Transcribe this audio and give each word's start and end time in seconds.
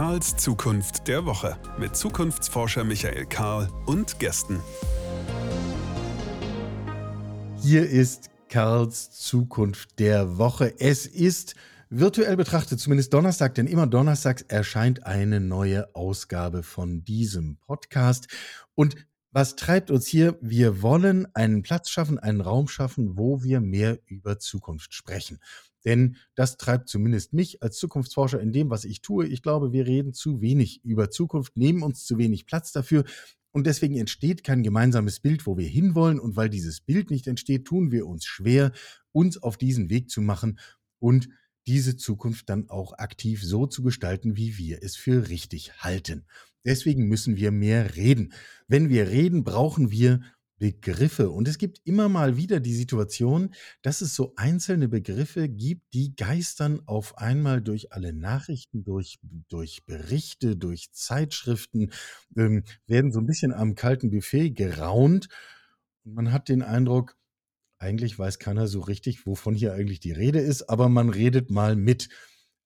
Karls 0.00 0.34
Zukunft 0.34 1.08
der 1.08 1.26
Woche 1.26 1.58
mit 1.78 1.94
Zukunftsforscher 1.94 2.84
Michael 2.84 3.26
Karl 3.26 3.68
und 3.84 4.18
Gästen. 4.18 4.58
Hier 7.60 7.86
ist 7.86 8.30
Karls 8.48 9.10
Zukunft 9.10 9.98
der 9.98 10.38
Woche. 10.38 10.72
Es 10.78 11.04
ist 11.04 11.54
virtuell 11.90 12.38
betrachtet, 12.38 12.80
zumindest 12.80 13.12
Donnerstag, 13.12 13.54
denn 13.56 13.66
immer 13.66 13.86
donnerstags 13.86 14.40
erscheint 14.40 15.04
eine 15.04 15.38
neue 15.38 15.94
Ausgabe 15.94 16.62
von 16.62 17.04
diesem 17.04 17.58
Podcast. 17.58 18.26
Und 18.74 18.96
was 19.32 19.54
treibt 19.54 19.90
uns 19.90 20.06
hier? 20.06 20.38
Wir 20.40 20.80
wollen 20.80 21.28
einen 21.34 21.60
Platz 21.60 21.90
schaffen, 21.90 22.18
einen 22.18 22.40
Raum 22.40 22.68
schaffen, 22.68 23.18
wo 23.18 23.42
wir 23.42 23.60
mehr 23.60 23.98
über 24.06 24.38
Zukunft 24.38 24.94
sprechen. 24.94 25.40
Denn 25.84 26.16
das 26.34 26.56
treibt 26.56 26.88
zumindest 26.88 27.32
mich 27.32 27.62
als 27.62 27.78
Zukunftsforscher 27.78 28.40
in 28.40 28.52
dem, 28.52 28.70
was 28.70 28.84
ich 28.84 29.00
tue. 29.00 29.26
Ich 29.26 29.42
glaube, 29.42 29.72
wir 29.72 29.86
reden 29.86 30.12
zu 30.12 30.40
wenig 30.40 30.84
über 30.84 31.10
Zukunft, 31.10 31.56
nehmen 31.56 31.82
uns 31.82 32.04
zu 32.04 32.18
wenig 32.18 32.46
Platz 32.46 32.72
dafür. 32.72 33.04
Und 33.52 33.66
deswegen 33.66 33.96
entsteht 33.96 34.44
kein 34.44 34.62
gemeinsames 34.62 35.20
Bild, 35.20 35.46
wo 35.46 35.56
wir 35.56 35.66
hinwollen. 35.66 36.20
Und 36.20 36.36
weil 36.36 36.50
dieses 36.50 36.80
Bild 36.80 37.10
nicht 37.10 37.26
entsteht, 37.26 37.64
tun 37.64 37.90
wir 37.90 38.06
uns 38.06 38.24
schwer, 38.24 38.72
uns 39.12 39.42
auf 39.42 39.56
diesen 39.56 39.90
Weg 39.90 40.10
zu 40.10 40.20
machen 40.20 40.58
und 40.98 41.28
diese 41.66 41.96
Zukunft 41.96 42.48
dann 42.48 42.68
auch 42.68 42.94
aktiv 42.94 43.42
so 43.44 43.66
zu 43.66 43.82
gestalten, 43.82 44.36
wie 44.36 44.58
wir 44.58 44.82
es 44.82 44.96
für 44.96 45.28
richtig 45.28 45.82
halten. 45.82 46.26
Deswegen 46.64 47.06
müssen 47.08 47.36
wir 47.36 47.50
mehr 47.50 47.96
reden. 47.96 48.32
Wenn 48.68 48.88
wir 48.88 49.08
reden, 49.08 49.44
brauchen 49.44 49.90
wir 49.90 50.20
Begriffe. 50.60 51.30
Und 51.30 51.48
es 51.48 51.56
gibt 51.56 51.80
immer 51.84 52.10
mal 52.10 52.36
wieder 52.36 52.60
die 52.60 52.74
Situation, 52.74 53.54
dass 53.80 54.02
es 54.02 54.14
so 54.14 54.34
einzelne 54.36 54.88
Begriffe 54.88 55.48
gibt, 55.48 55.94
die 55.94 56.14
geistern 56.14 56.82
auf 56.84 57.16
einmal 57.16 57.62
durch 57.62 57.92
alle 57.92 58.12
Nachrichten, 58.12 58.84
durch, 58.84 59.18
durch 59.48 59.86
Berichte, 59.86 60.56
durch 60.56 60.92
Zeitschriften, 60.92 61.90
ähm, 62.36 62.62
werden 62.86 63.10
so 63.10 63.20
ein 63.20 63.26
bisschen 63.26 63.54
am 63.54 63.74
kalten 63.74 64.10
Buffet 64.10 64.50
geraunt. 64.50 65.28
Und 66.04 66.14
man 66.14 66.30
hat 66.30 66.50
den 66.50 66.62
Eindruck, 66.62 67.16
eigentlich 67.78 68.18
weiß 68.18 68.38
keiner 68.38 68.68
so 68.68 68.80
richtig, 68.80 69.24
wovon 69.24 69.54
hier 69.54 69.72
eigentlich 69.72 70.00
die 70.00 70.12
Rede 70.12 70.40
ist, 70.40 70.68
aber 70.68 70.90
man 70.90 71.08
redet 71.08 71.50
mal 71.50 71.74
mit. 71.74 72.10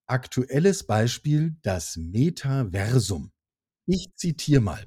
Aktuelles 0.05 0.83
Beispiel, 0.83 1.55
das 1.61 1.95
Metaversum. 1.95 3.31
Ich 3.87 4.09
zitiere 4.15 4.61
mal. 4.61 4.85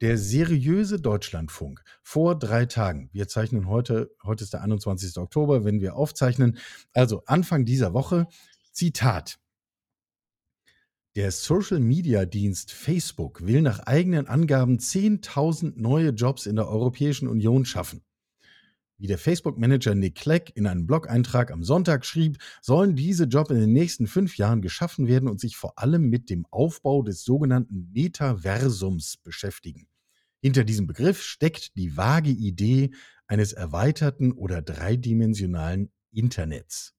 Der 0.00 0.16
seriöse 0.16 0.98
Deutschlandfunk 0.98 1.82
vor 2.02 2.38
drei 2.38 2.64
Tagen. 2.64 3.10
Wir 3.12 3.28
zeichnen 3.28 3.68
heute, 3.68 4.10
heute 4.24 4.44
ist 4.44 4.54
der 4.54 4.62
21. 4.62 5.18
Oktober, 5.18 5.66
wenn 5.66 5.82
wir 5.82 5.94
aufzeichnen. 5.94 6.56
Also 6.94 7.22
Anfang 7.26 7.66
dieser 7.66 7.92
Woche. 7.92 8.26
Zitat. 8.72 9.38
Der 11.16 11.30
Social-Media-Dienst 11.30 12.72
Facebook 12.72 13.44
will 13.44 13.60
nach 13.60 13.80
eigenen 13.80 14.26
Angaben 14.26 14.78
10.000 14.78 15.74
neue 15.76 16.10
Jobs 16.10 16.46
in 16.46 16.56
der 16.56 16.68
Europäischen 16.68 17.28
Union 17.28 17.66
schaffen. 17.66 18.00
Wie 18.96 19.06
der 19.06 19.18
Facebook-Manager 19.18 19.94
Nick 19.94 20.14
Clegg 20.14 20.52
in 20.54 20.66
einem 20.66 20.86
Blog-Eintrag 20.86 21.50
am 21.50 21.62
Sonntag 21.62 22.06
schrieb, 22.06 22.38
sollen 22.62 22.96
diese 22.96 23.24
Jobs 23.24 23.50
in 23.50 23.58
den 23.58 23.72
nächsten 23.72 24.06
fünf 24.06 24.38
Jahren 24.38 24.62
geschaffen 24.62 25.08
werden 25.08 25.28
und 25.28 25.40
sich 25.40 25.56
vor 25.56 25.78
allem 25.78 26.08
mit 26.08 26.30
dem 26.30 26.46
Aufbau 26.50 27.02
des 27.02 27.24
sogenannten 27.24 27.90
Metaversums 27.92 29.18
beschäftigen. 29.18 29.89
Hinter 30.42 30.64
diesem 30.64 30.86
Begriff 30.86 31.22
steckt 31.22 31.76
die 31.76 31.96
vage 31.96 32.30
Idee 32.30 32.90
eines 33.26 33.52
erweiterten 33.52 34.32
oder 34.32 34.62
dreidimensionalen 34.62 35.92
Internets. 36.12 36.94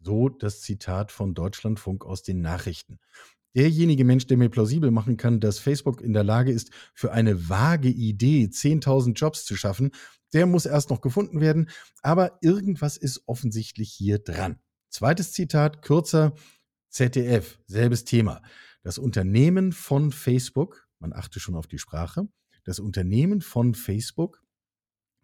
So 0.00 0.28
das 0.28 0.62
Zitat 0.62 1.12
von 1.12 1.34
Deutschlandfunk 1.34 2.04
aus 2.04 2.22
den 2.22 2.40
Nachrichten. 2.40 2.98
Derjenige 3.54 4.04
Mensch, 4.04 4.26
der 4.26 4.38
mir 4.38 4.48
plausibel 4.48 4.90
machen 4.90 5.18
kann, 5.18 5.38
dass 5.38 5.58
Facebook 5.58 6.00
in 6.00 6.14
der 6.14 6.24
Lage 6.24 6.50
ist, 6.50 6.70
für 6.94 7.12
eine 7.12 7.50
vage 7.50 7.90
Idee 7.90 8.46
10.000 8.46 9.12
Jobs 9.12 9.44
zu 9.44 9.56
schaffen, 9.56 9.90
der 10.32 10.46
muss 10.46 10.64
erst 10.64 10.88
noch 10.88 11.02
gefunden 11.02 11.40
werden. 11.40 11.68
Aber 12.00 12.38
irgendwas 12.40 12.96
ist 12.96 13.22
offensichtlich 13.26 13.92
hier 13.92 14.18
dran. 14.18 14.58
Zweites 14.88 15.32
Zitat, 15.32 15.82
kürzer, 15.82 16.34
ZDF, 16.88 17.58
selbes 17.66 18.04
Thema. 18.04 18.42
Das 18.82 18.98
Unternehmen 18.98 19.72
von 19.72 20.10
Facebook, 20.10 20.88
man 20.98 21.12
achte 21.12 21.38
schon 21.38 21.54
auf 21.54 21.66
die 21.66 21.78
Sprache, 21.78 22.26
das 22.64 22.78
Unternehmen 22.78 23.40
von 23.40 23.74
Facebook 23.74 24.42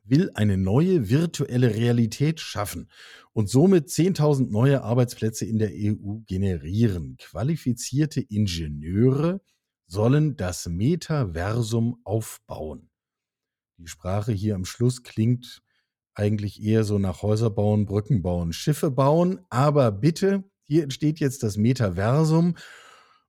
will 0.04 0.30
eine 0.34 0.56
neue 0.56 1.08
virtuelle 1.08 1.74
Realität 1.74 2.40
schaffen 2.40 2.90
und 3.32 3.48
somit 3.48 3.88
10.000 3.88 4.50
neue 4.50 4.82
Arbeitsplätze 4.82 5.44
in 5.44 5.58
der 5.58 5.70
EU 5.72 6.20
generieren. 6.26 7.16
Qualifizierte 7.18 8.20
Ingenieure 8.20 9.40
sollen 9.86 10.36
das 10.36 10.66
Metaversum 10.66 12.00
aufbauen. 12.04 12.90
Die 13.76 13.86
Sprache 13.86 14.32
hier 14.32 14.54
am 14.54 14.64
Schluss 14.64 15.02
klingt 15.02 15.62
eigentlich 16.14 16.62
eher 16.62 16.84
so 16.84 16.98
nach 16.98 17.22
Häuser 17.22 17.50
bauen, 17.50 17.86
Brücken 17.86 18.22
bauen, 18.22 18.52
Schiffe 18.52 18.90
bauen, 18.90 19.40
aber 19.50 19.92
bitte, 19.92 20.44
hier 20.64 20.82
entsteht 20.82 21.20
jetzt 21.20 21.42
das 21.42 21.56
Metaversum 21.56 22.56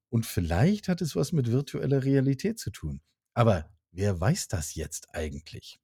und 0.10 0.26
vielleicht 0.26 0.88
hat 0.88 1.02
es 1.02 1.16
was 1.16 1.32
mit 1.32 1.52
virtueller 1.52 2.04
Realität 2.04 2.58
zu 2.58 2.72
tun. 2.72 3.02
Aber 3.34 3.70
Wer 3.92 4.20
weiß 4.20 4.48
das 4.48 4.76
jetzt 4.76 5.14
eigentlich? 5.14 5.80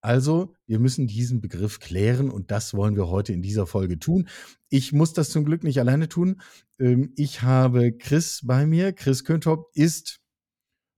Also, 0.00 0.54
wir 0.66 0.80
müssen 0.80 1.06
diesen 1.06 1.40
Begriff 1.40 1.78
klären 1.78 2.28
und 2.28 2.50
das 2.50 2.74
wollen 2.74 2.96
wir 2.96 3.06
heute 3.06 3.32
in 3.32 3.40
dieser 3.40 3.68
Folge 3.68 4.00
tun. 4.00 4.28
Ich 4.68 4.92
muss 4.92 5.12
das 5.12 5.30
zum 5.30 5.44
Glück 5.44 5.62
nicht 5.62 5.78
alleine 5.78 6.08
tun. 6.08 6.40
Ähm, 6.80 7.12
ich 7.16 7.42
habe 7.42 7.92
Chris 7.92 8.40
bei 8.42 8.66
mir. 8.66 8.92
Chris 8.92 9.22
Köntop 9.22 9.70
ist, 9.74 10.20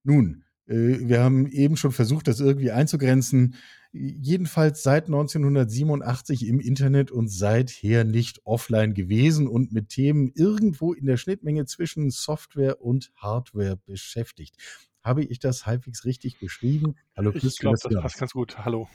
nun, 0.04 0.44
äh, 0.66 1.00
wir 1.00 1.22
haben 1.22 1.46
eben 1.48 1.76
schon 1.76 1.92
versucht, 1.92 2.28
das 2.28 2.40
irgendwie 2.40 2.70
einzugrenzen, 2.70 3.56
jedenfalls 3.92 4.82
seit 4.82 5.06
1987 5.06 6.46
im 6.46 6.58
Internet 6.58 7.10
und 7.10 7.28
seither 7.28 8.04
nicht 8.04 8.40
offline 8.44 8.94
gewesen 8.94 9.46
und 9.46 9.72
mit 9.72 9.90
Themen 9.90 10.32
irgendwo 10.34 10.94
in 10.94 11.06
der 11.06 11.18
Schnittmenge 11.18 11.66
zwischen 11.66 12.10
Software 12.10 12.80
und 12.80 13.12
Hardware 13.16 13.76
beschäftigt. 13.76 14.56
Habe 15.04 15.22
ich 15.22 15.38
das 15.38 15.66
halbwegs 15.66 16.04
richtig 16.04 16.38
beschrieben? 16.40 16.96
Hallo, 17.16 17.30
Ich 17.34 17.58
glaube, 17.58 17.78
das 17.80 17.92
passt 18.02 18.18
ganz 18.18 18.32
gut. 18.32 18.58
Hallo. 18.64 18.88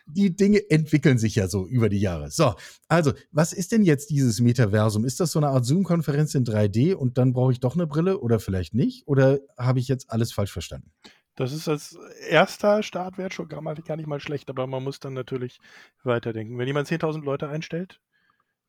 die 0.08 0.36
Dinge 0.36 0.70
entwickeln 0.70 1.18
sich 1.18 1.36
ja 1.36 1.48
so 1.48 1.66
über 1.66 1.90
die 1.90 2.00
Jahre. 2.00 2.30
So, 2.30 2.54
also, 2.88 3.14
was 3.32 3.54
ist 3.54 3.72
denn 3.72 3.84
jetzt 3.84 4.10
dieses 4.10 4.40
Metaversum? 4.42 5.06
Ist 5.06 5.20
das 5.20 5.32
so 5.32 5.40
eine 5.40 5.48
Art 5.48 5.66
Zoom-Konferenz 5.66 6.36
in 6.36 6.44
3D 6.44 6.94
und 6.94 7.18
dann 7.18 7.34
brauche 7.34 7.54
ich 7.54 7.60
doch 7.60 7.76
eine 7.76 7.88
Brille 7.88 8.20
oder 8.20 8.40
vielleicht 8.40 8.74
nicht? 8.74 9.08
Oder 9.08 9.40
habe 9.58 9.80
ich 9.80 9.88
jetzt 9.88 10.12
alles 10.12 10.32
falsch 10.34 10.52
verstanden? 10.52 10.92
Das 11.36 11.52
ist 11.52 11.68
als 11.68 11.98
erster 12.30 12.82
Startwert 12.82 13.34
schon 13.34 13.50
gar 13.50 13.62
nicht 13.62 14.08
mal 14.08 14.20
schlecht, 14.20 14.50
aber 14.50 14.68
man 14.68 14.84
muss 14.84 15.00
dann 15.00 15.14
natürlich 15.14 15.60
weiterdenken. 16.04 16.58
Wenn 16.58 16.68
jemand 16.68 16.88
10.000 16.88 17.24
Leute 17.24 17.50
einstellt, 17.50 18.00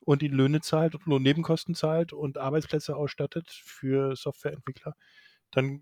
und 0.07 0.21
die 0.21 0.29
Löhne 0.29 0.61
zahlt 0.61 0.95
und 0.95 1.05
Lohnnebenkosten 1.05 1.75
zahlt 1.75 2.13
und 2.13 2.37
Arbeitsplätze 2.37 2.95
ausstattet 2.95 3.49
für 3.49 4.15
Softwareentwickler, 4.15 4.93
dann 5.51 5.81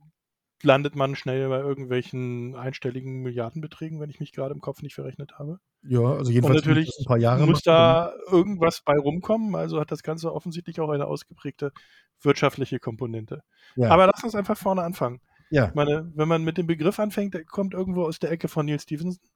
landet 0.64 0.96
man 0.96 1.16
schnell 1.16 1.48
bei 1.48 1.60
irgendwelchen 1.60 2.56
einstelligen 2.56 3.22
Milliardenbeträgen, 3.22 4.00
wenn 4.00 4.10
ich 4.10 4.20
mich 4.20 4.32
gerade 4.32 4.56
im 4.56 4.62
Kopf 4.62 4.82
nicht 4.82 4.96
verrechnet 4.96 5.38
habe. 5.38 5.60
Ja, 5.84 6.02
also 6.02 6.32
jedenfalls 6.32 6.62
und 6.62 6.66
natürlich 6.66 6.92
ein 7.00 7.06
paar 7.06 7.20
Jahre 7.20 7.46
muss 7.46 7.62
da 7.62 8.14
irgendwas 8.32 8.82
bei 8.82 8.96
rumkommen. 8.98 9.54
Also 9.54 9.80
hat 9.80 9.92
das 9.92 10.02
Ganze 10.02 10.34
offensichtlich 10.34 10.80
auch 10.80 10.90
eine 10.90 11.06
ausgeprägte 11.06 11.72
wirtschaftliche 12.20 12.80
Komponente. 12.80 13.44
Ja. 13.76 13.90
Aber 13.90 14.08
lass 14.08 14.24
uns 14.24 14.34
einfach 14.34 14.58
vorne 14.58 14.82
anfangen. 14.82 15.22
Ja. 15.52 15.68
Ich 15.68 15.76
meine, 15.76 16.12
wenn 16.16 16.28
man 16.28 16.44
mit 16.44 16.58
dem 16.58 16.66
Begriff 16.66 16.98
anfängt, 16.98 17.36
der 17.36 17.46
kommt 17.46 17.76
irgendwo 17.76 18.06
aus 18.06 18.18
der 18.18 18.32
Ecke 18.32 18.48
von 18.48 18.66
Neil 18.66 18.80
Stevenson. 18.80 19.30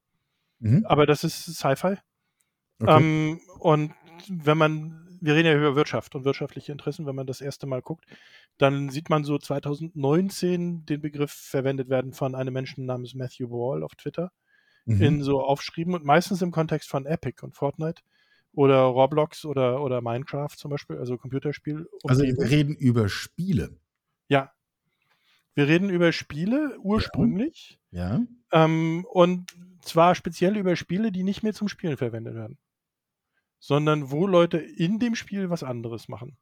Mhm. 0.57 0.83
Aber 0.87 1.05
das 1.05 1.23
ist 1.23 1.45
Sci-Fi. 1.45 1.97
Okay. 2.81 2.97
Ähm, 2.97 3.41
und 3.59 3.93
wenn 4.29 4.57
man, 4.57 5.07
wir 5.21 5.35
reden 5.35 5.47
ja 5.47 5.57
über 5.57 5.75
Wirtschaft 5.75 6.15
und 6.15 6.25
wirtschaftliche 6.25 6.71
Interessen, 6.71 7.05
wenn 7.05 7.15
man 7.15 7.27
das 7.27 7.41
erste 7.41 7.67
Mal 7.67 7.81
guckt, 7.81 8.05
dann 8.57 8.89
sieht 8.89 9.09
man 9.09 9.23
so 9.23 9.37
2019 9.37 10.85
den 10.85 11.01
Begriff 11.01 11.31
verwendet 11.31 11.89
werden 11.89 12.13
von 12.13 12.35
einem 12.35 12.53
Menschen 12.53 12.85
namens 12.85 13.15
Matthew 13.15 13.49
Wall 13.49 13.83
auf 13.83 13.95
Twitter 13.95 14.31
mhm. 14.85 15.01
in 15.01 15.23
so 15.23 15.41
Aufschrieben 15.41 15.93
und 15.93 16.03
meistens 16.03 16.41
im 16.41 16.51
Kontext 16.51 16.89
von 16.89 17.05
Epic 17.05 17.43
und 17.43 17.55
Fortnite 17.55 18.01
oder 18.53 18.79
Roblox 18.81 19.45
oder, 19.45 19.81
oder 19.81 20.01
Minecraft 20.01 20.55
zum 20.55 20.71
Beispiel, 20.71 20.97
also 20.97 21.17
Computerspiel. 21.17 21.87
Um 22.03 22.09
also 22.09 22.23
wir 22.23 22.49
reden 22.49 22.75
über 22.75 23.07
Spiele. 23.07 23.77
Ja. 24.27 24.51
Wir 25.53 25.67
reden 25.67 25.89
über 25.89 26.11
Spiele 26.11 26.77
ursprünglich. 26.81 27.79
Ja. 27.91 28.17
ja. 28.17 28.65
Ähm, 28.65 29.05
und 29.09 29.51
zwar 29.81 30.15
speziell 30.15 30.57
über 30.57 30.75
Spiele, 30.75 31.11
die 31.11 31.23
nicht 31.23 31.43
mehr 31.43 31.53
zum 31.53 31.67
Spielen 31.67 31.97
verwendet 31.97 32.35
werden 32.35 32.57
sondern 33.59 34.11
wo 34.11 34.27
Leute 34.27 34.57
in 34.57 34.99
dem 34.99 35.15
Spiel 35.15 35.49
was 35.49 35.63
anderes 35.63 36.07
machen. 36.07 36.37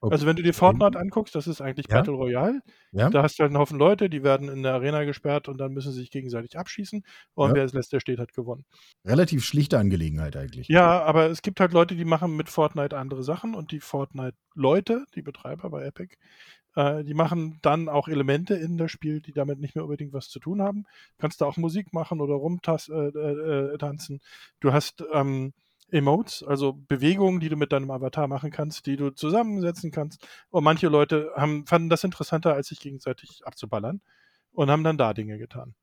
Okay. 0.00 0.12
Also 0.12 0.26
wenn 0.26 0.36
du 0.36 0.42
dir 0.42 0.52
Fortnite 0.52 0.98
anguckst, 0.98 1.34
das 1.34 1.46
ist 1.46 1.60
eigentlich 1.60 1.86
ja? 1.88 1.96
Battle 1.96 2.14
Royale. 2.14 2.60
Ja? 2.92 3.08
Da 3.08 3.22
hast 3.22 3.38
du 3.38 3.42
halt 3.42 3.50
einen 3.50 3.58
Haufen 3.58 3.78
Leute, 3.78 4.10
die 4.10 4.22
werden 4.22 4.48
in 4.48 4.62
der 4.62 4.74
Arena 4.74 5.04
gesperrt 5.04 5.48
und 5.48 5.58
dann 5.58 5.72
müssen 5.72 5.90
sie 5.92 6.00
sich 6.00 6.10
gegenseitig 6.10 6.58
abschießen. 6.58 7.02
Und 7.34 7.48
ja. 7.48 7.54
wer 7.54 7.62
als 7.62 7.72
letzter 7.72 7.98
steht, 7.98 8.18
hat 8.18 8.34
gewonnen. 8.34 8.64
Relativ 9.04 9.44
schlichte 9.44 9.78
Angelegenheit 9.78 10.36
eigentlich. 10.36 10.68
Ja, 10.68 11.02
aber 11.02 11.30
es 11.30 11.40
gibt 11.40 11.60
halt 11.60 11.72
Leute, 11.72 11.96
die 11.96 12.04
machen 12.04 12.36
mit 12.36 12.50
Fortnite 12.50 12.96
andere 12.96 13.22
Sachen 13.22 13.54
und 13.54 13.72
die 13.72 13.80
Fortnite-Leute, 13.80 15.06
die 15.14 15.22
Betreiber 15.22 15.70
bei 15.70 15.84
Epic, 15.86 16.16
äh, 16.74 17.02
die 17.02 17.14
machen 17.14 17.58
dann 17.62 17.88
auch 17.88 18.06
Elemente 18.06 18.54
in 18.54 18.76
das 18.76 18.92
Spiel, 18.92 19.20
die 19.20 19.32
damit 19.32 19.58
nicht 19.58 19.74
mehr 19.74 19.84
unbedingt 19.84 20.12
was 20.12 20.28
zu 20.28 20.38
tun 20.38 20.60
haben. 20.60 20.82
Du 20.82 21.22
kannst 21.22 21.40
da 21.40 21.46
auch 21.46 21.56
Musik 21.56 21.94
machen 21.94 22.20
oder 22.20 22.34
rumtanzen. 22.34 23.12
Äh, 23.16 23.74
äh, 23.74 24.18
du 24.60 24.72
hast 24.72 25.02
ähm, 25.12 25.54
Emotes, 25.90 26.42
also 26.42 26.72
Bewegungen, 26.72 27.40
die 27.40 27.48
du 27.48 27.56
mit 27.56 27.72
deinem 27.72 27.90
Avatar 27.90 28.26
machen 28.26 28.50
kannst, 28.50 28.86
die 28.86 28.96
du 28.96 29.10
zusammensetzen 29.10 29.90
kannst. 29.92 30.26
Und 30.50 30.64
manche 30.64 30.88
Leute 30.88 31.30
haben, 31.36 31.66
fanden 31.66 31.88
das 31.88 32.04
interessanter, 32.04 32.54
als 32.54 32.68
sich 32.68 32.80
gegenseitig 32.80 33.42
abzuballern 33.44 34.00
und 34.52 34.70
haben 34.70 34.84
dann 34.84 34.98
da 34.98 35.14
Dinge 35.14 35.38
getan. 35.38 35.74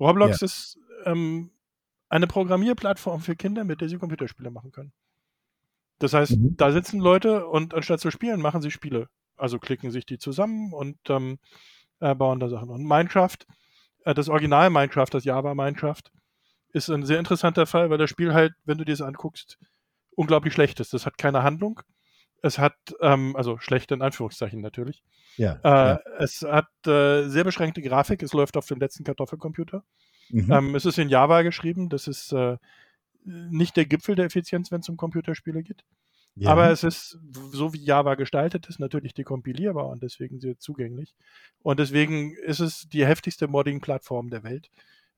Roblox 0.00 0.40
ja. 0.40 0.44
ist 0.44 0.78
ähm, 1.04 1.50
eine 2.08 2.26
Programmierplattform 2.26 3.20
für 3.20 3.36
Kinder, 3.36 3.64
mit 3.64 3.80
der 3.80 3.88
sie 3.88 3.98
Computerspiele 3.98 4.50
machen 4.50 4.72
können. 4.72 4.92
Das 5.98 6.12
heißt, 6.12 6.36
mhm. 6.36 6.56
da 6.56 6.72
sitzen 6.72 7.00
Leute 7.00 7.46
und 7.46 7.72
anstatt 7.72 8.00
zu 8.00 8.10
spielen, 8.10 8.40
machen 8.40 8.62
sie 8.62 8.70
Spiele. 8.70 9.08
Also 9.36 9.58
klicken 9.58 9.90
sich 9.90 10.06
die 10.06 10.18
zusammen 10.18 10.72
und 10.72 10.98
ähm, 11.08 11.38
äh, 12.00 12.14
bauen 12.14 12.40
da 12.40 12.48
Sachen. 12.48 12.70
Und 12.70 12.84
Minecraft, 12.84 13.38
äh, 14.04 14.14
das 14.14 14.28
Original 14.28 14.70
Minecraft, 14.70 15.08
das 15.10 15.24
Java 15.24 15.54
Minecraft, 15.54 16.02
ist 16.76 16.90
ein 16.90 17.04
sehr 17.04 17.18
interessanter 17.18 17.66
Fall, 17.66 17.90
weil 17.90 17.98
das 17.98 18.10
Spiel 18.10 18.34
halt, 18.34 18.52
wenn 18.64 18.76
du 18.76 18.84
dir 18.84 18.92
das 18.92 19.00
anguckst, 19.00 19.58
unglaublich 20.10 20.52
schlecht 20.52 20.78
ist. 20.80 20.92
Das 20.92 21.06
hat 21.06 21.16
keine 21.16 21.42
Handlung. 21.42 21.80
Es 22.42 22.58
hat, 22.58 22.76
ähm, 23.00 23.34
also 23.34 23.58
schlecht 23.58 23.90
in 23.92 24.02
Anführungszeichen 24.02 24.60
natürlich. 24.60 25.02
Ja. 25.36 25.58
Äh, 25.64 25.68
ja. 25.68 26.00
Es 26.18 26.42
hat 26.42 26.68
äh, 26.86 27.28
sehr 27.28 27.44
beschränkte 27.44 27.80
Grafik. 27.80 28.22
Es 28.22 28.34
läuft 28.34 28.56
auf 28.56 28.66
dem 28.66 28.78
letzten 28.78 29.04
Kartoffelcomputer. 29.04 29.84
Mhm. 30.28 30.52
Ähm, 30.52 30.74
es 30.74 30.84
ist 30.84 30.98
in 30.98 31.08
Java 31.08 31.42
geschrieben. 31.42 31.88
Das 31.88 32.08
ist 32.08 32.32
äh, 32.32 32.58
nicht 33.24 33.76
der 33.76 33.86
Gipfel 33.86 34.14
der 34.14 34.26
Effizienz, 34.26 34.70
wenn 34.70 34.80
es 34.80 34.88
um 34.88 34.98
Computerspiele 34.98 35.62
geht. 35.62 35.82
Ja. 36.34 36.50
Aber 36.50 36.70
es 36.70 36.84
ist, 36.84 37.18
so 37.52 37.72
wie 37.72 37.82
Java 37.82 38.14
gestaltet 38.14 38.68
ist, 38.68 38.78
natürlich 38.78 39.14
dekompilierbar 39.14 39.88
und 39.88 40.02
deswegen 40.02 40.38
sehr 40.38 40.58
zugänglich. 40.58 41.14
Und 41.62 41.80
deswegen 41.80 42.34
ist 42.34 42.60
es 42.60 42.86
die 42.90 43.06
heftigste 43.06 43.48
Modding-Plattform 43.48 44.28
der 44.28 44.42
Welt. 44.44 44.70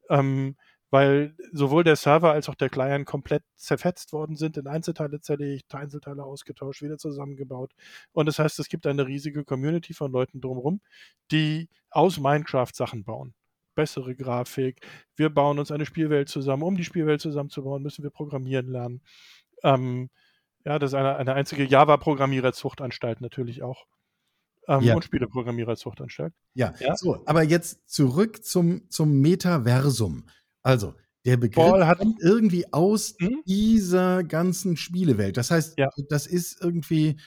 Ähm, 0.08 0.56
weil 0.90 1.34
sowohl 1.52 1.84
der 1.84 1.96
Server 1.96 2.32
als 2.32 2.48
auch 2.48 2.54
der 2.54 2.70
Client 2.70 3.06
komplett 3.06 3.42
zerfetzt 3.56 4.12
worden 4.12 4.36
sind, 4.36 4.56
in 4.56 4.66
Einzelteile 4.66 5.20
zerlegt, 5.20 5.74
Einzelteile 5.74 6.24
ausgetauscht, 6.24 6.82
wieder 6.82 6.98
zusammengebaut. 6.98 7.72
Und 8.12 8.26
das 8.26 8.38
heißt, 8.38 8.58
es 8.58 8.68
gibt 8.68 8.86
eine 8.86 9.06
riesige 9.06 9.44
Community 9.44 9.92
von 9.92 10.10
Leuten 10.10 10.40
drumherum, 10.40 10.80
die 11.30 11.68
aus 11.90 12.18
Minecraft 12.18 12.72
Sachen 12.72 13.04
bauen. 13.04 13.34
Bessere 13.74 14.16
Grafik. 14.16 14.80
Wir 15.14 15.30
bauen 15.30 15.58
uns 15.58 15.70
eine 15.70 15.86
Spielwelt 15.86 16.28
zusammen. 16.28 16.62
Um 16.62 16.76
die 16.76 16.84
Spielwelt 16.84 17.20
zusammenzubauen, 17.20 17.82
müssen 17.82 18.02
wir 18.02 18.10
programmieren 18.10 18.68
lernen. 18.68 19.02
Ähm, 19.62 20.10
ja, 20.64 20.78
das 20.78 20.90
ist 20.90 20.94
eine, 20.94 21.16
eine 21.16 21.34
einzige 21.34 21.64
Java-Programmiererzuchtanstalt 21.64 23.20
natürlich 23.20 23.62
auch. 23.62 23.86
Ähm, 24.66 24.82
ja. 24.82 24.94
Und 24.94 25.04
Spieleprogrammiererzuchtanstalt. 25.04 26.34
Ja. 26.54 26.74
ja, 26.78 26.96
so, 26.96 27.22
aber 27.24 27.42
jetzt 27.42 27.88
zurück 27.88 28.44
zum, 28.44 28.88
zum 28.90 29.20
Metaversum. 29.20 30.24
Also, 30.68 30.94
der 31.24 31.38
Begriff 31.38 31.86
hat 31.86 32.00
kommt 32.00 32.20
irgendwie 32.20 32.70
aus 32.74 33.14
hm? 33.18 33.42
dieser 33.46 34.22
ganzen 34.22 34.76
Spielewelt. 34.76 35.38
Das 35.38 35.50
heißt, 35.50 35.78
ja. 35.78 35.88
das 36.10 36.26
ist 36.26 36.60
irgendwie, 36.60 37.18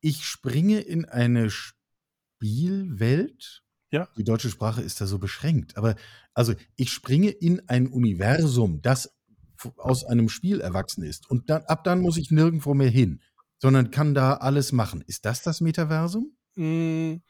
ich 0.00 0.24
springe 0.24 0.78
in 0.78 1.04
eine 1.04 1.50
Spielwelt. 1.50 3.64
Ja. 3.90 4.06
Die 4.16 4.22
deutsche 4.22 4.48
Sprache 4.48 4.80
ist 4.80 5.00
da 5.00 5.08
so 5.08 5.18
beschränkt. 5.18 5.76
Aber 5.76 5.96
also, 6.34 6.54
ich 6.76 6.92
springe 6.92 7.30
in 7.30 7.68
ein 7.68 7.88
Universum, 7.88 8.80
das 8.80 9.12
aus 9.76 10.04
einem 10.04 10.28
Spiel 10.28 10.60
erwachsen 10.60 11.02
ist. 11.02 11.28
Und 11.28 11.50
dann, 11.50 11.64
ab 11.64 11.82
dann 11.82 12.00
muss 12.00 12.16
ich 12.16 12.30
nirgendwo 12.30 12.74
mehr 12.74 12.90
hin, 12.90 13.20
sondern 13.58 13.90
kann 13.90 14.14
da 14.14 14.34
alles 14.34 14.70
machen. 14.70 15.02
Ist 15.04 15.24
das 15.24 15.42
das 15.42 15.60
Metaversum? 15.60 16.36
Hm. 16.54 17.22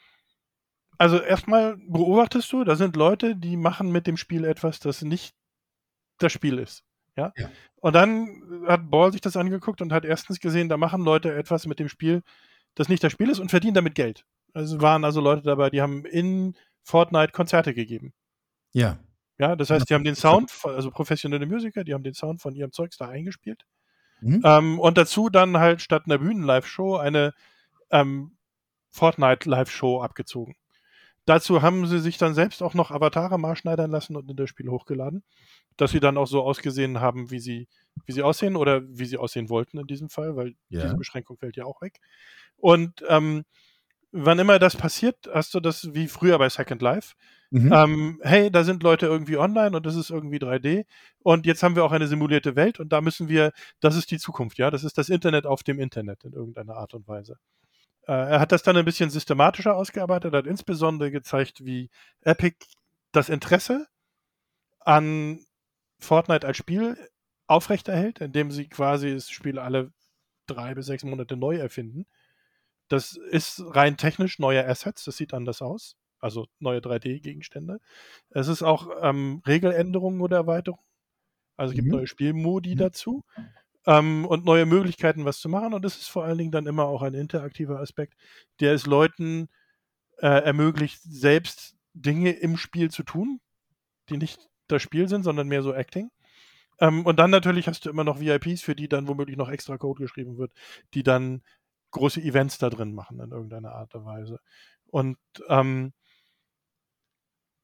Also 0.99 1.21
erstmal 1.21 1.79
beobachtest 1.79 2.53
du, 2.53 2.65
da 2.65 2.77
sind 2.77 2.97
Leute, 2.97 3.35
die 3.35 3.57
machen 3.57 3.91
mit 3.91 4.07
dem 4.07 4.19
Spiel 4.19 4.45
etwas, 4.45 4.79
das 4.79 5.01
nicht 5.01 5.35
das 6.25 6.33
Spiel 6.33 6.59
ist. 6.59 6.83
Ja? 7.17 7.33
ja? 7.37 7.51
Und 7.77 7.95
dann 7.95 8.65
hat 8.67 8.91
Ball 8.91 9.13
sich 9.13 9.21
das 9.21 9.37
angeguckt 9.37 9.81
und 9.83 9.93
hat 9.93 10.05
erstens 10.05 10.41
gesehen, 10.41 10.69
da 10.69 10.77
machen 10.77 11.05
Leute 11.05 11.35
etwas 11.35 11.67
mit 11.67 11.79
dem 11.79 11.89
Spiel, 11.89 12.23
das 12.75 12.89
nicht 12.89 13.05
das 13.05 13.13
Spiel 13.13 13.31
ist 13.31 13.39
und 13.39 13.51
verdienen 13.51 13.75
damit 13.75 13.95
Geld. 13.95 14.25
Also 14.53 14.81
waren 14.81 15.05
also 15.05 15.21
Leute 15.21 15.43
dabei, 15.43 15.71
die 15.71 15.83
haben 15.83 16.05
in 16.05 16.57
Fortnite 16.83 17.33
Konzerte 17.33 17.75
gegeben. 17.75 18.13
Ja. 18.73 18.99
Ja, 19.39 19.57
das 19.57 19.71
heißt, 19.71 19.91
die 19.91 19.95
haben 19.95 20.05
den 20.05 20.15
Sound, 20.15 20.53
also 20.63 20.91
professionelle 20.91 21.47
Musiker, 21.47 21.83
die 21.83 21.93
haben 21.93 22.05
den 22.05 22.15
Sound 22.15 22.41
von 22.41 22.55
ihrem 22.55 22.71
Zeugs 22.71 22.97
da 22.99 23.09
eingespielt. 23.09 23.65
Mhm. 24.21 24.43
Ähm, 24.45 24.79
und 24.79 24.97
dazu 24.97 25.29
dann 25.29 25.59
halt 25.59 25.83
statt 25.83 26.05
einer 26.07 26.19
Bühnen-Live-Show 26.19 26.97
eine 26.97 27.35
ähm, 27.91 28.37
Fortnite-Live-Show 28.91 30.01
abgezogen. 30.01 30.55
Dazu 31.27 31.63
haben 31.63 31.87
sie 31.87 32.01
sich 32.01 32.19
dann 32.19 32.35
selbst 32.35 32.63
auch 32.63 32.75
noch 32.75 32.91
Avatare 32.91 33.39
maßschneidern 33.39 33.91
lassen 33.91 34.17
und 34.17 34.31
in 34.31 34.37
das 34.37 34.51
Spiel 34.51 34.69
hochgeladen, 34.69 35.23
dass 35.77 35.91
sie 35.91 36.01
dann 36.01 36.19
auch 36.19 36.27
so 36.27 36.43
ausgesehen 36.43 37.01
haben, 37.01 37.31
wie 37.31 37.41
sie, 37.41 37.69
wie 38.05 38.13
sie 38.13 38.23
aussehen 38.23 38.57
oder 38.57 38.83
wie 38.87 39.07
sie 39.07 39.17
aussehen 39.17 39.49
wollten 39.49 39.79
in 39.79 39.87
diesem 39.87 40.11
Fall, 40.11 40.37
weil 40.37 40.55
ja. 40.69 40.83
diese 40.83 40.97
Beschränkung 40.97 41.39
fällt 41.39 41.57
ja 41.57 41.65
auch 41.65 41.81
weg. 41.81 42.01
Und 42.57 43.03
ähm, 43.09 43.45
wann 44.13 44.39
immer 44.39 44.59
das 44.59 44.77
passiert, 44.77 45.29
hast 45.33 45.55
du 45.55 45.61
das 45.61 45.93
wie 45.95 46.07
früher 46.09 46.39
bei 46.39 46.49
Second 46.49 46.81
Life. 46.83 47.15
Mhm. 47.51 47.73
Ähm, 47.73 48.21
hey, 48.23 48.51
da 48.51 48.63
sind 48.63 48.83
Leute 48.83 49.07
irgendwie 49.07 49.37
online 49.37 49.77
und 49.77 49.87
das 49.87 49.97
ist 49.97 50.11
irgendwie 50.11 50.39
3D. 50.39 50.85
Und 51.23 51.47
jetzt 51.47 51.63
haben 51.63 51.75
wir 51.75 51.85
auch 51.85 51.93
eine 51.93 52.07
simulierte 52.07 52.55
Welt 52.55 52.81
und 52.81 52.93
da 52.93 53.01
müssen 53.01 53.29
wir, 53.29 53.53
das 53.81 53.97
ist 53.97 54.11
die 54.11 54.19
Zukunft, 54.19 54.59
ja, 54.59 54.71
das 54.71 54.85
ist 54.85 54.99
das 54.99 55.09
Internet 55.09 55.47
auf 55.47 55.63
dem 55.63 55.81
Internet 55.81 56.25
in 56.25 56.33
irgendeiner 56.33 56.77
Art 56.77 56.95
und 56.95 57.09
Weise. 57.09 57.39
Äh, 58.07 58.13
er 58.13 58.41
hat 58.41 58.53
das 58.53 58.63
dann 58.63 58.77
ein 58.77 58.85
bisschen 58.85 59.11
systematischer 59.11 59.77
ausgearbeitet, 59.77 60.35
hat 60.35 60.47
insbesondere 60.47 61.11
gezeigt, 61.11 61.65
wie 61.65 61.91
Epic 62.23 62.67
das 63.13 63.29
Interesse 63.29 63.87
an 64.81 65.45
Fortnite 65.99 66.47
als 66.47 66.57
Spiel 66.57 66.97
aufrechterhält, 67.47 68.21
indem 68.21 68.51
sie 68.51 68.69
quasi 68.69 69.15
das 69.15 69.31
Spiel 69.31 69.59
alle 69.59 69.93
drei 70.47 70.75
bis 70.75 70.87
sechs 70.87 71.05
Monate 71.05 71.37
neu 71.37 71.57
erfinden. 71.57 72.07
Das 72.89 73.17
ist 73.17 73.63
rein 73.65 73.97
technisch 73.97 74.39
neue 74.39 74.67
Assets, 74.67 75.05
das 75.05 75.17
sieht 75.17 75.33
anders 75.33 75.63
aus. 75.63 75.97
Also 76.19 76.47
neue 76.59 76.81
3D-Gegenstände. 76.81 77.81
Es 78.31 78.49
ist 78.49 78.63
auch 78.63 78.89
ähm, 79.03 79.43
Regeländerungen 79.47 80.21
oder 80.21 80.39
Erweiterungen. 80.39 80.83
Also 81.57 81.73
es 81.73 81.77
gibt 81.77 81.89
mhm. 81.89 81.95
neue 81.97 82.07
Spielmodi 82.07 82.75
mhm. 82.75 82.79
dazu 82.79 83.25
ähm, 83.87 84.25
und 84.27 84.45
neue 84.45 84.67
Möglichkeiten, 84.67 85.25
was 85.25 85.41
zu 85.41 85.49
machen. 85.49 85.75
Und 85.75 85.85
das 85.85 85.97
ist 85.97 86.09
vor 86.09 86.25
allen 86.25 86.39
Dingen 86.39 86.53
dann 86.53 86.67
immer 86.67 86.85
auch 86.85 87.03
ein 87.03 87.15
interaktiver 87.15 87.81
Aspekt, 87.81 88.15
der 88.61 88.75
es 88.75 88.87
Leuten 88.87 89.49
äh, 90.19 90.43
ermöglicht, 90.45 91.01
selbst 91.03 91.77
Dinge 91.95 92.33
im 92.33 92.57
Spiel 92.57 92.91
zu 92.91 93.03
tun, 93.03 93.41
die 94.09 94.17
nicht 94.17 94.49
das 94.69 94.83
Spiel 94.83 95.09
sind, 95.09 95.23
sondern 95.23 95.49
mehr 95.49 95.63
so 95.63 95.73
Acting. 95.73 96.11
Ähm, 96.81 97.07
und 97.07 97.19
dann 97.19 97.31
natürlich 97.31 97.69
hast 97.69 97.85
du 97.85 97.91
immer 97.91 98.05
noch 98.05 98.21
VIPs, 98.21 98.63
für 98.63 98.75
die 98.75 98.89
dann 98.89 99.09
womöglich 99.09 99.37
noch 99.37 99.51
extra 99.51 99.79
Code 99.79 100.03
geschrieben 100.03 100.39
wird, 100.39 100.53
die 100.95 101.03
dann 101.03 101.43
große 101.93 102.21
Events 102.21 102.59
da 102.59 102.71
drin 102.71 102.95
machen 102.95 103.21
in 103.21 103.31
irgendeiner 103.31 103.73
Art 103.73 103.95
und 103.95 104.05
Weise. 104.05 104.41
Und 104.87 105.19
ähm, 105.49 105.93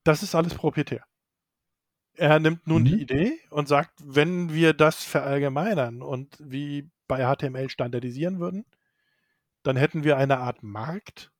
das 0.04 0.22
ist 0.22 0.34
alles 0.34 0.54
proprietär. 0.54 1.04
Er 2.16 2.38
nimmt 2.38 2.66
nun 2.66 2.82
mhm. 2.82 2.86
die 2.86 3.00
Idee 3.02 3.40
und 3.50 3.68
sagt, 3.68 3.92
wenn 4.04 4.52
wir 4.52 4.72
das 4.74 5.04
verallgemeinern 5.04 6.02
und 6.02 6.36
wie 6.40 6.90
bei 7.08 7.24
HTML 7.24 7.70
standardisieren 7.70 8.40
würden, 8.40 8.66
dann 9.62 9.76
hätten 9.76 10.04
wir 10.04 10.16
eine 10.16 10.38
Art 10.38 10.62
Markt 10.62 11.32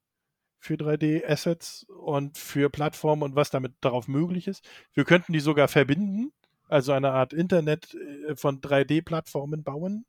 für 0.59 0.75
3D-Assets 0.75 1.85
und 1.85 2.37
für 2.37 2.69
Plattformen 2.69 3.23
und 3.23 3.37
was 3.37 3.51
damit 3.51 3.73
darauf 3.81 4.09
möglich 4.09 4.47
ist. 4.47 4.69
Wir 4.93 5.05
könnten 5.05 5.33
die 5.33 5.41
sogar 5.41 5.69
verbinden, 5.69 6.33
also 6.69 6.93
eine 6.93 7.13
Art 7.13 7.33
Internet 7.33 7.95
äh, 7.95 8.37
von 8.37 8.61
3D-Plattformen 8.61 9.65
bauen 9.65 10.05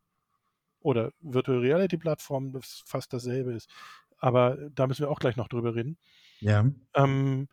oder 0.82 1.12
Virtual 1.22 1.60
Reality-Plattformen, 1.60 2.51
das 2.51 2.84
fast 2.86 3.13
dasselbe 3.13 3.53
ist. 3.53 3.70
Aber 4.18 4.58
da 4.75 4.88
müssen 4.88 5.03
wir 5.03 5.10
auch 5.10 5.20
gleich 5.20 5.38
noch 5.38 5.48
drüber 5.48 5.74
reden. 5.74 5.98
Ja. 6.39 6.65
Ähm, 6.94 7.48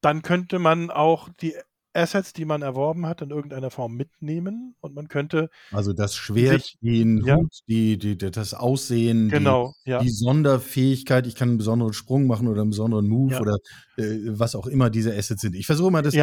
dann 0.00 0.22
könnte 0.22 0.58
man 0.58 0.90
auch 0.90 1.28
die 1.28 1.54
Assets, 1.92 2.32
die 2.32 2.44
man 2.44 2.62
erworben 2.62 3.06
hat, 3.06 3.22
in 3.22 3.30
irgendeiner 3.30 3.70
Form 3.70 3.96
mitnehmen 3.96 4.76
und 4.80 4.94
man 4.94 5.08
könnte. 5.08 5.50
Also 5.72 5.92
das 5.92 6.14
Schwert, 6.14 6.62
sich, 6.62 6.78
den 6.80 7.24
ja, 7.24 7.36
Hut, 7.36 7.52
die, 7.68 7.98
die, 7.98 8.16
das 8.16 8.54
Aussehen, 8.54 9.28
genau, 9.28 9.74
die, 9.84 9.90
ja. 9.90 10.00
die, 10.00 10.10
Sonderfähigkeit, 10.10 11.26
ich 11.26 11.34
kann 11.34 11.50
einen 11.50 11.58
besonderen 11.58 11.92
Sprung 11.92 12.26
machen 12.26 12.48
oder 12.48 12.62
einen 12.62 12.70
besonderen 12.70 13.08
Move 13.08 13.34
ja. 13.34 13.40
oder 13.40 13.56
äh, 13.96 14.18
was 14.26 14.54
auch 14.54 14.66
immer 14.66 14.90
diese 14.90 15.14
Assets 15.16 15.42
sind. 15.42 15.54
Ich 15.54 15.66
versuche 15.66 15.90
mal 15.90 16.02
das 16.02 16.14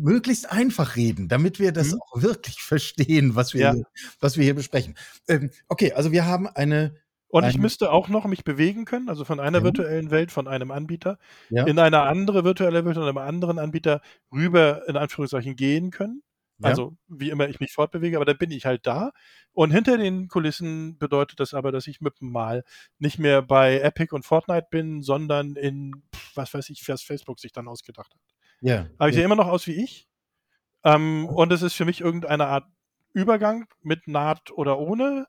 möglichst 0.00 0.50
einfach 0.50 0.96
reden, 0.96 1.28
damit 1.28 1.58
wir 1.60 1.72
das 1.72 1.92
mhm. 1.92 2.00
auch 2.00 2.22
wirklich 2.22 2.56
verstehen, 2.60 3.34
was 3.34 3.54
wir, 3.54 3.72
hier, 3.72 3.84
was 4.20 4.36
wir 4.36 4.44
hier 4.44 4.54
besprechen. 4.54 4.94
Ähm, 5.28 5.50
okay, 5.68 5.92
also 5.92 6.12
wir 6.12 6.26
haben 6.26 6.46
eine 6.46 6.94
Und 7.36 7.50
ich 7.50 7.58
müsste 7.58 7.92
auch 7.92 8.08
noch 8.08 8.24
mich 8.24 8.44
bewegen 8.44 8.84
können, 8.84 9.08
also 9.08 9.24
von 9.24 9.40
einer 9.40 9.62
virtuellen 9.62 10.10
Welt, 10.10 10.32
von 10.32 10.48
einem 10.48 10.70
Anbieter, 10.70 11.18
Ja. 11.50 11.66
in 11.66 11.78
eine 11.78 12.02
andere 12.02 12.44
virtuelle 12.44 12.84
Welt 12.84 12.94
von 12.96 13.04
einem 13.04 13.18
anderen 13.18 13.58
Anbieter 13.58 14.00
rüber 14.32 14.88
in 14.88 14.96
Anführungszeichen 14.96 15.54
gehen 15.54 15.90
können. 15.90 16.22
Ja. 16.58 16.70
Also 16.70 16.96
wie 17.08 17.28
immer 17.28 17.48
ich 17.48 17.60
mich 17.60 17.72
fortbewege, 17.72 18.16
aber 18.16 18.24
dann 18.24 18.38
bin 18.38 18.50
ich 18.50 18.64
halt 18.64 18.86
da. 18.86 19.12
Und 19.52 19.70
hinter 19.70 19.98
den 19.98 20.28
Kulissen 20.28 20.96
bedeutet 20.98 21.38
das 21.38 21.52
aber, 21.52 21.72
dass 21.72 21.86
ich 21.86 22.00
mit 22.00 22.20
dem 22.20 22.32
Mal 22.32 22.64
nicht 22.98 23.18
mehr 23.18 23.42
bei 23.42 23.80
Epic 23.80 24.14
und 24.14 24.24
Fortnite 24.24 24.68
bin, 24.70 25.02
sondern 25.02 25.56
in, 25.56 26.02
was 26.34 26.54
weiß 26.54 26.70
ich, 26.70 26.88
was 26.88 27.02
Facebook 27.02 27.38
sich 27.38 27.52
dann 27.52 27.68
ausgedacht 27.68 28.14
hat. 28.14 28.20
Ja. 28.62 28.86
Aber 28.96 29.10
ich 29.10 29.14
ja. 29.14 29.18
sehe 29.18 29.24
immer 29.24 29.36
noch 29.36 29.48
aus 29.48 29.66
wie 29.66 29.82
ich. 29.82 30.08
Ähm, 30.84 31.26
und 31.26 31.52
es 31.52 31.60
ist 31.60 31.74
für 31.74 31.84
mich 31.84 32.00
irgendeine 32.00 32.46
Art 32.46 32.64
Übergang 33.12 33.66
mit 33.82 34.08
Naht 34.08 34.50
oder 34.52 34.78
ohne. 34.78 35.26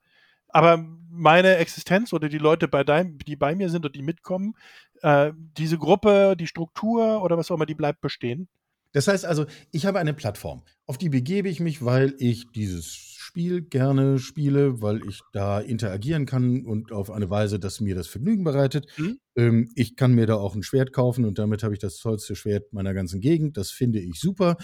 Aber 0.49 0.85
meine 1.09 1.57
Existenz 1.57 2.13
oder 2.13 2.29
die 2.29 2.37
Leute, 2.37 2.67
bei 2.67 2.83
dein, 2.83 3.17
die 3.17 3.35
bei 3.35 3.55
mir 3.55 3.69
sind 3.69 3.85
und 3.85 3.95
die 3.95 4.01
mitkommen, 4.01 4.53
äh, 5.01 5.31
diese 5.57 5.77
Gruppe, 5.77 6.35
die 6.37 6.47
Struktur 6.47 7.23
oder 7.23 7.37
was 7.37 7.51
auch 7.51 7.55
immer, 7.55 7.65
die 7.65 7.75
bleibt 7.75 8.01
bestehen. 8.01 8.47
Das 8.93 9.07
heißt 9.07 9.25
also, 9.25 9.45
ich 9.71 9.85
habe 9.85 9.99
eine 9.99 10.13
Plattform, 10.13 10.63
auf 10.85 10.97
die 10.97 11.09
begebe 11.09 11.49
ich 11.49 11.59
mich, 11.59 11.83
weil 11.83 12.15
ich 12.17 12.49
dieses 12.51 12.87
Spiel 12.87 13.61
gerne 13.61 14.19
spiele, 14.19 14.81
weil 14.81 15.01
ich 15.07 15.21
da 15.33 15.59
interagieren 15.59 16.25
kann 16.25 16.65
und 16.65 16.91
auf 16.91 17.11
eine 17.11 17.29
Weise, 17.29 17.59
dass 17.59 17.81
mir 17.81 17.93
das 17.93 18.07
Vergnügen 18.07 18.43
bereitet. 18.43 18.87
Mhm. 18.97 19.19
Ähm, 19.35 19.71
ich 19.75 19.97
kann 19.97 20.13
mir 20.13 20.25
da 20.25 20.35
auch 20.35 20.55
ein 20.55 20.63
Schwert 20.63 20.93
kaufen 20.93 21.25
und 21.25 21.37
damit 21.37 21.61
habe 21.61 21.73
ich 21.73 21.79
das 21.79 21.97
tollste 21.97 22.35
Schwert 22.35 22.71
meiner 22.71 22.93
ganzen 22.93 23.19
Gegend. 23.19 23.57
Das 23.57 23.69
finde 23.69 23.99
ich 23.99 24.19
super. 24.19 24.57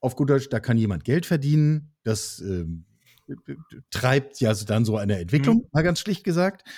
Auf 0.00 0.16
gut 0.16 0.30
Deutsch, 0.30 0.48
da 0.48 0.60
kann 0.60 0.78
jemand 0.78 1.04
Geld 1.04 1.26
verdienen. 1.26 1.92
Das 2.04 2.40
ähm, 2.40 2.86
treibt 3.90 4.40
ja 4.40 4.52
dann 4.54 4.84
so 4.84 4.96
eine 4.96 5.18
Entwicklung, 5.18 5.58
Mhm. 5.58 5.68
mal 5.72 5.82
ganz 5.82 6.00
schlicht 6.00 6.24
gesagt. 6.24 6.68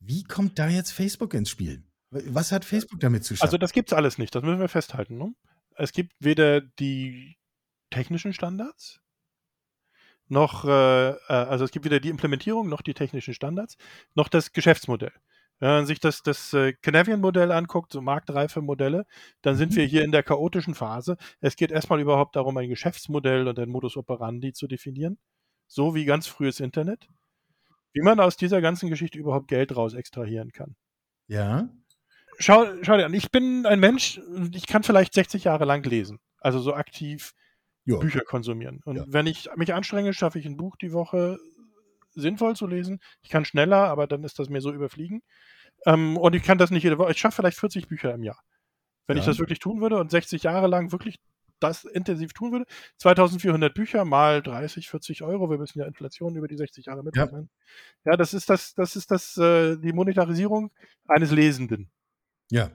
Wie 0.00 0.24
kommt 0.24 0.58
da 0.58 0.68
jetzt 0.68 0.92
Facebook 0.92 1.34
ins 1.34 1.50
Spiel? 1.50 1.84
Was 2.10 2.52
hat 2.52 2.64
Facebook 2.64 3.00
damit 3.00 3.24
zu 3.24 3.34
schaffen? 3.36 3.46
Also 3.48 3.58
das 3.58 3.72
gibt's 3.72 3.92
alles 3.92 4.18
nicht, 4.18 4.34
das 4.34 4.42
müssen 4.42 4.60
wir 4.60 4.68
festhalten. 4.68 5.16
Ne? 5.16 5.34
Es 5.76 5.92
gibt 5.92 6.12
weder 6.20 6.60
die 6.60 7.36
technischen 7.90 8.32
Standards, 8.32 9.00
noch, 10.28 10.64
äh, 10.64 11.10
äh, 11.10 11.16
also 11.28 11.64
es 11.64 11.70
gibt 11.70 11.84
weder 11.84 12.00
die 12.00 12.08
Implementierung, 12.08 12.68
noch 12.68 12.82
die 12.82 12.94
technischen 12.94 13.34
Standards, 13.34 13.76
noch 14.14 14.28
das 14.28 14.52
Geschäftsmodell. 14.52 15.12
Wenn 15.58 15.68
man 15.68 15.86
sich 15.86 16.00
das, 16.00 16.22
das 16.22 16.52
äh, 16.54 16.72
Canadian-Modell 16.72 17.52
anguckt, 17.52 17.92
so 17.92 18.00
marktreife 18.00 18.62
Modelle, 18.62 19.06
dann 19.42 19.56
sind 19.56 19.72
Mhm. 19.72 19.76
wir 19.76 19.84
hier 19.86 20.04
in 20.04 20.10
der 20.12 20.22
chaotischen 20.22 20.74
Phase. 20.74 21.16
Es 21.40 21.54
geht 21.56 21.70
erstmal 21.70 22.00
überhaupt 22.00 22.34
darum, 22.36 22.56
ein 22.56 22.68
Geschäftsmodell 22.68 23.46
und 23.46 23.58
ein 23.58 23.68
Modus 23.68 23.96
operandi 23.96 24.52
zu 24.52 24.66
definieren, 24.66 25.18
so 25.72 25.94
wie 25.94 26.04
ganz 26.04 26.26
frühes 26.26 26.60
Internet, 26.60 27.08
wie 27.94 28.02
man 28.02 28.20
aus 28.20 28.36
dieser 28.36 28.60
ganzen 28.60 28.90
Geschichte 28.90 29.18
überhaupt 29.18 29.48
Geld 29.48 29.74
raus 29.74 29.94
extrahieren 29.94 30.52
kann. 30.52 30.76
ja. 31.28 31.68
Schau, 32.38 32.64
schau 32.82 32.96
dir 32.96 33.04
an, 33.04 33.14
ich 33.14 33.30
bin 33.30 33.66
ein 33.66 33.78
Mensch, 33.78 34.18
ich 34.54 34.66
kann 34.66 34.82
vielleicht 34.82 35.12
60 35.14 35.44
Jahre 35.44 35.64
lang 35.66 35.84
lesen, 35.84 36.18
also 36.40 36.58
so 36.60 36.74
aktiv 36.74 37.32
Ja. 37.84 37.98
Bücher 37.98 38.22
konsumieren. 38.22 38.80
Und 38.84 38.96
Ja. 38.96 39.04
wenn 39.06 39.26
ich 39.26 39.48
mich 39.56 39.72
anstrenge, 39.74 40.12
schaffe 40.14 40.38
ich 40.38 40.46
ein 40.46 40.56
Buch 40.56 40.76
die 40.76 40.92
Woche 40.92 41.38
sinnvoll 42.14 42.56
zu 42.56 42.66
lesen. 42.66 43.00
Ich 43.22 43.28
kann 43.28 43.44
schneller, 43.44 43.86
aber 43.88 44.06
dann 44.06 44.24
ist 44.24 44.38
das 44.38 44.48
mir 44.48 44.60
so 44.62 44.72
überfliegen. 44.72 45.22
Ähm, 45.86 46.16
und 46.16 46.34
ich 46.34 46.42
kann 46.42 46.58
das 46.58 46.70
nicht 46.70 46.84
jede 46.84 46.98
Woche. 46.98 47.12
Ich 47.12 47.18
schaffe 47.18 47.36
vielleicht 47.36 47.58
40 47.58 47.86
Bücher 47.86 48.12
im 48.14 48.22
Jahr. 48.22 48.40
Wenn 49.06 49.18
ich 49.18 49.24
Ja. 49.24 49.30
das 49.30 49.38
wirklich 49.38 49.58
tun 49.58 49.80
würde 49.80 49.98
und 49.98 50.10
60 50.10 50.42
Jahre 50.44 50.66
lang 50.68 50.90
wirklich 50.90 51.16
das 51.62 51.84
intensiv 51.84 52.32
tun 52.32 52.52
würde, 52.52 52.66
2400 52.98 53.72
Bücher 53.74 54.04
mal 54.04 54.42
30, 54.42 54.88
40 54.88 55.22
Euro, 55.22 55.50
wir 55.50 55.58
müssen 55.58 55.78
ja 55.78 55.86
Inflation 55.86 56.36
über 56.36 56.48
die 56.48 56.56
60 56.56 56.86
Jahre 56.86 57.02
mitrechnen. 57.02 57.50
Ja. 58.04 58.16
das 58.16 58.34
ist 58.34 58.50
das, 58.50 58.74
das 58.74 58.96
ist 58.96 59.10
das, 59.10 59.36
äh, 59.36 59.76
die 59.78 59.92
Monetarisierung 59.92 60.70
eines 61.06 61.30
Lesenden 61.30 61.90
Ja. 62.50 62.70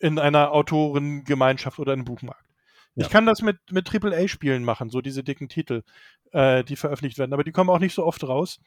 in 0.00 0.18
einer 0.18 0.52
Autorengemeinschaft 0.52 1.78
oder 1.78 1.92
einem 1.92 2.04
Buchmarkt. 2.04 2.46
Ja. 2.94 3.06
Ich 3.06 3.10
kann 3.12 3.26
das 3.26 3.42
mit, 3.42 3.58
mit 3.70 3.92
AAA-Spielen 3.92 4.64
machen, 4.64 4.90
so 4.90 5.00
diese 5.00 5.22
dicken 5.22 5.48
Titel, 5.48 5.82
äh, 6.32 6.64
die 6.64 6.76
veröffentlicht 6.76 7.18
werden, 7.18 7.32
aber 7.32 7.44
die 7.44 7.52
kommen 7.52 7.70
auch 7.70 7.78
nicht 7.78 7.94
so 7.94 8.04
oft 8.04 8.22
raus. 8.24 8.58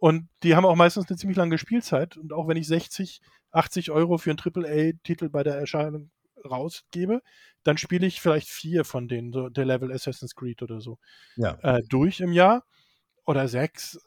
Und 0.00 0.28
die 0.42 0.56
haben 0.56 0.64
auch 0.64 0.76
meistens 0.76 1.08
eine 1.08 1.18
ziemlich 1.18 1.36
lange 1.36 1.58
Spielzeit. 1.58 2.16
Und 2.16 2.32
auch 2.32 2.48
wenn 2.48 2.56
ich 2.56 2.66
60, 2.66 3.20
80 3.52 3.90
Euro 3.90 4.16
für 4.16 4.30
einen 4.30 4.38
AAA-Titel 4.38 5.28
bei 5.28 5.42
der 5.42 5.56
Erscheinung 5.56 6.10
rausgebe, 6.44 7.22
dann 7.64 7.78
spiele 7.78 8.06
ich 8.06 8.20
vielleicht 8.20 8.48
vier 8.48 8.84
von 8.84 9.08
denen, 9.08 9.32
so 9.32 9.48
der 9.48 9.64
Level 9.64 9.92
Assassin's 9.92 10.34
Creed 10.34 10.62
oder 10.62 10.80
so, 10.80 10.98
Ja. 11.36 11.58
äh, 11.62 11.82
durch 11.88 12.20
im 12.20 12.32
Jahr. 12.32 12.64
Oder 13.26 13.46
sechs. 13.48 13.98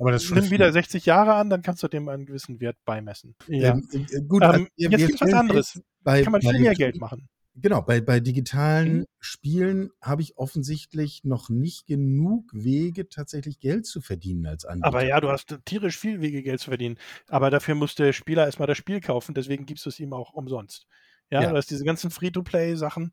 Aber 0.00 0.10
das 0.10 0.28
Nimm 0.30 0.50
wieder 0.50 0.66
viel. 0.66 0.72
60 0.72 1.06
Jahre 1.06 1.34
an, 1.34 1.50
dann 1.50 1.62
kannst 1.62 1.82
du 1.84 1.88
dem 1.88 2.08
einen 2.08 2.26
gewissen 2.26 2.58
Wert 2.60 2.76
beimessen. 2.84 3.36
Ja. 3.46 3.74
Ähm, 3.74 3.86
äh, 3.92 4.22
gut, 4.26 4.42
Ähm, 4.42 4.50
also 4.50 4.60
wir- 4.64 4.68
jetzt 4.76 4.90
wir 5.00 5.06
gibt's 5.06 5.20
was 5.20 5.32
anderes. 5.34 5.82
Bei, 6.00 6.22
Kann 6.22 6.32
man 6.32 6.40
viel 6.40 6.58
mehr 6.58 6.74
Geld 6.74 6.98
machen. 6.98 7.28
Genau, 7.54 7.82
bei, 7.82 8.00
bei 8.00 8.18
digitalen 8.18 8.98
Mhm. 9.00 9.04
Spielen 9.20 9.90
habe 10.02 10.22
ich 10.22 10.36
offensichtlich 10.36 11.22
noch 11.22 11.48
nicht 11.48 11.86
genug 11.86 12.50
Wege, 12.52 13.08
tatsächlich 13.08 13.60
Geld 13.60 13.86
zu 13.86 14.00
verdienen 14.00 14.46
als 14.46 14.64
Anbieter. 14.64 14.88
Aber 14.88 15.04
ja, 15.04 15.20
du 15.20 15.28
hast 15.30 15.56
tierisch 15.64 15.96
viel 15.98 16.20
Wege, 16.20 16.42
Geld 16.42 16.58
zu 16.60 16.70
verdienen. 16.70 16.98
Aber 17.28 17.50
dafür 17.50 17.74
muss 17.76 17.94
der 17.94 18.12
Spieler 18.12 18.46
erstmal 18.46 18.66
das 18.66 18.78
Spiel 18.78 19.00
kaufen, 19.00 19.34
deswegen 19.34 19.64
gibst 19.66 19.84
du 19.84 19.90
es 19.90 20.00
ihm 20.00 20.12
auch 20.12 20.32
umsonst. 20.32 20.86
Ja, 21.30 21.42
Ja. 21.42 21.50
du 21.50 21.56
hast 21.56 21.70
diese 21.70 21.84
ganzen 21.84 22.10
Free-to-Play-Sachen 22.10 23.10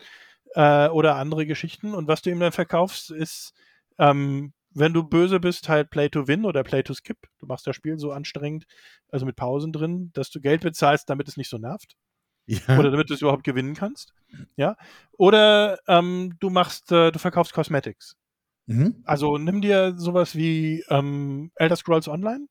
äh, 0.55 0.87
oder 0.89 1.15
andere 1.15 1.45
Geschichten. 1.45 1.93
Und 1.93 2.07
was 2.07 2.21
du 2.21 2.29
ihm 2.29 2.39
dann 2.39 2.51
verkaufst, 2.51 3.11
ist, 3.11 3.53
ähm, 3.97 4.53
wenn 4.75 4.93
du 4.93 5.03
böse 5.03 5.39
bist, 5.39 5.69
halt 5.69 5.89
Play 5.91 6.09
to 6.09 6.27
Win 6.27 6.45
oder 6.45 6.63
Play 6.63 6.83
to 6.83 6.93
Skip. 6.93 7.17
Du 7.39 7.45
machst 7.45 7.67
das 7.67 7.75
Spiel 7.75 7.97
so 7.99 8.11
anstrengend, 8.11 8.65
also 9.09 9.25
mit 9.25 9.35
Pausen 9.35 9.71
drin, 9.71 10.09
dass 10.13 10.29
du 10.31 10.41
Geld 10.41 10.61
bezahlst, 10.61 11.09
damit 11.09 11.27
es 11.27 11.37
nicht 11.37 11.49
so 11.49 11.57
nervt. 11.57 11.95
ja. 12.47 12.77
Oder 12.79 12.91
damit 12.91 13.09
du 13.09 13.13
es 13.13 13.21
überhaupt 13.21 13.43
gewinnen 13.43 13.73
kannst. 13.75 14.13
Ja. 14.57 14.75
Oder 15.17 15.79
ähm, 15.87 16.35
du 16.39 16.49
machst, 16.49 16.91
äh, 16.91 17.11
du 17.11 17.19
verkaufst 17.19 17.53
Cosmetics. 17.53 18.15
mhm. 18.65 19.01
Also 19.05 19.37
nimm 19.37 19.61
dir 19.61 19.93
sowas 19.97 20.35
wie 20.35 20.83
ähm, 20.89 21.51
Elder 21.55 21.75
Scrolls 21.75 22.07
Online, 22.07 22.47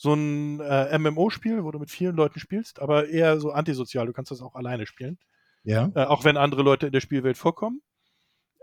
so 0.00 0.14
ein 0.14 0.60
äh, 0.60 0.98
MMO-Spiel, 0.98 1.62
wo 1.62 1.70
du 1.72 1.78
mit 1.78 1.90
vielen 1.90 2.16
Leuten 2.16 2.40
spielst, 2.40 2.80
aber 2.80 3.10
eher 3.10 3.38
so 3.38 3.50
antisozial. 3.50 4.06
Du 4.06 4.14
kannst 4.14 4.30
das 4.30 4.40
auch 4.40 4.54
alleine 4.54 4.86
spielen, 4.86 5.18
ja. 5.62 5.92
äh, 5.94 6.04
auch 6.04 6.24
wenn 6.24 6.38
andere 6.38 6.62
Leute 6.62 6.86
in 6.86 6.92
der 6.92 7.02
Spielwelt 7.02 7.36
vorkommen. 7.36 7.82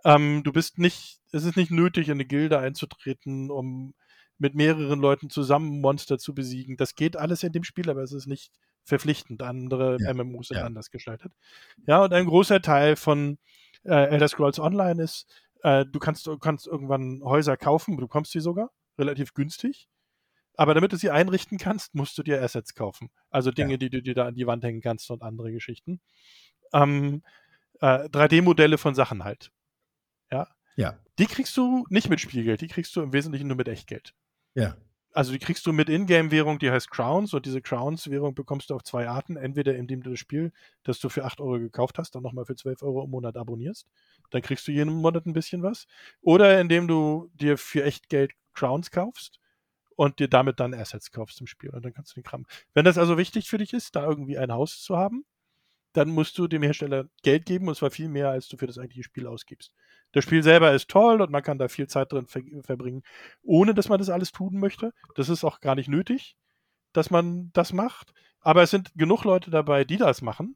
Ähm, 0.04 0.42
du 0.44 0.52
bist 0.52 0.80
nicht, 0.80 1.20
es 1.32 1.44
ist 1.44 1.56
nicht 1.56 1.70
nötig, 1.70 2.08
in 2.08 2.14
eine 2.14 2.26
Gilde 2.26 2.58
einzutreten, 2.58 3.52
um 3.52 3.94
mit 4.40 4.56
mehreren 4.56 5.00
Leuten 5.00 5.30
zusammen 5.30 5.80
Monster 5.80 6.18
zu 6.18 6.34
besiegen. 6.34 6.76
Das 6.76 6.96
geht 6.96 7.18
alles 7.18 7.44
in 7.44 7.52
dem 7.52 7.64
Spiel, 7.64 7.88
aber 7.92 8.02
es 8.02 8.14
ist 8.14 8.26
nicht 8.26 8.52
verpflichtend. 8.84 9.44
Andere 9.44 9.98
Ja, 10.00 10.16
MMOs 10.16 10.48
sind 10.48 10.58
ja. 10.58 10.64
anders 10.64 10.90
gestaltet. 10.90 11.34
Ja, 11.86 12.04
und 12.04 12.14
ein 12.14 12.26
großer 12.26 12.64
Teil 12.64 12.96
von 12.96 13.38
äh, 13.84 14.08
Elder 14.10 14.28
Scrolls 14.28 14.58
Online 14.58 15.04
ist, 15.04 15.28
äh, 15.62 15.86
du 15.86 16.00
kannst, 16.00 16.26
du 16.26 16.40
kannst 16.40 16.66
irgendwann 16.66 17.22
Häuser 17.24 17.58
kaufen, 17.58 17.96
du 17.96 18.08
bekommst 18.08 18.32
sie 18.32 18.40
sogar 18.40 18.72
relativ 18.98 19.36
günstig. 19.36 19.88
Aber 20.58 20.74
damit 20.74 20.92
du 20.92 20.98
sie 20.98 21.12
einrichten 21.12 21.58
kannst, 21.60 21.96
musst 21.96 22.18
du 22.18 22.24
dir 22.24 22.42
Assets 22.42 22.74
kaufen. 22.74 23.10
Also 23.30 23.52
Dinge, 23.52 23.74
Ja. 23.74 23.78
die 23.78 23.90
du 23.92 24.02
dir 24.02 24.16
da 24.16 24.26
an 24.26 24.36
die 24.36 24.48
Wand 24.48 24.64
hängen 24.64 24.82
kannst 24.82 25.10
und 25.12 25.22
andere 25.22 25.52
Geschichten. 25.52 26.02
Ähm, 26.74 27.24
äh, 27.80 28.10
3D-Modelle 28.10 28.78
von 28.80 28.96
Sachen 28.96 29.24
halt. 29.24 29.52
Ja. 30.32 30.48
Ja. 30.76 30.98
Die 31.20 31.28
kriegst 31.28 31.56
du 31.58 31.86
nicht 31.90 32.10
mit 32.10 32.20
Spielgeld, 32.20 32.62
die 32.62 32.68
kriegst 32.68 32.96
du 32.96 33.02
im 33.02 33.14
Wesentlichen 33.14 33.48
nur 33.48 33.58
mit 33.58 33.68
Echtgeld. 33.68 34.14
Ja. 34.56 34.76
Also 35.14 35.32
die 35.32 35.40
kriegst 35.40 35.66
du 35.66 35.74
mit 35.74 35.90
Ingame-Währung, 35.90 36.60
die 36.60 36.70
heißt 36.70 36.92
Crowns 36.92 37.34
und 37.34 37.46
diese 37.46 37.62
Crowns-Währung 37.62 38.36
bekommst 38.36 38.70
du 38.70 38.76
auf 38.76 38.84
zwei 38.84 39.08
Arten. 39.08 39.36
Entweder 39.36 39.76
indem 39.76 40.04
du 40.04 40.12
das 40.12 40.20
Spiel, 40.20 40.52
das 40.84 41.00
du 41.00 41.10
für 41.10 41.26
8 41.26 41.40
Euro 41.40 41.60
gekauft 41.60 41.98
hast, 41.98 42.14
dann 42.14 42.22
nochmal 42.24 42.46
für 42.46 42.56
12 42.56 42.84
Euro 42.84 43.04
im 43.04 43.10
Monat 43.12 43.38
abonnierst. 43.38 43.88
Dann 44.32 44.42
kriegst 44.44 44.68
du 44.68 44.72
jeden 44.72 44.94
Monat 44.94 45.26
ein 45.26 45.34
bisschen 45.34 45.64
was. 45.64 45.88
Oder 46.22 46.60
indem 46.60 46.88
du 46.88 47.32
dir 47.34 47.58
für 47.58 47.84
Echtgeld 47.84 48.34
Crowns 48.54 48.92
kaufst 48.92 49.40
und 49.98 50.20
dir 50.20 50.30
damit 50.30 50.60
dann 50.60 50.74
Assets 50.74 51.12
kaufst 51.12 51.42
im 51.42 51.48
Spiel. 51.48 51.72
Und 51.72 51.84
dann 51.84 51.94
kannst 51.94 52.12
du 52.12 52.22
den 52.22 52.24
Kram. 52.24 52.46
Wenn 52.74 52.86
das 52.86 52.98
also 52.98 53.18
wichtig 53.18 53.50
für 53.50 53.58
dich 53.58 53.74
ist, 53.74 53.96
da 53.96 54.06
irgendwie 54.06 54.38
ein 54.38 54.54
Haus 54.54 54.82
zu 54.82 54.96
haben, 54.96 55.26
dann 55.94 56.10
musst 56.10 56.38
du 56.38 56.48
dem 56.48 56.62
Hersteller 56.62 57.06
Geld 57.24 57.48
geben 57.48 57.68
und 57.68 57.76
zwar 57.76 57.90
viel 57.90 58.08
mehr, 58.08 58.30
als 58.30 58.48
du 58.48 58.58
für 58.58 58.68
das 58.68 58.78
eigentliche 58.78 59.04
Spiel 59.04 59.26
ausgibst. 59.26 59.74
Das 60.12 60.24
Spiel 60.24 60.44
selber 60.44 60.72
ist 60.72 60.90
toll 60.90 61.20
und 61.22 61.32
man 61.32 61.42
kann 61.42 61.58
da 61.58 61.68
viel 61.68 61.88
Zeit 61.88 62.12
drin 62.12 62.28
ver 62.28 62.44
verbringen, 62.62 63.02
ohne 63.42 63.74
dass 63.74 63.90
man 63.90 63.98
das 63.98 64.10
alles 64.10 64.32
tun 64.32 64.60
möchte. 64.60 64.94
Das 65.16 65.30
ist 65.30 65.44
auch 65.44 65.60
gar 65.60 65.74
nicht 65.74 65.90
nötig, 65.90 66.38
dass 66.94 67.10
man 67.10 67.50
das 67.54 67.74
macht. 67.74 68.14
Aber 68.40 68.62
es 68.62 68.70
sind 68.70 68.92
genug 68.96 69.24
Leute 69.24 69.50
dabei, 69.50 69.84
die 69.84 69.98
das 69.98 70.22
machen, 70.22 70.56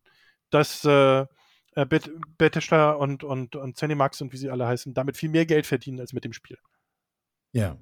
dass 0.51 0.85
äh, 0.85 1.21
äh, 1.21 1.85
Bet 1.87 2.11
Bethesda 2.37 2.91
und, 2.91 3.23
und, 3.23 3.55
und 3.55 3.75
Zenimax 3.75 4.21
und 4.21 4.31
wie 4.33 4.37
sie 4.37 4.51
alle 4.51 4.67
heißen, 4.67 4.93
damit 4.93 5.17
viel 5.17 5.29
mehr 5.29 5.47
Geld 5.47 5.65
verdienen 5.65 5.99
als 5.99 6.13
mit 6.13 6.25
dem 6.25 6.33
Spiel. 6.33 6.59
Ja. 7.53 7.77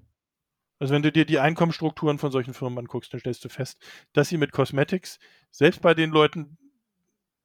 Also 0.80 0.94
wenn 0.94 1.02
du 1.02 1.12
dir 1.12 1.26
die 1.26 1.40
Einkommensstrukturen 1.40 2.18
von 2.18 2.32
solchen 2.32 2.54
Firmen 2.54 2.80
anguckst, 2.80 3.14
dann 3.14 3.20
stellst 3.20 3.44
du 3.44 3.50
fest, 3.50 3.78
dass 4.14 4.30
sie 4.30 4.38
mit 4.38 4.52
Cosmetics, 4.52 5.20
selbst 5.52 5.82
bei 5.82 5.94
den 5.94 6.10
Leuten, 6.10 6.58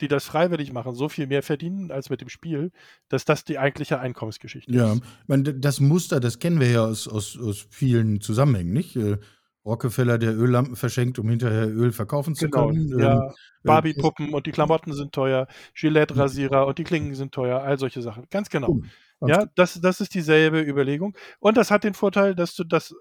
die 0.00 0.08
das 0.08 0.24
freiwillig 0.24 0.72
machen, 0.72 0.94
so 0.94 1.08
viel 1.08 1.26
mehr 1.26 1.42
verdienen 1.42 1.90
als 1.90 2.10
mit 2.10 2.20
dem 2.20 2.28
Spiel, 2.28 2.72
dass 3.08 3.24
das 3.24 3.44
die 3.44 3.58
eigentliche 3.58 4.00
Einkommensgeschichte 4.00 4.72
Ja, 4.72 4.94
ist. 4.94 5.02
meine, 5.26 5.54
das 5.54 5.80
Muster, 5.80 6.20
das 6.20 6.38
kennen 6.38 6.60
wir 6.60 6.70
ja 6.70 6.84
aus, 6.84 7.06
aus, 7.08 7.38
aus 7.38 7.66
vielen 7.70 8.20
Zusammenhängen, 8.20 8.72
nicht? 8.72 8.96
Äh, 8.96 9.18
Rockefeller, 9.64 10.18
der 10.18 10.36
Öllampen 10.36 10.76
verschenkt, 10.76 11.18
um 11.18 11.28
hinterher 11.28 11.68
Öl 11.68 11.90
verkaufen 11.90 12.34
zu 12.34 12.50
genau, 12.50 12.66
können. 12.68 12.98
Ja, 12.98 13.14
ähm, 13.14 13.30
äh, 13.30 13.32
Barbie-Puppen 13.62 14.34
und 14.34 14.46
die 14.46 14.50
Klamotten 14.50 14.92
sind 14.92 15.12
teuer, 15.12 15.46
Gillette-Rasierer 15.74 16.66
und 16.66 16.76
die 16.76 16.84
Klingen 16.84 17.14
sind 17.14 17.32
teuer, 17.32 17.62
all 17.62 17.78
solche 17.78 18.02
Sachen. 18.02 18.26
Ganz 18.30 18.50
genau. 18.50 18.80
Ja, 19.26 19.46
das, 19.54 19.80
das 19.80 20.02
ist 20.02 20.14
dieselbe 20.14 20.60
Überlegung. 20.60 21.16
Und 21.38 21.56
das 21.56 21.70
hat 21.70 21.84
den 21.84 21.94
Vorteil, 21.94 22.34
dass 22.34 22.54
du 22.54 22.64
das 22.64 22.94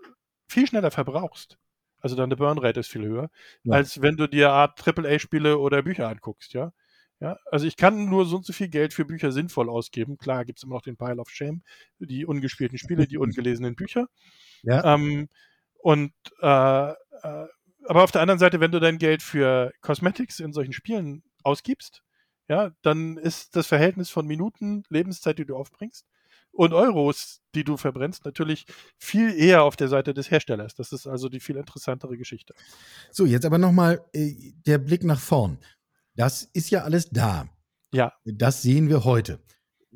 viel 0.53 0.67
schneller 0.67 0.91
verbrauchst. 0.91 1.57
Also 1.99 2.15
deine 2.15 2.35
Burnrate 2.35 2.81
ist 2.81 2.89
viel 2.89 3.05
höher, 3.05 3.29
ja. 3.63 3.75
als 3.75 4.01
wenn 4.01 4.17
du 4.17 4.27
dir 4.27 4.51
Art 4.51 4.85
AAA-Spiele 4.85 5.57
oder 5.57 5.83
Bücher 5.83 6.09
anguckst, 6.09 6.53
ja. 6.53 6.73
Ja, 7.19 7.37
also 7.49 7.65
ich 7.65 7.77
kann 7.77 8.09
nur 8.09 8.25
so 8.25 8.35
und 8.35 8.45
so 8.45 8.51
viel 8.51 8.67
Geld 8.67 8.93
für 8.93 9.05
Bücher 9.05 9.31
sinnvoll 9.31 9.69
ausgeben. 9.69 10.17
Klar 10.17 10.43
gibt 10.43 10.59
es 10.59 10.63
immer 10.63 10.75
noch 10.75 10.81
den 10.81 10.97
Pile 10.97 11.21
of 11.21 11.29
Shame, 11.29 11.63
die 11.99 12.25
ungespielten 12.25 12.77
Spiele, 12.77 13.07
die 13.07 13.17
ungelesenen 13.19 13.75
Bücher. 13.75 14.07
Ja. 14.63 14.95
Ähm, 14.95 15.29
und 15.79 16.11
äh, 16.41 16.91
äh, 16.91 17.47
aber 17.85 18.03
auf 18.03 18.11
der 18.11 18.21
anderen 18.21 18.39
Seite, 18.39 18.59
wenn 18.59 18.71
du 18.71 18.79
dein 18.79 18.97
Geld 18.97 19.21
für 19.21 19.71
Cosmetics 19.81 20.39
in 20.39 20.53
solchen 20.53 20.73
Spielen 20.73 21.23
ausgibst, 21.43 22.03
ja, 22.47 22.71
dann 22.81 23.17
ist 23.17 23.55
das 23.55 23.67
Verhältnis 23.67 24.09
von 24.09 24.25
Minuten 24.25 24.83
Lebenszeit, 24.89 25.37
die 25.37 25.45
du 25.45 25.55
aufbringst, 25.55 26.05
und 26.53 26.73
Euros, 26.73 27.41
die 27.55 27.63
du 27.63 27.77
verbrennst, 27.77 28.25
natürlich 28.25 28.65
viel 28.97 29.33
eher 29.33 29.63
auf 29.63 29.75
der 29.75 29.87
Seite 29.87 30.13
des 30.13 30.31
Herstellers. 30.31 30.75
Das 30.75 30.91
ist 30.91 31.07
also 31.07 31.27
die 31.27 31.39
viel 31.39 31.57
interessantere 31.57 32.17
Geschichte. 32.17 32.53
So, 33.11 33.25
jetzt 33.25 33.45
aber 33.45 33.57
nochmal 33.57 34.05
äh, 34.13 34.53
der 34.65 34.77
Blick 34.77 35.03
nach 35.03 35.19
vorn. 35.19 35.57
Das 36.15 36.43
ist 36.43 36.69
ja 36.69 36.83
alles 36.83 37.09
da. 37.09 37.49
Ja. 37.91 38.13
Das 38.23 38.61
sehen 38.61 38.87
wir 38.87 39.03
heute. 39.03 39.39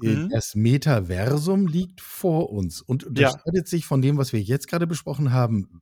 Äh, 0.02 0.08
mhm. 0.08 0.30
Das 0.30 0.56
Metaversum 0.56 1.68
liegt 1.68 2.02
vor 2.02 2.50
uns 2.50 2.82
und 2.82 3.04
unterscheidet 3.04 3.46
ja. 3.54 3.66
sich 3.66 3.86
von 3.86 4.02
dem, 4.02 4.18
was 4.18 4.34
wir 4.34 4.42
jetzt 4.42 4.68
gerade 4.68 4.88
besprochen 4.88 5.32
haben, 5.32 5.82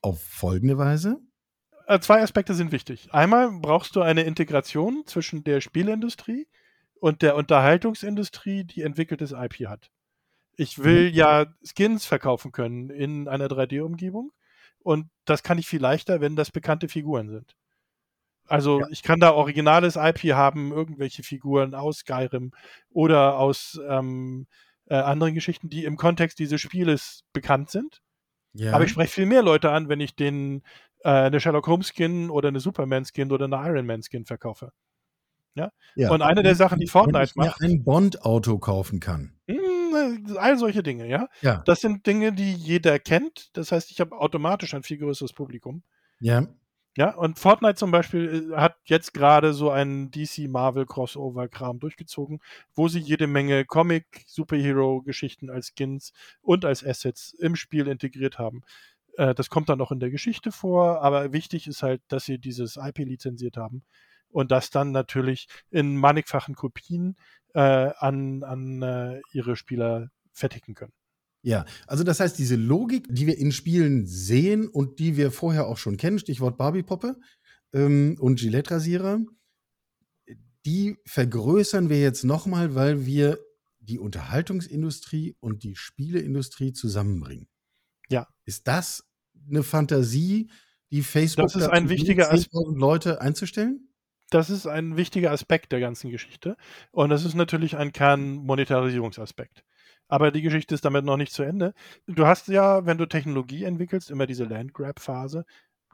auf 0.00 0.22
folgende 0.22 0.78
Weise. 0.78 1.18
Äh, 1.86 2.00
zwei 2.00 2.22
Aspekte 2.22 2.54
sind 2.54 2.72
wichtig. 2.72 3.12
Einmal 3.12 3.50
brauchst 3.60 3.96
du 3.96 4.02
eine 4.02 4.22
Integration 4.22 5.04
zwischen 5.06 5.44
der 5.44 5.60
Spielindustrie 5.60 6.46
und 7.00 7.22
der 7.22 7.36
Unterhaltungsindustrie, 7.36 8.64
die 8.64 8.82
entwickeltes 8.82 9.32
IP 9.32 9.66
hat. 9.66 9.90
Ich 10.58 10.82
will 10.82 11.08
mhm. 11.08 11.14
ja 11.14 11.46
Skins 11.62 12.04
verkaufen 12.04 12.52
können 12.52 12.90
in 12.90 13.28
einer 13.28 13.46
3D-Umgebung 13.46 14.32
und 14.82 15.08
das 15.24 15.42
kann 15.42 15.56
ich 15.56 15.68
viel 15.68 15.80
leichter, 15.80 16.20
wenn 16.20 16.36
das 16.36 16.50
bekannte 16.50 16.88
Figuren 16.88 17.30
sind. 17.30 17.54
Also 18.46 18.80
ja. 18.80 18.86
ich 18.90 19.02
kann 19.02 19.20
da 19.20 19.32
originales 19.32 19.96
IP 19.96 20.32
haben, 20.32 20.72
irgendwelche 20.72 21.22
Figuren 21.22 21.74
aus 21.74 21.98
Skyrim 21.98 22.52
oder 22.90 23.38
aus 23.38 23.80
ähm, 23.88 24.46
äh, 24.86 24.96
anderen 24.96 25.34
Geschichten, 25.34 25.68
die 25.68 25.84
im 25.84 25.96
Kontext 25.96 26.38
dieses 26.38 26.60
Spieles 26.60 27.22
bekannt 27.32 27.70
sind. 27.70 28.00
Ja. 28.54 28.72
Aber 28.72 28.84
ich 28.84 28.90
spreche 28.90 29.12
viel 29.12 29.26
mehr 29.26 29.42
Leute 29.42 29.70
an, 29.70 29.88
wenn 29.88 30.00
ich 30.00 30.16
den 30.16 30.62
äh, 31.04 31.10
eine 31.10 31.38
Sherlock 31.38 31.68
Holmes 31.68 31.92
Skin 31.94 32.30
oder 32.30 32.48
eine 32.48 32.58
Superman 32.58 33.04
Skin 33.04 33.30
oder 33.30 33.44
eine 33.44 33.56
Iron 33.56 33.86
Man 33.86 34.02
Skin 34.02 34.24
verkaufe. 34.24 34.72
Ja? 35.54 35.70
ja. 35.94 36.10
Und 36.10 36.22
eine 36.22 36.42
der 36.42 36.54
Sachen, 36.54 36.80
die 36.80 36.86
Fortnite 36.86 37.32
wenn 37.36 37.44
ich 37.44 37.50
macht. 37.50 37.62
ein 37.62 37.84
Bond-Auto 37.84 38.58
kaufen 38.58 38.98
kann. 39.00 39.34
Mh, 39.46 39.56
all 40.36 40.58
solche 40.58 40.82
Dinge, 40.82 41.06
ja? 41.08 41.28
ja. 41.40 41.62
Das 41.66 41.80
sind 41.80 42.06
Dinge, 42.06 42.32
die 42.32 42.52
jeder 42.52 42.98
kennt. 42.98 43.56
Das 43.56 43.72
heißt, 43.72 43.90
ich 43.90 44.00
habe 44.00 44.18
automatisch 44.18 44.74
ein 44.74 44.82
viel 44.82 44.98
größeres 44.98 45.32
Publikum. 45.32 45.82
Ja. 46.20 46.46
Ja, 46.96 47.14
und 47.14 47.38
Fortnite 47.38 47.76
zum 47.76 47.92
Beispiel 47.92 48.50
äh, 48.52 48.56
hat 48.56 48.76
jetzt 48.86 49.14
gerade 49.14 49.52
so 49.52 49.70
einen 49.70 50.10
DC-Marvel-Crossover-Kram 50.10 51.78
durchgezogen, 51.78 52.40
wo 52.74 52.88
sie 52.88 52.98
jede 52.98 53.28
Menge 53.28 53.64
Comic-Superhero-Geschichten 53.64 55.48
als 55.48 55.72
Skins 55.76 56.12
und 56.42 56.64
als 56.64 56.84
Assets 56.84 57.34
im 57.34 57.54
Spiel 57.54 57.86
integriert 57.86 58.40
haben. 58.40 58.62
Äh, 59.16 59.32
das 59.34 59.48
kommt 59.48 59.68
dann 59.68 59.78
noch 59.78 59.92
in 59.92 60.00
der 60.00 60.10
Geschichte 60.10 60.50
vor, 60.50 61.00
aber 61.00 61.32
wichtig 61.32 61.68
ist 61.68 61.84
halt, 61.84 62.02
dass 62.08 62.24
sie 62.24 62.38
dieses 62.38 62.76
IP 62.76 62.98
lizenziert 62.98 63.56
haben 63.56 63.84
und 64.30 64.50
das 64.50 64.70
dann 64.70 64.92
natürlich 64.92 65.48
in 65.70 65.96
mannigfachen 65.96 66.54
Kopien 66.54 67.16
äh, 67.54 67.60
an, 67.60 68.42
an 68.42 68.82
äh, 68.82 69.20
ihre 69.32 69.56
Spieler 69.56 70.10
fertigen 70.32 70.74
können. 70.74 70.92
Ja, 71.42 71.64
also 71.86 72.04
das 72.04 72.20
heißt, 72.20 72.38
diese 72.38 72.56
Logik, 72.56 73.06
die 73.08 73.26
wir 73.26 73.38
in 73.38 73.52
Spielen 73.52 74.06
sehen 74.06 74.68
und 74.68 74.98
die 74.98 75.16
wir 75.16 75.30
vorher 75.30 75.66
auch 75.66 75.78
schon 75.78 75.96
kennen, 75.96 76.18
Stichwort 76.18 76.58
Barbie-Poppe 76.58 77.18
ähm, 77.72 78.16
und 78.18 78.38
Gillette-Rasierer, 78.38 79.20
die 80.66 80.96
vergrößern 81.06 81.88
wir 81.88 82.00
jetzt 82.00 82.24
nochmal, 82.24 82.74
weil 82.74 83.06
wir 83.06 83.38
die 83.78 83.98
Unterhaltungsindustrie 83.98 85.36
und 85.40 85.62
die 85.62 85.76
Spieleindustrie 85.76 86.72
zusammenbringen. 86.72 87.48
Ja. 88.10 88.26
Ist 88.44 88.66
das 88.68 89.04
eine 89.48 89.62
Fantasie, 89.62 90.50
die 90.90 91.02
Facebook 91.02 91.46
das 91.46 91.56
ist 91.56 91.68
ein 91.68 91.88
wichtiger 91.88 92.36
Leute 92.74 93.20
einzustellen? 93.20 93.87
Das 94.30 94.50
ist 94.50 94.66
ein 94.66 94.96
wichtiger 94.96 95.30
Aspekt 95.30 95.72
der 95.72 95.80
ganzen 95.80 96.10
Geschichte. 96.10 96.56
Und 96.90 97.10
das 97.10 97.24
ist 97.24 97.34
natürlich 97.34 97.76
ein 97.76 97.92
Kernmonetarisierungsaspekt. 97.92 99.64
Aber 100.08 100.30
die 100.30 100.42
Geschichte 100.42 100.74
ist 100.74 100.84
damit 100.84 101.04
noch 101.04 101.16
nicht 101.16 101.32
zu 101.32 101.42
Ende. 101.42 101.74
Du 102.06 102.26
hast 102.26 102.48
ja, 102.48 102.86
wenn 102.86 102.98
du 102.98 103.06
Technologie 103.06 103.64
entwickelst, 103.64 104.10
immer 104.10 104.26
diese 104.26 104.44
Landgrab-Phase, 104.44 105.44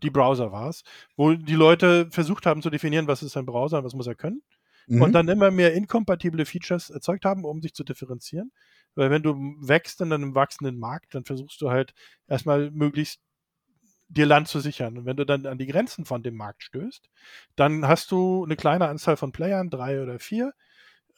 die 0.03 0.11
Browser 0.11 0.53
war 0.53 0.69
es, 0.69 0.83
wo 1.17 1.35
die 1.35 1.55
Leute 1.55 2.09
versucht 2.11 2.47
haben 2.47 2.63
zu 2.63 2.71
definieren, 2.71 3.09
was 3.09 3.23
ist 3.23 3.37
ein 3.37 3.47
Browser 3.47 3.79
und 3.79 3.85
was 3.85 3.95
muss 3.95 4.07
er 4.07 4.15
können. 4.15 4.43
Mhm. 4.87 5.03
Und 5.03 5.13
dann 5.13 5.29
immer 5.29 5.51
mehr 5.51 5.73
inkompatible 5.75 6.45
Features 6.45 6.91
erzeugt 6.91 7.25
haben, 7.25 7.45
um 7.45 7.63
sich 7.63 7.75
zu 7.75 7.85
differenzieren. 7.85 8.53
Weil 8.95 9.11
wenn 9.11 9.23
du 9.23 9.35
wächst 9.61 10.01
in 10.01 10.13
einem 10.13 10.35
wachsenden 10.35 10.79
Markt, 10.79 11.15
dann 11.15 11.25
versuchst 11.25 11.61
du 11.61 11.71
halt 11.71 11.95
erstmal 12.29 12.71
möglichst 12.71 13.21
dir 14.09 14.27
Land 14.27 14.49
zu 14.49 14.61
sichern. 14.61 14.99
Und 14.99 15.07
wenn 15.07 15.17
du 15.17 15.25
dann 15.25 15.47
an 15.47 15.59
die 15.59 15.67
Grenzen 15.67 16.05
von 16.05 16.23
dem 16.23 16.37
Markt 16.37 16.63
stößt, 16.63 17.09
dann 17.57 17.87
hast 17.87 18.11
du 18.11 18.45
eine 18.45 18.57
kleine 18.57 18.89
Anzahl 18.89 19.17
von 19.17 19.33
Playern, 19.33 19.71
drei 19.71 20.03
oder 20.03 20.19
vier 20.19 20.53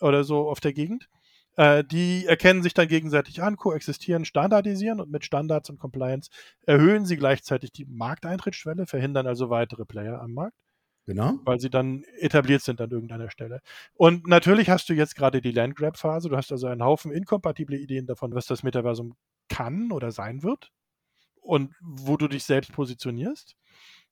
oder 0.00 0.24
so 0.24 0.48
auf 0.48 0.60
der 0.60 0.72
Gegend. 0.72 1.08
Äh, 1.56 1.84
die 1.84 2.26
erkennen 2.26 2.62
sich 2.62 2.74
dann 2.74 2.88
gegenseitig 2.88 3.42
an, 3.42 3.56
koexistieren, 3.56 4.24
standardisieren 4.24 5.00
und 5.00 5.10
mit 5.10 5.24
Standards 5.24 5.70
und 5.70 5.78
Compliance 5.78 6.30
erhöhen 6.66 7.06
sie 7.06 7.16
gleichzeitig 7.16 7.72
die 7.72 7.86
Markteintrittsschwelle, 7.86 8.86
verhindern 8.86 9.26
also 9.26 9.50
weitere 9.50 9.84
Player 9.84 10.20
am 10.20 10.34
Markt. 10.34 10.56
Genau. 11.06 11.34
Weil 11.44 11.60
sie 11.60 11.70
dann 11.70 12.02
etabliert 12.18 12.62
sind 12.62 12.80
an 12.80 12.90
irgendeiner 12.90 13.30
Stelle. 13.30 13.60
Und 13.94 14.26
natürlich 14.26 14.68
hast 14.68 14.88
du 14.88 14.92
jetzt 14.92 15.14
gerade 15.14 15.40
die 15.40 15.52
Landgrab-Phase. 15.52 16.28
Du 16.28 16.36
hast 16.36 16.50
also 16.50 16.66
einen 16.66 16.82
Haufen 16.82 17.12
inkompatible 17.12 17.78
Ideen 17.78 18.06
davon, 18.06 18.34
was 18.34 18.46
das 18.46 18.64
Metaversum 18.64 19.14
kann 19.48 19.92
oder 19.92 20.10
sein 20.10 20.42
wird 20.42 20.72
und 21.46 21.74
wo 21.80 22.16
du 22.16 22.28
dich 22.28 22.44
selbst 22.44 22.72
positionierst. 22.72 23.56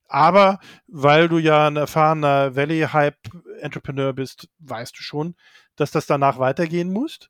Aber 0.07 0.59
weil 0.87 1.27
du 1.27 1.37
ja 1.39 1.67
ein 1.67 1.77
erfahrener 1.77 2.55
Valley-Hype-Entrepreneur 2.55 4.13
bist, 4.13 4.49
weißt 4.59 4.97
du 4.97 5.01
schon, 5.01 5.35
dass 5.75 5.91
das 5.91 6.05
danach 6.05 6.37
weitergehen 6.39 6.91
muss. 6.91 7.29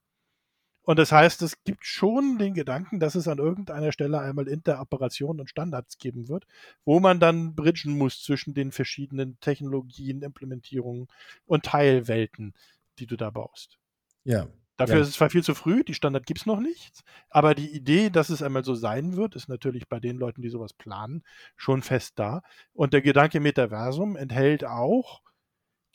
Und 0.83 0.99
das 0.99 1.11
heißt, 1.11 1.41
es 1.41 1.63
gibt 1.63 1.83
schon 1.83 2.37
den 2.37 2.53
Gedanken, 2.53 2.99
dass 2.99 3.15
es 3.15 3.27
an 3.27 3.39
irgendeiner 3.39 3.91
Stelle 3.91 4.19
einmal 4.19 4.47
Interoperationen 4.47 5.39
und 5.39 5.49
Standards 5.49 5.97
geben 5.97 6.27
wird, 6.29 6.45
wo 6.83 6.99
man 6.99 7.19
dann 7.19 7.55
bridgen 7.55 7.97
muss 7.97 8.21
zwischen 8.21 8.53
den 8.53 8.71
verschiedenen 8.71 9.39
Technologien, 9.39 10.21
Implementierungen 10.21 11.07
und 11.45 11.65
Teilwelten, 11.65 12.53
die 12.99 13.07
du 13.07 13.15
da 13.15 13.31
baust. 13.31 13.79
Ja. 14.25 14.47
Dafür 14.77 14.95
ja. 14.95 15.01
ist 15.01 15.09
es 15.09 15.13
zwar 15.15 15.29
viel 15.29 15.43
zu 15.43 15.55
früh, 15.55 15.83
die 15.83 15.93
Standard 15.93 16.25
gibt 16.25 16.41
es 16.41 16.45
noch 16.45 16.59
nicht, 16.59 17.03
aber 17.29 17.55
die 17.55 17.71
Idee, 17.71 18.09
dass 18.09 18.29
es 18.29 18.41
einmal 18.41 18.65
so 18.65 18.75
sein 18.75 19.15
wird, 19.15 19.35
ist 19.35 19.47
natürlich 19.47 19.87
bei 19.87 19.99
den 19.99 20.17
Leuten, 20.17 20.41
die 20.41 20.49
sowas 20.49 20.73
planen, 20.73 21.23
schon 21.55 21.81
fest 21.81 22.13
da. 22.19 22.41
Und 22.73 22.93
der 22.93 23.01
Gedanke 23.01 23.39
Metaversum 23.39 24.17
enthält 24.17 24.65
auch 24.65 25.21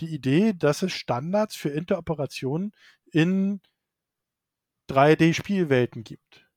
die 0.01 0.15
Idee, 0.15 0.55
dass 0.55 0.83
es 0.83 0.93
Standards 0.93 1.57
für 1.57 1.69
Interoperationen 1.69 2.73
in 3.13 3.61
3D-Spielwelten 4.89 6.03
gibt. 6.03 6.49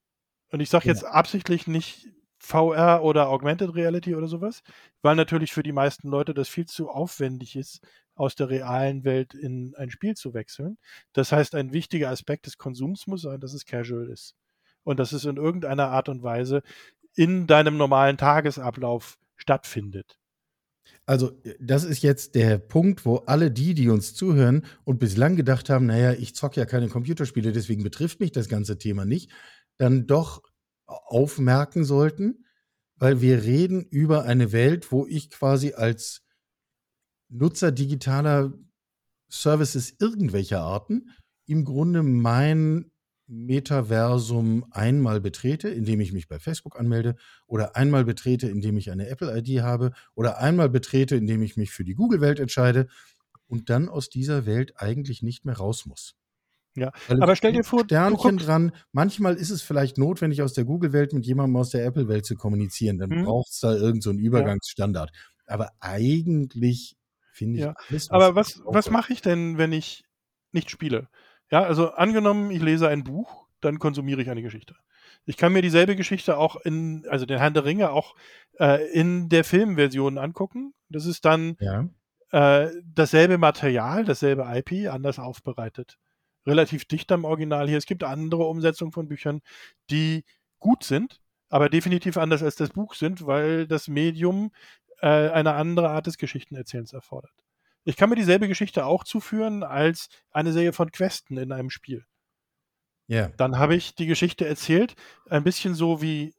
Und 0.49 0.61
ich 0.61 0.69
sage 0.69 0.87
jetzt 0.87 1.03
ja. 1.03 1.09
absichtlich 1.09 1.67
nicht 1.67 2.07
VR 2.37 3.03
oder 3.03 3.29
Augmented 3.29 3.73
Reality 3.73 4.15
oder 4.15 4.27
sowas, 4.27 4.63
weil 5.01 5.15
natürlich 5.15 5.53
für 5.53 5.63
die 5.63 5.71
meisten 5.71 6.09
Leute 6.09 6.33
das 6.33 6.49
viel 6.49 6.65
zu 6.65 6.89
aufwendig 6.89 7.55
ist, 7.55 7.85
aus 8.15 8.35
der 8.35 8.49
realen 8.49 9.03
Welt 9.03 9.33
in 9.33 9.73
ein 9.75 9.89
Spiel 9.89 10.15
zu 10.15 10.33
wechseln. 10.33 10.77
Das 11.13 11.31
heißt, 11.31 11.55
ein 11.55 11.73
wichtiger 11.73 12.09
Aspekt 12.09 12.45
des 12.45 12.57
Konsums 12.57 13.07
muss 13.07 13.21
sein, 13.21 13.39
dass 13.39 13.53
es 13.53 13.65
casual 13.65 14.09
ist. 14.09 14.35
Und 14.83 14.99
dass 14.99 15.13
es 15.13 15.25
in 15.25 15.37
irgendeiner 15.37 15.89
Art 15.89 16.09
und 16.09 16.23
Weise 16.23 16.61
in 17.15 17.47
deinem 17.47 17.77
normalen 17.77 18.17
Tagesablauf 18.17 19.17
stattfindet. 19.35 20.17
Also, 21.05 21.31
das 21.59 21.83
ist 21.83 22.01
jetzt 22.01 22.35
der 22.35 22.57
Punkt, 22.57 23.05
wo 23.05 23.17
alle 23.17 23.51
die, 23.51 23.73
die 23.73 23.89
uns 23.89 24.13
zuhören 24.13 24.65
und 24.83 24.99
bislang 24.99 25.35
gedacht 25.35 25.69
haben, 25.69 25.85
naja, 25.85 26.13
ich 26.13 26.35
zocke 26.35 26.59
ja 26.59 26.65
keine 26.65 26.89
Computerspiele, 26.89 27.51
deswegen 27.51 27.83
betrifft 27.83 28.19
mich 28.19 28.31
das 28.31 28.49
ganze 28.49 28.77
Thema 28.77 29.05
nicht, 29.05 29.31
dann 29.77 30.07
doch 30.07 30.41
aufmerken 30.85 31.83
sollten, 31.83 32.45
weil 32.95 33.21
wir 33.21 33.43
reden 33.43 33.83
über 33.83 34.23
eine 34.23 34.51
Welt, 34.51 34.91
wo 34.91 35.05
ich 35.05 35.29
quasi 35.29 35.73
als 35.73 36.22
Nutzer 37.33 37.71
digitaler 37.71 38.53
Services 39.29 39.95
irgendwelcher 39.99 40.61
Arten 40.61 41.09
im 41.47 41.65
Grunde 41.65 42.03
mein 42.03 42.91
Metaversum 43.25 44.65
einmal 44.71 45.19
betrete, 45.19 45.69
indem 45.69 45.99
ich 46.01 46.13
mich 46.13 46.27
bei 46.27 46.39
Facebook 46.39 46.79
anmelde 46.79 47.15
oder 47.47 47.75
einmal 47.75 48.05
betrete, 48.05 48.47
indem 48.47 48.77
ich 48.77 48.91
eine 48.91 49.07
Apple-ID 49.07 49.61
habe 49.61 49.91
oder 50.13 50.39
einmal 50.39 50.69
betrete, 50.69 51.15
indem 51.15 51.41
ich 51.41 51.57
mich 51.57 51.71
für 51.71 51.83
die 51.83 51.95
Google-Welt 51.95 52.39
entscheide 52.39 52.87
und 53.47 53.69
dann 53.69 53.89
aus 53.89 54.09
dieser 54.09 54.45
Welt 54.45 54.73
eigentlich 54.75 55.23
nicht 55.23 55.45
mehr 55.45 55.57
raus 55.57 55.85
muss. 55.85 56.15
Ja, 56.75 56.91
Weil 57.07 57.21
aber 57.21 57.35
stell 57.35 57.53
dir 57.53 57.63
vor, 57.63 57.83
Sternchen 57.83 58.37
dran. 58.37 58.71
Manchmal 58.91 59.35
ist 59.35 59.51
es 59.51 59.61
vielleicht 59.61 59.97
notwendig, 59.97 60.41
aus 60.41 60.53
der 60.53 60.65
Google-Welt 60.65 61.13
mit 61.13 61.25
jemandem 61.25 61.55
aus 61.57 61.69
der 61.69 61.85
Apple-Welt 61.85 62.25
zu 62.25 62.35
kommunizieren. 62.35 62.97
Dann 62.97 63.11
hm. 63.11 63.25
braucht 63.25 63.51
es 63.51 63.59
da 63.59 63.73
irgendeinen 63.73 64.01
so 64.01 64.11
Übergangsstandard. 64.11 65.11
Ja. 65.13 65.53
Aber 65.53 65.71
eigentlich 65.79 66.95
finde 67.33 67.57
ich. 67.57 67.65
Ja. 67.65 67.75
Alles, 67.89 68.09
was 68.09 68.11
aber 68.11 68.35
was, 68.35 68.61
was 68.65 68.89
mache 68.89 69.13
ich 69.13 69.21
denn, 69.21 69.57
wenn 69.57 69.71
ich 69.71 70.05
nicht 70.51 70.69
spiele? 70.69 71.09
Ja, 71.51 71.63
also 71.63 71.91
angenommen, 71.91 72.51
ich 72.51 72.61
lese 72.61 72.87
ein 72.87 73.03
Buch, 73.03 73.45
dann 73.61 73.79
konsumiere 73.79 74.21
ich 74.21 74.29
eine 74.29 74.41
Geschichte. 74.41 74.75
Ich 75.25 75.37
kann 75.37 75.53
mir 75.53 75.61
dieselbe 75.61 75.95
Geschichte 75.95 76.37
auch 76.37 76.57
in, 76.57 77.05
also 77.09 77.25
den 77.25 77.37
Herrn 77.37 77.53
der 77.53 77.65
Ringe 77.65 77.91
auch 77.91 78.15
äh, 78.59 78.85
in 78.91 79.29
der 79.29 79.43
Filmversion 79.43 80.17
angucken. 80.17 80.73
Das 80.89 81.05
ist 81.05 81.25
dann 81.25 81.55
ja. 81.59 81.87
äh, 82.31 82.71
dasselbe 82.83 83.37
Material, 83.37 84.03
dasselbe 84.03 84.45
IP, 84.53 84.89
anders 84.91 85.19
aufbereitet. 85.19 85.97
Relativ 86.45 86.85
dicht 86.85 87.11
am 87.11 87.23
Original 87.23 87.67
hier. 87.69 87.77
Es 87.77 87.85
gibt 87.85 88.03
andere 88.03 88.43
Umsetzungen 88.43 88.91
von 88.91 89.07
Büchern, 89.07 89.41
die 89.89 90.25
gut 90.59 90.83
sind, 90.83 91.21
aber 91.49 91.69
definitiv 91.69 92.17
anders 92.17 92.43
als 92.43 92.55
das 92.55 92.71
Buch 92.71 92.95
sind, 92.95 93.25
weil 93.25 93.67
das 93.67 93.87
Medium 93.87 94.51
äh, 95.03 95.29
eine 95.31 95.53
andere 95.55 95.89
Art 95.89 96.07
des 96.07 96.17
Geschichtenerzählens 96.17 96.93
erfordert. 96.93 97.33
Ich 97.83 97.97
kann 97.97 98.09
mir 98.09 98.15
dieselbe 98.15 98.47
Geschichte 98.47 98.85
auch 98.85 99.03
zuführen 99.03 99.61
als 99.61 100.07
eine 100.31 100.53
Serie 100.53 100.71
von 100.71 100.91
Questen 100.91 101.35
in 101.35 101.51
einem 101.51 101.69
Spiel. 101.69 102.05
Ja. 103.07 103.27
Dann 103.35 103.57
habe 103.57 103.75
ich 103.75 103.95
die 103.95 104.05
Geschichte 104.05 104.47
erzählt, 104.47 104.95
ein 105.29 105.43
bisschen 105.43 105.75
so 105.75 106.01
wie 106.01 106.33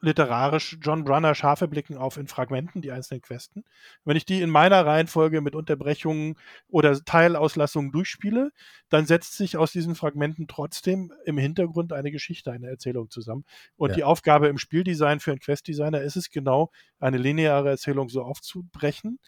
literarisch 0.00 0.78
John 0.80 1.04
Brunner 1.04 1.34
Schafe 1.34 1.66
blicken 1.66 1.96
auf 1.96 2.16
in 2.16 2.28
Fragmenten, 2.28 2.82
die 2.82 2.92
einzelnen 2.92 3.20
Questen. 3.20 3.64
Wenn 4.04 4.16
ich 4.16 4.24
die 4.24 4.40
in 4.40 4.50
meiner 4.50 4.86
Reihenfolge 4.86 5.40
mit 5.40 5.54
Unterbrechungen 5.54 6.36
oder 6.68 7.02
Teilauslassungen 7.04 7.90
durchspiele, 7.90 8.50
dann 8.88 9.06
setzt 9.06 9.36
sich 9.36 9.56
aus 9.56 9.72
diesen 9.72 9.94
Fragmenten 9.94 10.46
trotzdem 10.46 11.12
im 11.24 11.38
Hintergrund 11.38 11.92
eine 11.92 12.12
Geschichte, 12.12 12.52
eine 12.52 12.68
Erzählung 12.68 13.10
zusammen. 13.10 13.44
Und 13.76 13.90
ja. 13.90 13.96
die 13.96 14.04
Aufgabe 14.04 14.48
im 14.48 14.58
Spieldesign 14.58 15.20
für 15.20 15.32
einen 15.32 15.40
Questdesigner 15.40 16.00
ist 16.00 16.16
es 16.16 16.30
genau, 16.30 16.70
eine 17.00 17.18
lineare 17.18 17.70
Erzählung 17.70 18.08
so 18.08 18.22
aufzubrechen, 18.22 19.18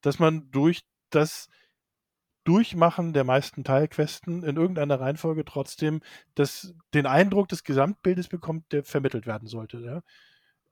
dass 0.00 0.18
man 0.18 0.50
durch 0.50 0.82
das 1.10 1.48
Durchmachen 2.44 3.12
der 3.12 3.24
meisten 3.24 3.64
Teilquesten 3.64 4.42
in 4.42 4.56
irgendeiner 4.56 5.00
Reihenfolge 5.00 5.44
trotzdem 5.44 6.00
das, 6.34 6.74
den 6.94 7.06
Eindruck 7.06 7.48
des 7.48 7.64
Gesamtbildes 7.64 8.28
bekommt, 8.28 8.72
der 8.72 8.82
vermittelt 8.82 9.26
werden 9.26 9.46
sollte. 9.46 9.78
Ja? 9.80 10.02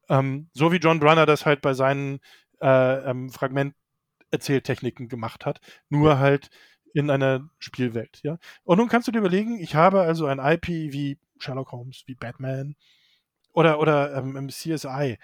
Ähm, 0.09 0.49
so 0.55 0.73
wie 0.73 0.77
John 0.77 1.01
Brunner 1.01 1.27
das 1.27 1.45
halt 1.45 1.61
bei 1.61 1.75
seinen 1.75 2.21
äh, 2.61 3.11
ähm, 3.11 3.31
Fragment-Erzähltechniken 3.31 5.09
gemacht 5.09 5.45
hat, 5.45 5.61
nur 5.89 6.19
halt 6.19 6.51
in 6.95 7.11
einer 7.11 7.49
Spielwelt. 7.59 8.21
Ja? 8.23 8.39
Und 8.65 8.79
nun 8.79 8.89
kannst 8.89 9.07
du 9.09 9.13
dir 9.13 9.19
überlegen, 9.19 9.59
ich 9.59 9.75
habe 9.75 10.01
also 10.01 10.27
ein 10.27 10.39
IP 10.39 10.69
wie 10.69 11.19
Sherlock 11.39 11.73
Holmes, 11.73 12.03
wie 12.07 12.15
Batman 12.15 12.77
oder, 13.53 13.79
oder 13.79 14.15
ähm, 14.17 14.49
CSI. 14.49 15.19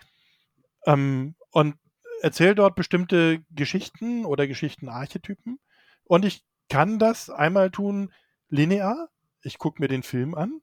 Ähm, 0.86 1.34
und 1.50 1.76
erzähle 2.20 2.54
dort 2.54 2.74
bestimmte 2.74 3.42
Geschichten 3.50 4.24
oder 4.24 4.46
Geschichtenarchetypen 4.46 5.58
und 6.04 6.24
ich 6.24 6.44
kann 6.68 6.98
das 6.98 7.30
einmal 7.30 7.70
tun 7.70 8.12
linear. 8.48 9.08
Ich 9.42 9.58
gucke 9.58 9.82
mir 9.82 9.88
den 9.88 10.02
Film 10.02 10.34
an. 10.34 10.60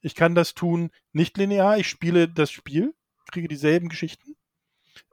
Ich 0.00 0.14
kann 0.14 0.34
das 0.34 0.54
tun 0.54 0.90
nicht 1.12 1.36
linear. 1.36 1.78
Ich 1.78 1.88
spiele 1.88 2.28
das 2.28 2.50
Spiel, 2.50 2.94
kriege 3.30 3.48
dieselben 3.48 3.88
Geschichten. 3.88 4.36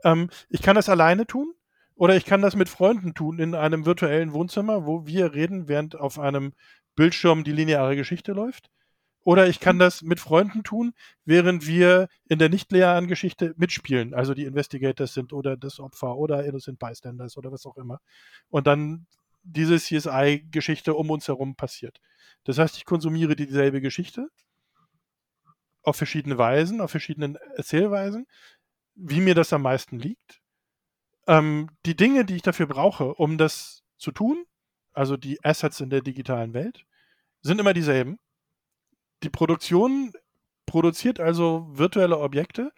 Ähm, 0.04 0.30
ich 0.50 0.62
kann 0.62 0.76
das 0.76 0.90
alleine 0.90 1.26
tun. 1.26 1.54
Oder 1.96 2.18
ich 2.18 2.26
kann 2.26 2.42
das 2.42 2.58
mit 2.58 2.68
Freunden 2.68 3.14
tun 3.14 3.40
in 3.40 3.56
einem 3.56 3.86
virtuellen 3.86 4.34
Wohnzimmer, 4.34 4.86
wo 4.86 5.08
wir 5.08 5.34
reden, 5.34 5.70
während 5.70 5.96
auf 5.96 6.20
einem 6.20 6.54
Bildschirm 6.96 7.46
die 7.46 7.54
lineare 7.54 7.96
Geschichte 7.96 8.34
läuft. 8.34 8.70
Oder 9.24 9.48
ich 9.48 9.60
kann 9.60 9.80
das 9.80 10.02
mit 10.02 10.20
Freunden 10.20 10.64
tun, 10.64 10.94
während 11.24 11.66
wir 11.66 12.10
in 12.28 12.38
der 12.38 12.50
nicht 12.50 12.72
linearen 12.72 13.08
Geschichte 13.08 13.56
mitspielen. 13.58 14.14
Also 14.14 14.34
die 14.34 14.44
Investigators 14.44 15.14
sind 15.14 15.34
oder 15.34 15.58
das 15.58 15.80
Opfer 15.80 16.16
oder 16.18 16.46
Innocent 16.46 16.80
Bystanders 16.80 17.38
oder 17.38 17.52
was 17.52 17.66
auch 17.66 17.78
immer. 17.78 18.02
Und 18.50 18.68
dann 18.68 19.08
diese 19.46 19.78
CSI-Geschichte 19.78 20.94
um 20.94 21.10
uns 21.12 21.28
herum 21.28 21.56
passiert. 21.56 22.02
Das 22.44 22.58
heißt, 22.58 22.78
ich 22.78 22.86
konsumiere 22.86 23.36
dieselbe 23.36 23.82
Geschichte 23.82 24.30
auf 25.84 25.96
verschiedene 25.96 26.38
Weisen, 26.38 26.82
auf 26.82 26.92
verschiedenen 26.92 27.36
Erzählweisen, 27.56 28.28
wie 28.96 29.22
mir 29.22 29.36
das 29.36 29.54
am 29.54 29.62
meisten 29.62 30.00
liegt. 30.00 30.42
Ähm, 31.28 31.70
die 31.86 31.96
Dinge, 31.96 32.26
die 32.26 32.38
ich 32.38 32.42
dafür 32.42 32.68
brauche, 32.68 33.14
um 33.14 33.38
das 33.38 33.84
zu 33.98 34.12
tun, 34.12 34.46
also 34.94 35.18
die 35.18 35.44
Assets 35.44 35.80
in 35.82 35.90
der 35.90 36.02
digitalen 36.02 36.54
Welt, 36.54 36.86
sind 37.42 37.60
immer 37.60 37.74
dieselben. 37.74 38.20
Die 39.24 39.30
Produktion 39.30 40.14
produziert 40.66 41.20
also 41.20 41.68
virtuelle 41.70 42.20
Objekte, 42.20 42.72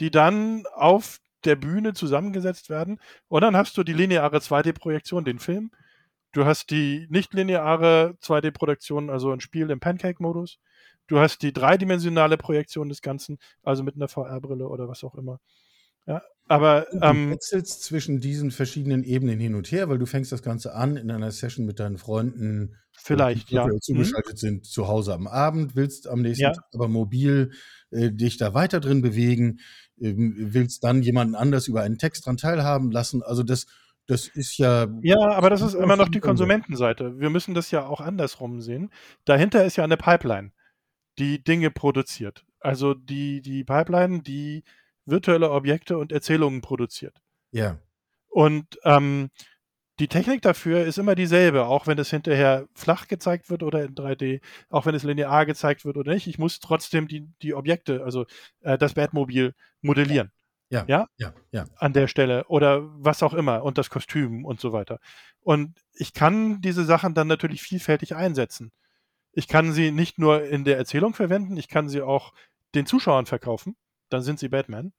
die 0.00 0.10
dann 0.10 0.64
auf 0.74 1.20
der 1.44 1.56
Bühne 1.56 1.92
zusammengesetzt 1.92 2.70
werden. 2.70 3.00
Und 3.28 3.42
dann 3.42 3.56
hast 3.56 3.76
du 3.76 3.84
die 3.84 3.92
lineare 3.92 4.38
2D-Projektion, 4.38 5.24
den 5.24 5.38
Film, 5.38 5.70
Du 6.34 6.44
hast 6.44 6.70
die 6.70 7.06
nicht-lineare 7.10 8.16
2D-Produktion, 8.20 9.08
also 9.08 9.30
ein 9.30 9.40
Spiel 9.40 9.70
im 9.70 9.78
Pancake-Modus. 9.78 10.58
Du 11.06 11.20
hast 11.20 11.42
die 11.42 11.52
dreidimensionale 11.52 12.36
Projektion 12.36 12.88
des 12.88 13.02
Ganzen, 13.02 13.38
also 13.62 13.84
mit 13.84 13.94
einer 13.94 14.08
VR-Brille 14.08 14.68
oder 14.68 14.88
was 14.88 15.04
auch 15.04 15.14
immer. 15.14 15.38
Ja, 16.06 16.22
aber 16.48 16.92
ähm, 17.02 17.26
du 17.26 17.30
wechselst 17.34 17.84
zwischen 17.84 18.20
diesen 18.20 18.50
verschiedenen 18.50 19.04
Ebenen 19.04 19.38
hin 19.38 19.54
und 19.54 19.70
her, 19.70 19.88
weil 19.88 19.98
du 19.98 20.06
fängst 20.06 20.32
das 20.32 20.42
Ganze 20.42 20.74
an 20.74 20.96
in 20.96 21.10
einer 21.10 21.30
Session 21.30 21.66
mit 21.66 21.78
deinen 21.78 21.98
Freunden, 21.98 22.76
vielleicht 22.92 23.50
die 23.50 23.54
ja 23.54 23.66
zugeschaltet 23.80 24.34
mhm. 24.34 24.38
sind 24.38 24.66
zu 24.66 24.88
Hause 24.88 25.14
am 25.14 25.26
Abend, 25.26 25.76
willst 25.76 26.08
am 26.08 26.20
nächsten 26.20 26.42
ja. 26.42 26.52
Tag 26.52 26.64
aber 26.74 26.88
mobil 26.88 27.52
äh, 27.90 28.10
dich 28.10 28.36
da 28.36 28.52
weiter 28.52 28.80
drin 28.80 29.00
bewegen, 29.00 29.60
äh, 29.98 30.12
willst 30.16 30.84
dann 30.84 31.00
jemanden 31.00 31.36
anders 31.36 31.68
über 31.68 31.82
einen 31.82 31.96
Text 31.96 32.26
dran 32.26 32.36
teilhaben 32.36 32.90
lassen. 32.90 33.22
Also 33.22 33.42
das 33.42 33.66
das 34.06 34.28
ist 34.28 34.58
ja. 34.58 34.86
Ja, 35.02 35.18
aber 35.30 35.50
das 35.50 35.62
ist 35.62 35.74
immer 35.74 35.96
noch 35.96 36.08
die 36.08 36.20
Konsumentenseite. 36.20 37.18
Wir 37.18 37.30
müssen 37.30 37.54
das 37.54 37.70
ja 37.70 37.86
auch 37.86 38.00
andersrum 38.00 38.60
sehen. 38.60 38.90
Dahinter 39.24 39.64
ist 39.64 39.76
ja 39.76 39.84
eine 39.84 39.96
Pipeline, 39.96 40.52
die 41.18 41.42
Dinge 41.42 41.70
produziert. 41.70 42.44
Also 42.60 42.94
die, 42.94 43.40
die 43.40 43.64
Pipeline, 43.64 44.22
die 44.22 44.64
virtuelle 45.06 45.50
Objekte 45.50 45.98
und 45.98 46.12
Erzählungen 46.12 46.60
produziert. 46.60 47.20
Ja. 47.50 47.78
Und 48.28 48.78
ähm, 48.84 49.30
die 50.00 50.08
Technik 50.08 50.42
dafür 50.42 50.84
ist 50.84 50.98
immer 50.98 51.14
dieselbe, 51.14 51.66
auch 51.66 51.86
wenn 51.86 51.98
es 51.98 52.10
hinterher 52.10 52.66
flach 52.74 53.06
gezeigt 53.06 53.48
wird 53.48 53.62
oder 53.62 53.84
in 53.84 53.94
3D, 53.94 54.40
auch 54.68 54.86
wenn 54.86 54.94
es 54.94 55.04
linear 55.04 55.46
gezeigt 55.46 55.84
wird 55.84 55.96
oder 55.96 56.12
nicht. 56.12 56.26
Ich 56.26 56.38
muss 56.38 56.58
trotzdem 56.58 57.06
die, 57.06 57.28
die 57.42 57.54
Objekte, 57.54 58.02
also 58.02 58.26
äh, 58.62 58.76
das 58.76 58.94
Batmobil 58.94 59.54
modellieren. 59.82 60.28
Ja, 60.28 60.32
ja, 60.70 61.06
ja, 61.18 61.34
ja. 61.52 61.66
An 61.76 61.92
der 61.92 62.08
Stelle 62.08 62.44
oder 62.48 62.82
was 63.02 63.22
auch 63.22 63.34
immer 63.34 63.62
und 63.62 63.78
das 63.78 63.90
Kostüm 63.90 64.44
und 64.44 64.60
so 64.60 64.72
weiter. 64.72 64.98
Und 65.40 65.78
ich 65.94 66.12
kann 66.12 66.60
diese 66.60 66.84
Sachen 66.84 67.14
dann 67.14 67.28
natürlich 67.28 67.62
vielfältig 67.62 68.14
einsetzen. 68.14 68.72
Ich 69.32 69.48
kann 69.48 69.72
sie 69.72 69.90
nicht 69.90 70.18
nur 70.18 70.44
in 70.44 70.64
der 70.64 70.78
Erzählung 70.78 71.14
verwenden, 71.14 71.56
ich 71.56 71.68
kann 71.68 71.88
sie 71.88 72.02
auch 72.02 72.32
den 72.74 72.86
Zuschauern 72.86 73.26
verkaufen. 73.26 73.76
Dann 74.08 74.22
sind 74.22 74.38
sie 74.38 74.48
Batman. 74.48 74.92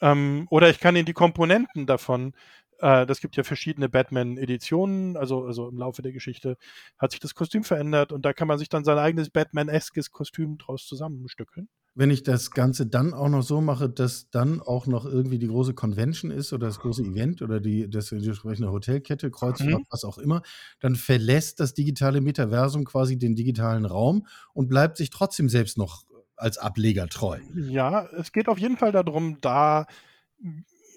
Ähm, 0.00 0.46
oder 0.50 0.70
ich 0.70 0.80
kann 0.80 0.96
ihnen 0.96 1.06
die 1.06 1.12
Komponenten 1.12 1.86
davon 1.86 2.34
äh, 2.78 3.06
das 3.06 3.20
gibt 3.20 3.36
ja 3.36 3.44
verschiedene 3.44 3.88
Batman-Editionen, 3.88 5.16
also, 5.16 5.44
also 5.44 5.68
im 5.68 5.78
Laufe 5.78 6.02
der 6.02 6.12
Geschichte 6.12 6.56
hat 6.98 7.10
sich 7.10 7.20
das 7.20 7.34
Kostüm 7.34 7.64
verändert 7.64 8.12
und 8.12 8.24
da 8.24 8.32
kann 8.32 8.48
man 8.48 8.58
sich 8.58 8.68
dann 8.68 8.84
sein 8.84 8.98
eigenes 8.98 9.30
Batman-eskes 9.30 10.10
Kostüm 10.12 10.58
draus 10.58 10.86
zusammenstückeln. 10.86 11.68
Wenn 11.98 12.10
ich 12.10 12.22
das 12.22 12.52
Ganze 12.52 12.86
dann 12.86 13.12
auch 13.12 13.28
noch 13.28 13.42
so 13.42 13.60
mache, 13.60 13.88
dass 13.88 14.30
dann 14.30 14.60
auch 14.60 14.86
noch 14.86 15.04
irgendwie 15.04 15.40
die 15.40 15.48
große 15.48 15.74
Convention 15.74 16.30
ist 16.30 16.52
oder 16.52 16.68
das 16.68 16.78
große 16.78 17.02
Event 17.02 17.42
oder 17.42 17.58
die, 17.58 17.90
das, 17.90 18.10
die 18.10 18.24
entsprechende 18.24 18.70
Hotelkette, 18.70 19.32
Kreuzfahrt, 19.32 19.80
mhm. 19.80 19.86
was 19.90 20.04
auch 20.04 20.18
immer, 20.18 20.42
dann 20.78 20.94
verlässt 20.94 21.58
das 21.58 21.74
digitale 21.74 22.20
Metaversum 22.20 22.84
quasi 22.84 23.18
den 23.18 23.34
digitalen 23.34 23.84
Raum 23.84 24.28
und 24.54 24.68
bleibt 24.68 24.96
sich 24.96 25.10
trotzdem 25.10 25.48
selbst 25.48 25.76
noch 25.76 26.04
als 26.36 26.56
Ableger 26.56 27.08
treu. 27.08 27.40
Ja, 27.56 28.06
es 28.16 28.30
geht 28.30 28.48
auf 28.48 28.60
jeden 28.60 28.76
Fall 28.76 28.92
darum, 28.92 29.38
da 29.40 29.86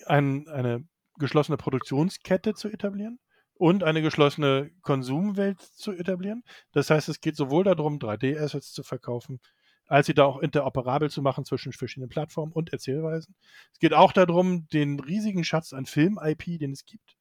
ein, 0.05 0.47
eine 0.49 0.83
geschlossene 1.17 1.57
Produktionskette 1.57 2.53
zu 2.53 2.69
etablieren 2.69 3.17
und 3.55 3.83
eine 3.83 4.03
geschlossene 4.03 4.69
Konsumwelt 4.83 5.61
zu 5.61 5.93
etablieren. 5.93 6.43
Das 6.73 6.91
heißt, 6.91 7.09
es 7.09 7.21
geht 7.21 7.35
sowohl 7.35 7.63
darum, 7.63 7.97
3D-Assets 7.97 8.71
zu 8.71 8.83
verkaufen, 8.83 9.39
als 9.87 10.07
sie 10.07 10.13
da 10.13 10.25
auch 10.25 10.39
interoperabel 10.39 11.09
zu 11.09 11.21
machen 11.21 11.45
zwischen 11.45 11.73
verschiedenen 11.73 12.09
Plattformen 12.09 12.53
und 12.53 12.71
Erzählweisen. 12.71 13.35
Es 13.73 13.79
geht 13.79 13.93
auch 13.93 14.13
darum, 14.13 14.67
den 14.69 14.99
riesigen 14.99 15.43
Schatz 15.43 15.73
an 15.73 15.85
Film-IP, 15.85 16.59
den 16.59 16.71
es 16.71 16.85
gibt, 16.85 17.17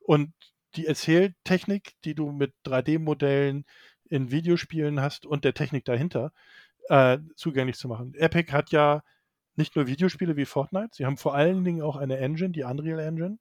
und 0.00 0.32
die 0.76 0.86
Erzähltechnik, 0.86 1.94
die 2.04 2.14
du 2.14 2.30
mit 2.30 2.52
3D-Modellen 2.66 3.64
in 4.08 4.30
Videospielen 4.30 5.00
hast 5.00 5.26
und 5.26 5.44
der 5.44 5.54
Technik 5.54 5.84
dahinter 5.84 6.32
äh, 6.88 7.18
zugänglich 7.36 7.76
zu 7.76 7.88
machen. 7.88 8.14
Epic 8.14 8.52
hat 8.52 8.70
ja 8.70 9.02
nicht 9.56 9.76
nur 9.76 9.86
Videospiele 9.86 10.36
wie 10.36 10.44
Fortnite, 10.44 10.90
sie 10.92 11.06
haben 11.06 11.16
vor 11.16 11.34
allen 11.34 11.64
Dingen 11.64 11.82
auch 11.82 11.96
eine 11.96 12.18
Engine, 12.18 12.50
die 12.50 12.64
Unreal 12.64 12.98
Engine, 12.98 13.38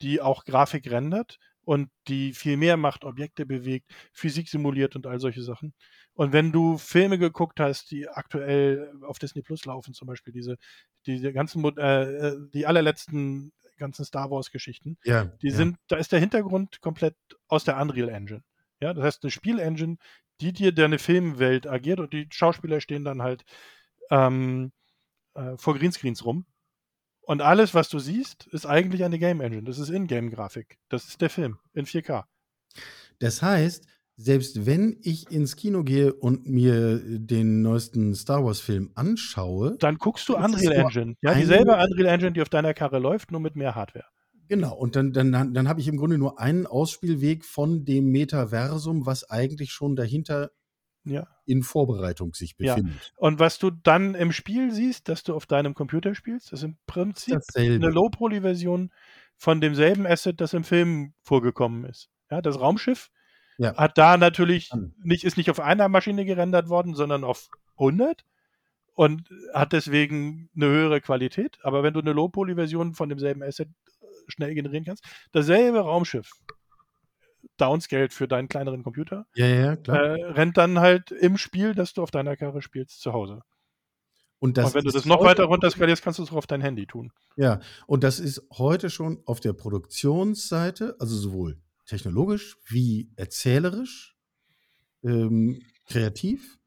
die 0.00 0.20
auch 0.20 0.44
Grafik 0.44 0.90
rendert 0.90 1.38
und 1.64 1.90
die 2.08 2.32
viel 2.32 2.56
mehr 2.56 2.76
macht, 2.76 3.04
Objekte 3.04 3.46
bewegt, 3.46 3.92
Physik 4.12 4.48
simuliert 4.48 4.96
und 4.96 5.06
all 5.06 5.20
solche 5.20 5.42
Sachen. 5.42 5.74
Und 6.14 6.32
wenn 6.32 6.52
du 6.52 6.76
Filme 6.78 7.18
geguckt 7.18 7.58
hast, 7.58 7.90
die 7.90 8.08
aktuell 8.08 8.92
auf 9.02 9.18
Disney 9.18 9.42
Plus 9.42 9.64
laufen, 9.64 9.94
zum 9.94 10.06
Beispiel 10.06 10.32
diese, 10.32 10.56
diese 11.06 11.32
ganzen, 11.32 11.64
äh, 11.78 12.02
äh, 12.02 12.36
die 12.52 12.66
allerletzten 12.66 13.52
ganzen 13.78 14.04
Star 14.04 14.30
Wars 14.30 14.50
Geschichten, 14.50 14.98
ja, 15.04 15.24
die 15.24 15.48
ja. 15.48 15.54
sind, 15.54 15.78
da 15.88 15.96
ist 15.96 16.12
der 16.12 16.20
Hintergrund 16.20 16.80
komplett 16.80 17.16
aus 17.48 17.64
der 17.64 17.80
Unreal 17.80 18.10
Engine. 18.10 18.42
Ja, 18.80 18.92
das 18.94 19.04
heißt 19.04 19.24
eine 19.24 19.30
Spielengine, 19.30 19.96
die 20.40 20.52
dir 20.52 20.72
deine 20.72 20.98
Filmwelt 20.98 21.66
agiert 21.66 22.00
und 22.00 22.12
die 22.12 22.28
Schauspieler 22.30 22.80
stehen 22.80 23.04
dann 23.04 23.22
halt 23.22 23.44
ähm, 24.10 24.72
äh, 25.34 25.56
vor 25.56 25.76
Greenscreens 25.78 26.24
rum. 26.24 26.46
Und 27.22 27.40
alles, 27.40 27.74
was 27.74 27.88
du 27.88 28.00
siehst, 28.00 28.46
ist 28.48 28.66
eigentlich 28.66 29.04
eine 29.04 29.18
Game 29.18 29.40
Engine. 29.40 29.62
Das 29.62 29.78
ist 29.78 29.90
Ingame-Grafik. 29.90 30.78
Das 30.88 31.06
ist 31.06 31.20
der 31.20 31.30
Film 31.30 31.58
in 31.72 31.86
4K. 31.86 32.24
Das 33.20 33.42
heißt, 33.42 33.86
selbst 34.16 34.66
wenn 34.66 34.98
ich 35.02 35.30
ins 35.30 35.56
Kino 35.56 35.82
gehe 35.84 36.12
und 36.12 36.46
mir 36.46 37.00
den 37.02 37.62
neuesten 37.62 38.14
Star 38.14 38.44
Wars-Film 38.44 38.90
anschaue. 38.94 39.76
Dann 39.78 39.96
guckst 39.96 40.28
du 40.28 40.36
Unreal 40.36 40.72
Engine. 40.72 41.14
Ja, 41.22 41.34
dieselbe 41.34 41.72
Unreal 41.72 42.06
Engine, 42.06 42.32
die 42.32 42.42
auf 42.42 42.48
deiner 42.48 42.74
Karre 42.74 42.98
läuft, 42.98 43.30
nur 43.32 43.40
mit 43.40 43.56
mehr 43.56 43.74
Hardware. 43.74 44.06
Genau, 44.48 44.74
und 44.74 44.96
dann, 44.96 45.12
dann, 45.12 45.54
dann 45.54 45.68
habe 45.68 45.80
ich 45.80 45.88
im 45.88 45.96
Grunde 45.96 46.18
nur 46.18 46.38
einen 46.38 46.66
Ausspielweg 46.66 47.44
von 47.44 47.84
dem 47.84 48.10
Metaversum, 48.10 49.06
was 49.06 49.28
eigentlich 49.30 49.72
schon 49.72 49.96
dahinter 49.96 50.50
ja. 51.04 51.26
in 51.46 51.62
Vorbereitung 51.62 52.34
sich 52.34 52.56
befindet. 52.56 52.94
Ja. 52.94 53.10
Und 53.16 53.38
was 53.38 53.58
du 53.58 53.70
dann 53.70 54.14
im 54.14 54.30
Spiel 54.30 54.72
siehst, 54.72 55.08
dass 55.08 55.22
du 55.22 55.34
auf 55.34 55.46
deinem 55.46 55.74
Computer 55.74 56.14
spielst, 56.14 56.52
ist 56.52 56.64
im 56.64 56.76
Prinzip 56.86 57.34
Dasselbe. 57.34 57.74
eine 57.74 57.94
Low-Poly-Version 57.94 58.92
von 59.36 59.60
demselben 59.60 60.06
Asset, 60.06 60.40
das 60.40 60.52
im 60.52 60.64
Film 60.64 61.14
vorgekommen 61.22 61.84
ist. 61.84 62.10
Ja, 62.30 62.42
das 62.42 62.60
Raumschiff 62.60 63.10
ja. 63.62 63.76
hat 63.76 63.98
da 63.98 64.16
natürlich 64.16 64.70
nicht, 65.02 65.24
ist 65.24 65.36
nicht 65.36 65.50
auf 65.50 65.60
einer 65.60 65.88
Maschine 65.88 66.24
gerendert 66.24 66.68
worden, 66.68 66.94
sondern 66.94 67.24
auf 67.24 67.48
100 67.78 68.24
und 68.94 69.28
hat 69.54 69.72
deswegen 69.72 70.50
eine 70.54 70.66
höhere 70.66 71.00
Qualität. 71.00 71.58
Aber 71.62 71.82
wenn 71.82 71.94
du 71.94 72.00
eine 72.00 72.12
Low-Poly-Version 72.12 72.94
von 72.94 73.08
demselben 73.08 73.42
Asset 73.42 73.68
schnell 74.28 74.54
generieren 74.54 74.84
kannst. 74.84 75.04
Dasselbe 75.32 75.80
Raumschiff, 75.80 76.30
downscaled 77.56 78.12
für 78.12 78.28
deinen 78.28 78.48
kleineren 78.48 78.82
Computer, 78.82 79.26
ja, 79.34 79.46
ja. 79.46 79.72
Äh, 79.72 80.24
rennt 80.32 80.56
dann 80.56 80.80
halt 80.80 81.10
im 81.10 81.36
Spiel, 81.36 81.74
das 81.74 81.92
du 81.92 82.02
auf 82.02 82.10
deiner 82.10 82.36
Karre 82.36 82.62
spielst, 82.62 83.00
zu 83.00 83.12
Hause. 83.12 83.42
Und, 84.38 84.58
und, 84.58 84.74
wenn 84.74 84.84
du 84.84 84.90
das 84.90 85.04
noch 85.04 85.22
weiter 85.22 85.44
runterskalierst, 85.44 86.02
kannst 86.02 86.18
du 86.18 86.24
es 86.24 86.32
auch 86.32 86.36
auf 86.36 86.46
dein 86.48 86.60
Handy 86.60 86.86
tun. 86.86 87.12
Ja, 87.36 87.60
und 87.86 88.02
das 88.02 88.18
ist 88.18 88.42
heute 88.52 88.90
schon 88.90 89.22
auf 89.24 89.38
der 89.38 89.52
Produktionsseite, 89.52 90.96
also 90.98 91.16
sowohl 91.16 91.61
technologisch 91.86 92.56
wie 92.66 93.10
erzählerisch, 93.16 94.16
ähm, 95.02 95.62
kreativ, 95.86 96.58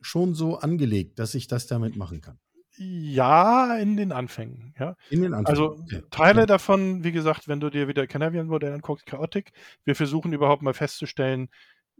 schon 0.00 0.34
so 0.34 0.58
angelegt, 0.58 1.18
dass 1.18 1.34
ich 1.34 1.46
das 1.46 1.66
damit 1.66 1.96
machen 1.96 2.20
kann. 2.20 2.38
Ja, 2.82 3.76
in 3.76 3.96
den 3.96 4.10
Anfängen. 4.10 4.74
Ja. 4.78 4.96
In 5.10 5.22
den 5.22 5.34
Anfängen. 5.34 5.46
Also 5.46 5.78
okay. 5.82 6.02
Teile 6.10 6.40
ja. 6.40 6.46
davon, 6.46 7.04
wie 7.04 7.12
gesagt, 7.12 7.46
wenn 7.46 7.60
du 7.60 7.68
dir 7.68 7.88
wieder 7.88 8.06
Canavian-Modell 8.06 8.72
anguckst, 8.72 9.04
Chaotic, 9.04 9.52
wir 9.84 9.94
versuchen 9.94 10.32
überhaupt 10.32 10.62
mal 10.62 10.72
festzustellen, 10.72 11.50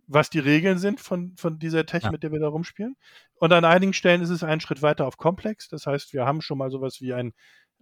was 0.06 0.30
die 0.30 0.38
Regeln 0.38 0.78
sind 0.78 0.98
von, 0.98 1.36
von 1.36 1.58
dieser 1.58 1.84
Tech, 1.84 2.04
ja. 2.04 2.10
mit 2.10 2.22
der 2.22 2.32
wir 2.32 2.40
da 2.40 2.48
rumspielen. 2.48 2.96
Und 3.34 3.52
an 3.52 3.64
einigen 3.64 3.92
Stellen 3.92 4.22
ist 4.22 4.30
es 4.30 4.42
einen 4.42 4.60
Schritt 4.60 4.80
weiter 4.80 5.06
auf 5.06 5.18
komplex. 5.18 5.68
Das 5.68 5.86
heißt, 5.86 6.14
wir 6.14 6.24
haben 6.24 6.40
schon 6.40 6.58
mal 6.58 6.70
sowas 6.70 7.00
wie 7.00 7.12
ein, 7.12 7.32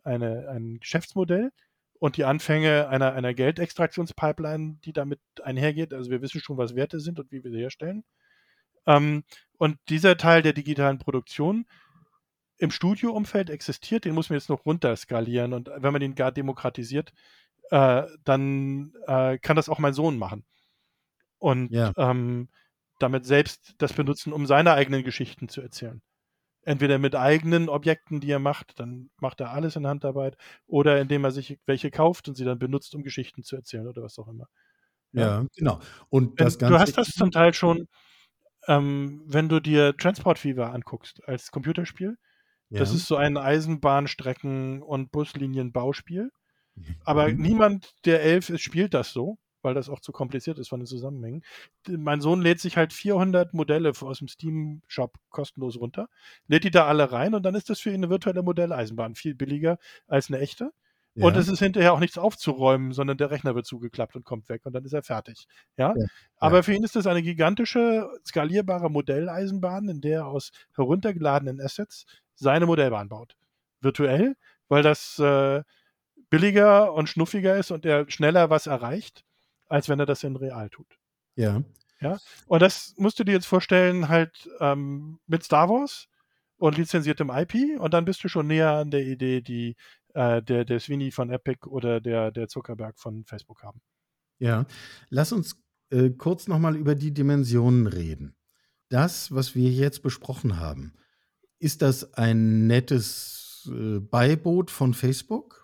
eine, 0.03 0.49
ein 0.49 0.79
Geschäftsmodell 0.81 1.53
und 1.99 2.17
die 2.17 2.25
Anfänge 2.25 2.89
einer, 2.89 3.13
einer 3.13 3.35
Geldextraktionspipeline, 3.35 4.79
die 4.85 4.93
damit 4.93 5.21
einhergeht. 5.43 5.93
Also 5.93 6.11
wir 6.11 6.23
wissen 6.23 6.41
schon, 6.41 6.57
was 6.57 6.75
Werte 6.75 7.01
sind 7.01 7.19
und 7.19 7.31
wie 7.33 7.43
wir 7.43 7.51
sie 7.51 7.59
herstellen. 7.59 8.05
Ähm, 8.87 9.25
und 9.59 9.79
dieser 9.89 10.17
Teil 10.17 10.43
der 10.43 10.53
digitalen 10.53 10.99
Produktion 10.99 11.67
im 12.57 12.71
Studioumfeld 12.71 13.51
existiert, 13.51 14.05
den 14.05 14.15
muss 14.15 14.31
man 14.31 14.39
jetzt 14.39 14.49
noch 14.49 14.65
runterskalieren. 14.65 15.53
Und 15.53 15.71
wenn 15.77 15.93
man 15.93 16.01
den 16.01 16.15
gar 16.15 16.33
demokratisiert, 16.33 17.13
äh, 17.71 18.05
dann 18.25 18.93
äh, 19.07 19.39
kann 19.39 19.57
das 19.57 19.69
auch 19.69 19.79
mein 19.79 19.93
Sohn 19.93 20.19
machen. 20.19 20.45
Und 21.39 21.71
ja. 21.71 21.93
ähm, 21.97 22.49
damit 22.99 23.27
selbst 23.27 23.75
das 23.79 23.93
benutzen, 23.93 24.33
um 24.33 24.47
seine 24.47 24.73
eigenen 24.73 25.05
Geschichten 25.05 25.49
zu 25.49 25.61
erzählen. 25.61 26.03
Entweder 26.69 26.99
mit 26.99 27.15
eigenen 27.15 27.69
Objekten, 27.69 28.21
die 28.21 28.31
er 28.31 28.39
macht, 28.39 28.79
dann 28.79 29.11
macht 29.19 29.41
er 29.41 29.53
alles 29.53 29.77
in 29.77 29.87
Handarbeit, 29.87 30.37
oder 30.67 31.01
indem 31.01 31.25
er 31.25 31.31
sich 31.31 31.59
welche 31.65 31.91
kauft 31.91 32.29
und 32.29 32.35
sie 32.35 32.45
dann 32.45 32.59
benutzt, 32.59 32.95
um 32.95 33.03
Geschichten 33.03 33.43
zu 33.43 33.57
erzählen 33.57 33.89
oder 33.89 34.03
was 34.03 34.19
auch 34.19 34.29
immer. 34.29 34.49
Ja, 35.13 35.41
ja 35.41 35.47
genau. 35.57 35.81
Und 36.11 36.41
das 36.41 36.59
Ganze 36.59 36.75
du 36.75 36.81
hast 36.81 36.99
das 36.99 37.09
zum 37.09 37.31
Teil 37.31 37.55
schon, 37.55 37.89
ähm, 38.67 39.23
wenn 39.27 39.49
du 39.49 39.61
dir 39.61 39.97
Transport 39.97 40.39
Fever 40.39 40.73
anguckst 40.75 41.27
als 41.27 41.51
Computerspiel, 41.51 42.19
ja. 42.71 42.81
Das 42.81 42.93
ist 42.93 43.07
so 43.07 43.17
ein 43.17 43.39
Eisenbahnstrecken- 43.39 44.83
und 44.83 45.11
Buslinienbauspiel. 45.11 46.31
Aber 47.05 47.29
mhm. 47.29 47.41
niemand, 47.41 47.95
der 48.05 48.23
elf 48.23 48.51
ist, 48.51 48.63
spielt 48.63 48.95
das 48.95 49.13
so, 49.13 49.39
weil 49.63 49.75
das 49.75 49.89
auch 49.89 50.01
zu 50.01 50.13
kompliziert 50.13 50.59
ist 50.59 50.69
von 50.69 50.81
den 50.81 50.87
Zusammenhängen. 50.87 51.43
Mein 51.89 52.21
Sohn 52.21 52.41
lädt 52.41 52.61
sich 52.61 52.77
halt 52.77 52.93
400 52.93 53.55
Modelle 53.55 53.93
aus 54.01 54.19
dem 54.19 54.29
Steam-Shop 54.29 55.19
kostenlos 55.31 55.79
runter, 55.79 56.09
lädt 56.47 56.65
die 56.65 56.71
da 56.71 56.87
alle 56.87 57.11
rein 57.13 57.35
und 57.35 57.43
dann 57.43 57.55
ist 57.55 57.71
das 57.71 57.81
für 57.81 57.91
ihn 57.91 57.97
eine 57.97 58.11
virtuelle 58.11 58.43
Modelleisenbahn 58.43 59.15
viel 59.15 59.35
billiger 59.35 59.79
als 60.07 60.29
eine 60.29 60.39
echte. 60.39 60.73
Ja. 61.15 61.27
Und 61.27 61.37
es 61.37 61.49
ist 61.49 61.59
hinterher 61.59 61.93
auch 61.93 61.99
nichts 61.99 62.17
aufzuräumen, 62.17 62.93
sondern 62.93 63.19
der 63.19 63.31
Rechner 63.31 63.57
wird 63.57 63.67
zugeklappt 63.67 64.15
und 64.15 64.25
kommt 64.25 64.49
weg 64.49 64.65
und 64.67 64.73
dann 64.73 64.85
ist 64.85 64.93
er 64.93 65.03
fertig. 65.03 65.49
Ja. 65.77 65.93
ja. 65.97 66.07
Aber 66.37 66.63
für 66.63 66.75
ihn 66.75 66.85
ist 66.85 66.95
das 66.95 67.09
eine 67.09 67.23
gigantische, 67.23 68.09
skalierbare 68.25 68.89
Modelleisenbahn, 68.89 69.89
in 69.89 70.01
der 70.01 70.27
aus 70.27 70.53
heruntergeladenen 70.77 71.61
Assets 71.61 72.07
seine 72.37 72.67
Modellbahn 72.67 73.09
baut. 73.09 73.37
Virtuell, 73.81 74.37
weil 74.69 74.85
das 74.85 75.19
äh, 75.19 75.63
billiger 76.31 76.93
und 76.95 77.09
schnuffiger 77.09 77.57
ist 77.57 77.73
und 77.73 77.85
er 77.85 78.09
schneller 78.11 78.51
was 78.51 78.69
erreicht, 78.69 79.25
als 79.69 79.89
wenn 79.89 80.01
er 80.01 80.07
das 80.07 80.25
in 80.25 80.37
real 80.37 80.69
tut. 80.71 80.99
Ja. 81.37 81.63
Ja. 82.01 82.19
Und 82.47 82.63
das 82.63 82.95
musst 82.97 83.19
du 83.19 83.25
dir 83.25 83.33
jetzt 83.33 83.47
vorstellen, 83.47 84.09
halt 84.09 84.49
ähm, 84.61 85.19
mit 85.27 85.43
Star 85.43 85.69
Wars 85.69 86.09
und 86.57 86.77
lizenziertem 86.77 87.31
IP 87.31 87.81
und 87.81 87.95
dann 87.95 88.05
bist 88.05 88.23
du 88.23 88.29
schon 88.29 88.47
näher 88.47 88.73
an 88.73 88.91
der 88.91 89.05
Idee, 89.05 89.41
die 89.41 89.77
äh, 90.15 90.43
der, 90.43 90.65
der 90.65 90.81
Sweeney 90.81 91.11
von 91.11 91.31
Epic 91.31 91.67
oder 91.67 92.01
der, 92.01 92.31
der 92.31 92.49
Zuckerberg 92.49 92.99
von 92.99 93.25
Facebook 93.25 93.63
haben. 93.63 93.81
Ja. 94.39 94.67
Lass 95.11 95.33
uns 95.33 95.61
äh, 95.91 96.11
kurz 96.11 96.49
nochmal 96.49 96.77
über 96.77 96.95
die 96.95 97.13
Dimensionen 97.13 97.87
reden. 97.87 98.37
Das, 98.89 99.35
was 99.35 99.55
wir 99.55 99.71
jetzt 99.71 100.03
besprochen 100.03 100.59
haben, 100.59 100.95
ist 101.59 101.83
das 101.83 102.15
ein 102.15 102.67
nettes 102.67 103.71
äh, 103.73 103.99
Beiboot 103.99 104.71
von 104.71 104.95
Facebook, 104.95 105.58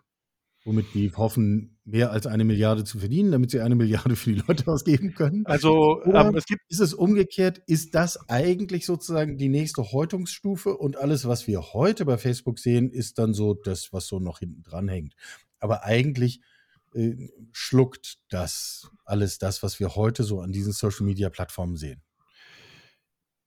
womit 0.65 0.95
die 0.95 1.13
hoffen, 1.13 1.79
mehr 1.85 2.11
als 2.11 2.27
eine 2.27 2.45
Milliarde 2.45 2.85
zu 2.85 2.99
verdienen, 2.99 3.31
damit 3.31 3.51
sie 3.51 3.61
eine 3.61 3.75
Milliarde 3.75 4.17
für 4.17 4.33
die 4.33 4.43
Leute 4.47 4.67
ausgeben 4.71 5.15
können? 5.15 5.45
Also 5.47 6.03
ähm, 6.05 6.35
es 6.35 6.47
gibt 6.47 6.63
ist 6.69 6.81
es 6.81 6.95
umgekehrt, 6.95 7.63
ist 7.67 7.95
das 7.95 8.29
eigentlich 8.29 8.87
sozusagen 8.87 9.37
die 9.37 9.51
nächste 9.51 9.93
Häutungsstufe 9.93 10.77
und 10.77 10.97
alles, 10.97 11.29
was 11.29 11.47
wir 11.47 11.75
heute 11.75 12.05
bei 12.05 12.17
Facebook 12.17 12.59
sehen, 12.59 12.91
ist 12.91 13.19
dann 13.19 13.35
so 13.35 13.55
das, 13.55 13.93
was 13.93 14.07
so 14.07 14.19
noch 14.19 14.39
hinten 14.39 14.63
dran 14.63 14.89
hängt. 14.89 15.15
Aber 15.61 15.85
eigentlich 15.85 16.41
äh, 16.95 17.29
schluckt 17.53 18.19
das 18.31 18.91
alles 19.05 19.39
das, 19.39 19.63
was 19.63 19.79
wir 19.81 19.95
heute 19.95 20.23
so 20.23 20.41
an 20.41 20.53
diesen 20.53 20.73
Social-Media-Plattformen 20.73 21.77
sehen 21.77 22.03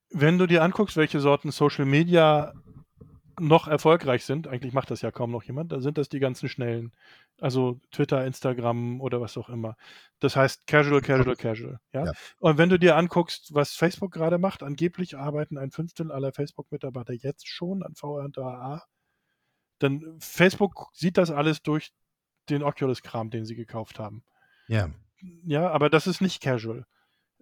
wenn 0.10 0.38
du 0.38 0.48
dir 0.48 0.64
anguckst, 0.64 0.98
welche 0.98 1.20
Sorten 1.20 1.52
Social 1.52 1.86
Media 1.86 2.54
noch 3.40 3.68
erfolgreich 3.68 4.26
sind, 4.26 4.48
eigentlich 4.48 4.74
macht 4.74 4.92
das 4.92 5.02
ja 5.02 5.12
kaum 5.12 5.32
noch 5.32 5.44
jemand, 5.44 5.72
dann 5.72 5.82
sind 5.82 5.98
das 5.98 6.10
die 6.10 6.20
ganzen 6.20 6.50
schnellen. 6.50 6.92
Also 7.40 7.80
Twitter, 7.92 8.26
Instagram 8.26 9.00
oder 9.02 9.22
was 9.22 9.38
auch 9.38 9.50
immer. 9.50 9.76
Das 10.20 10.36
heißt 10.36 10.66
Casual, 10.68 11.02
Casual, 11.02 11.36
Casual. 11.36 11.80
Ja? 11.94 12.06
ja. 12.06 12.12
Und 12.40 12.58
wenn 12.58 12.70
du 12.70 12.80
dir 12.80 12.96
anguckst, 12.96 13.54
was 13.54 13.76
Facebook 13.76 14.12
gerade 14.12 14.38
macht, 14.38 14.64
angeblich 14.64 15.18
arbeiten 15.18 15.58
ein 15.58 15.72
Fünftel 15.72 16.12
aller 16.12 16.34
Facebook-Mitarbeiter 16.34 17.14
jetzt 17.14 17.48
schon 17.48 17.84
an 17.84 17.96
VR 17.96 18.26
und 18.26 18.38
AA, 18.38 18.84
dann 19.80 20.18
Facebook 20.20 20.90
sieht 20.94 21.18
das 21.18 21.30
alles 21.30 21.62
durch 21.62 21.92
den 22.50 22.64
Oculus-Kram, 22.64 23.30
den 23.30 23.46
sie 23.46 23.56
gekauft 23.56 24.00
haben. 24.00 24.24
Ja. 24.68 24.90
Ja, 25.46 25.70
aber 25.70 25.90
das 25.90 26.08
ist 26.08 26.22
nicht 26.22 26.42
Casual. 26.42 26.86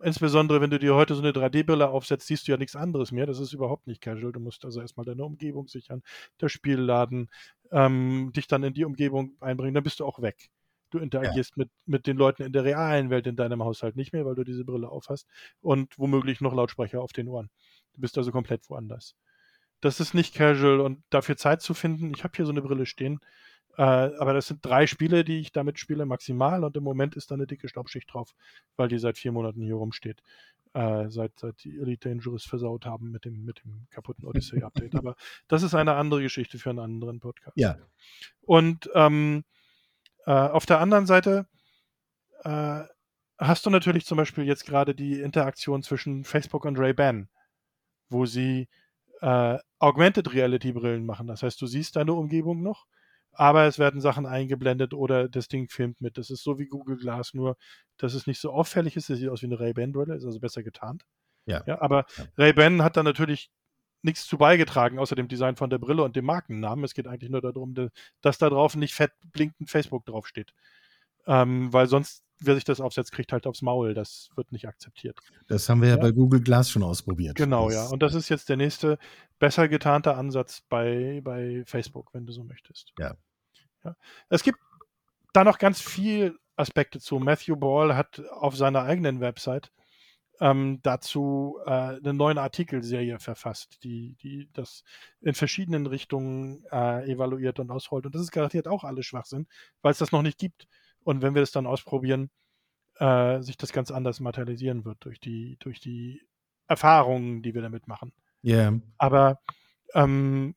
Insbesondere, 0.02 0.60
wenn 0.60 0.70
du 0.70 0.78
dir 0.78 0.94
heute 0.94 1.16
so 1.16 1.22
eine 1.22 1.32
3D-Brille 1.32 1.88
aufsetzt, 1.90 2.28
siehst 2.28 2.48
du 2.48 2.52
ja 2.52 2.58
nichts 2.58 2.76
anderes 2.76 3.12
mehr. 3.12 3.26
Das 3.26 3.40
ist 3.40 3.54
überhaupt 3.54 3.88
nicht 3.88 4.02
casual. 4.02 4.34
Du 4.34 4.40
musst 4.40 4.66
also 4.66 4.82
erstmal 4.82 5.06
deine 5.06 5.24
Umgebung 5.24 5.68
sichern, 5.68 6.04
das 6.38 6.52
Spiel 6.52 6.80
laden, 6.80 7.30
ähm, 7.72 8.32
dich 8.36 8.48
dann 8.48 8.64
in 8.64 8.74
die 8.74 8.86
Umgebung 8.86 9.36
einbringen, 9.40 9.74
dann 9.74 9.84
bist 9.84 10.00
du 10.00 10.06
auch 10.06 10.22
weg. 10.22 10.50
Du 10.92 11.00
interagierst 11.00 11.52
ja. 11.56 11.64
mit, 11.64 11.70
mit 11.86 12.08
den 12.08 12.18
Leuten 12.18 12.44
in 12.44 12.54
der 12.54 12.64
realen 12.64 13.10
Welt 13.10 13.28
in 13.28 13.36
deinem 13.36 13.64
Haushalt 13.64 13.96
nicht 13.96 14.14
mehr, 14.14 14.26
weil 14.26 14.36
du 14.36 14.44
diese 14.44 14.66
Brille 14.66 14.90
aufhast 14.90 15.28
und 15.62 15.98
womöglich 15.98 16.42
noch 16.42 16.54
Lautsprecher 16.54 17.02
auf 17.02 17.12
den 17.12 17.28
Ohren. 17.28 17.50
Du 17.94 18.02
bist 18.02 18.18
also 18.18 18.32
komplett 18.32 18.70
woanders. 18.70 19.16
Das 19.82 20.00
ist 20.00 20.14
nicht 20.14 20.36
casual 20.36 20.80
und 20.80 21.04
dafür 21.10 21.38
Zeit 21.38 21.62
zu 21.62 21.74
finden. 21.74 22.12
Ich 22.16 22.24
habe 22.24 22.34
hier 22.36 22.46
so 22.46 22.52
eine 22.52 22.62
Brille 22.62 22.86
stehen, 22.86 23.20
äh, 23.78 23.82
aber 23.82 24.34
das 24.34 24.48
sind 24.48 24.66
drei 24.66 24.88
Spiele, 24.88 25.24
die 25.24 25.40
ich 25.40 25.52
damit 25.52 25.80
spiele, 25.80 26.06
maximal 26.06 26.64
und 26.64 26.78
im 26.78 26.84
Moment 26.84 27.16
ist 27.16 27.32
da 27.32 27.36
eine 27.36 27.48
dicke 27.48 27.68
Staubschicht 27.68 28.14
drauf, 28.14 28.34
weil 28.78 28.88
die 28.88 29.00
seit 29.00 29.18
vier 29.18 29.32
Monaten 29.32 29.62
hier 29.62 29.76
rumsteht. 29.76 30.22
Äh, 30.74 31.10
seit, 31.10 31.40
seit 31.40 31.64
die 31.64 31.78
Elite 31.80 32.10
Dangerous 32.10 32.44
versaut 32.44 32.86
haben 32.86 33.10
mit 33.10 33.24
dem, 33.24 33.46
mit 33.46 33.64
dem 33.64 33.88
kaputten 33.92 34.26
Odyssey-Update. 34.26 34.96
aber 34.96 35.16
das 35.48 35.64
ist 35.64 35.74
eine 35.74 35.96
andere 35.96 36.22
Geschichte 36.22 36.60
für 36.60 36.70
einen 36.70 36.80
anderen 36.80 37.22
Podcast. 37.22 37.56
Ja. 37.56 37.78
Und 38.42 38.90
ähm, 38.94 39.46
äh, 40.26 40.32
auf 40.32 40.66
der 40.66 40.82
anderen 40.82 41.06
Seite 41.06 41.48
äh, 42.44 42.84
hast 43.38 43.66
du 43.66 43.70
natürlich 43.70 44.06
zum 44.06 44.18
Beispiel 44.18 44.44
jetzt 44.44 44.66
gerade 44.66 44.96
die 44.96 45.22
Interaktion 45.22 45.82
zwischen 45.82 46.26
Facebook 46.26 46.66
und 46.66 46.78
Ray-Ban, 46.78 47.30
wo 48.10 48.26
sie 48.26 48.68
äh, 49.22 49.58
Augmented 49.80 50.34
Reality 50.34 50.74
Brillen 50.74 51.06
machen. 51.06 51.28
Das 51.28 51.44
heißt, 51.44 51.62
du 51.62 51.68
siehst 51.68 51.96
deine 51.96 52.14
Umgebung 52.14 52.62
noch, 52.62 52.86
aber 53.38 53.66
es 53.66 53.80
werden 53.80 54.02
Sachen 54.02 54.26
eingeblendet 54.26 54.94
oder 54.94 55.30
das 55.30 55.48
Ding 55.48 55.70
filmt 55.70 56.02
mit. 56.02 56.18
Das 56.18 56.30
ist 56.30 56.44
so 56.44 56.60
wie 56.60 56.66
Google 56.68 56.98
Glass, 56.98 57.34
nur 57.34 57.58
dass 57.98 58.14
es 58.14 58.28
nicht 58.28 58.40
so 58.40 58.52
auffällig 58.52 58.96
ist. 58.96 59.10
Es 59.10 59.20
sieht 59.20 59.30
aus 59.30 59.42
wie 59.42 59.48
eine 59.48 59.60
Ray-Ban-Brille, 59.60 60.16
ist 60.16 60.26
also 60.26 60.40
besser 60.40 60.64
getarnt. 60.64 61.04
Ja. 61.46 61.64
ja 61.66 61.82
aber 61.82 62.06
ja. 62.18 62.26
Ray-Ban 62.38 62.84
hat 62.84 62.98
da 62.98 63.04
natürlich 63.04 63.50
nichts 64.02 64.28
zu 64.28 64.38
beigetragen, 64.38 65.00
außer 65.00 65.16
dem 65.16 65.28
Design 65.28 65.56
von 65.56 65.70
der 65.70 65.80
Brille 65.80 66.04
und 66.04 66.16
dem 66.16 66.26
Markennamen. 66.26 66.86
Es 66.86 66.94
geht 66.94 67.08
eigentlich 67.08 67.32
nur 67.32 67.42
darum, 67.42 67.74
dass 68.22 68.38
da 68.38 68.50
drauf 68.50 68.76
nicht 68.76 68.94
fett 68.94 69.12
blinkend 69.32 69.70
Facebook 69.70 70.06
draufsteht. 70.06 70.54
Ähm, 71.28 71.72
weil 71.74 71.88
sonst, 71.88 72.24
wer 72.40 72.56
sich 72.56 72.64
das 72.64 72.82
aufsetzt, 72.82 73.12
kriegt 73.12 73.32
halt 73.32 73.48
aufs 73.48 73.62
Maul. 73.62 73.94
Das 73.94 74.30
wird 74.36 74.52
nicht 74.52 74.68
akzeptiert. 74.68 75.20
Das 75.48 75.68
haben 75.70 75.82
wir 75.82 75.90
ja, 75.90 75.96
ja 75.96 76.02
bei 76.02 76.12
Google 76.12 76.42
Glass 76.42 76.70
schon 76.70 76.84
ausprobiert. 76.84 77.36
Genau, 77.36 77.68
das 77.68 77.76
ja. 77.76 77.86
Und 77.88 78.02
das 78.02 78.14
ist 78.14 78.30
jetzt 78.30 78.50
der 78.50 78.58
nächste 78.58 78.98
besser 79.40 79.68
getarnte 79.68 80.16
Ansatz 80.16 80.62
bei, 80.70 81.22
bei 81.24 81.64
Facebook, 81.66 82.14
wenn 82.14 82.26
du 82.26 82.34
so 82.34 82.44
möchtest. 82.44 82.94
Ja. 83.00 83.16
ja. 83.84 83.96
Es 84.30 84.44
gibt 84.44 84.60
da 85.34 85.44
noch 85.44 85.58
ganz 85.58 85.82
viele 85.82 86.36
Aspekte 86.56 87.00
zu. 87.00 87.20
Matthew 87.20 87.56
Ball 87.56 87.96
hat 87.96 88.22
auf 88.32 88.56
seiner 88.56 88.84
eigenen 88.84 89.20
Website 89.20 89.72
ähm, 90.40 90.80
dazu 90.84 91.60
äh, 91.66 91.70
eine 91.70 92.14
neue 92.14 92.40
Artikelserie 92.40 93.20
verfasst, 93.20 93.84
die, 93.84 94.16
die 94.22 94.50
das 94.54 94.84
in 95.22 95.34
verschiedenen 95.34 95.86
Richtungen 95.86 96.66
äh, 96.72 97.10
evaluiert 97.10 97.60
und 97.60 97.72
ausrollt. 97.72 98.06
Und 98.06 98.16
das 98.16 98.22
ist 98.22 98.32
garantiert 98.32 98.68
auch 98.68 98.84
alles 98.84 99.06
Schwachsinn, 99.06 99.48
weil 99.82 99.92
es 99.92 99.98
das 99.98 100.12
noch 100.12 100.22
nicht 100.22 100.38
gibt. 100.38 100.68
Und 101.06 101.22
wenn 101.22 101.36
wir 101.36 101.42
das 101.42 101.52
dann 101.52 101.68
ausprobieren, 101.68 102.32
äh, 102.98 103.40
sich 103.42 103.58
das 103.58 103.72
ganz 103.72 103.92
anders 103.92 104.20
materialisieren 104.20 104.86
wird 104.86 104.98
durch 105.06 105.20
die, 105.20 105.58
durch 105.60 105.80
die 105.80 106.22
Erfahrungen, 106.68 107.44
die 107.44 107.54
wir 107.54 107.62
damit 107.62 107.88
machen. 107.88 108.12
Ja. 108.42 108.72
Yeah. 108.72 108.82
Aber 108.98 109.40
ähm, 109.94 110.56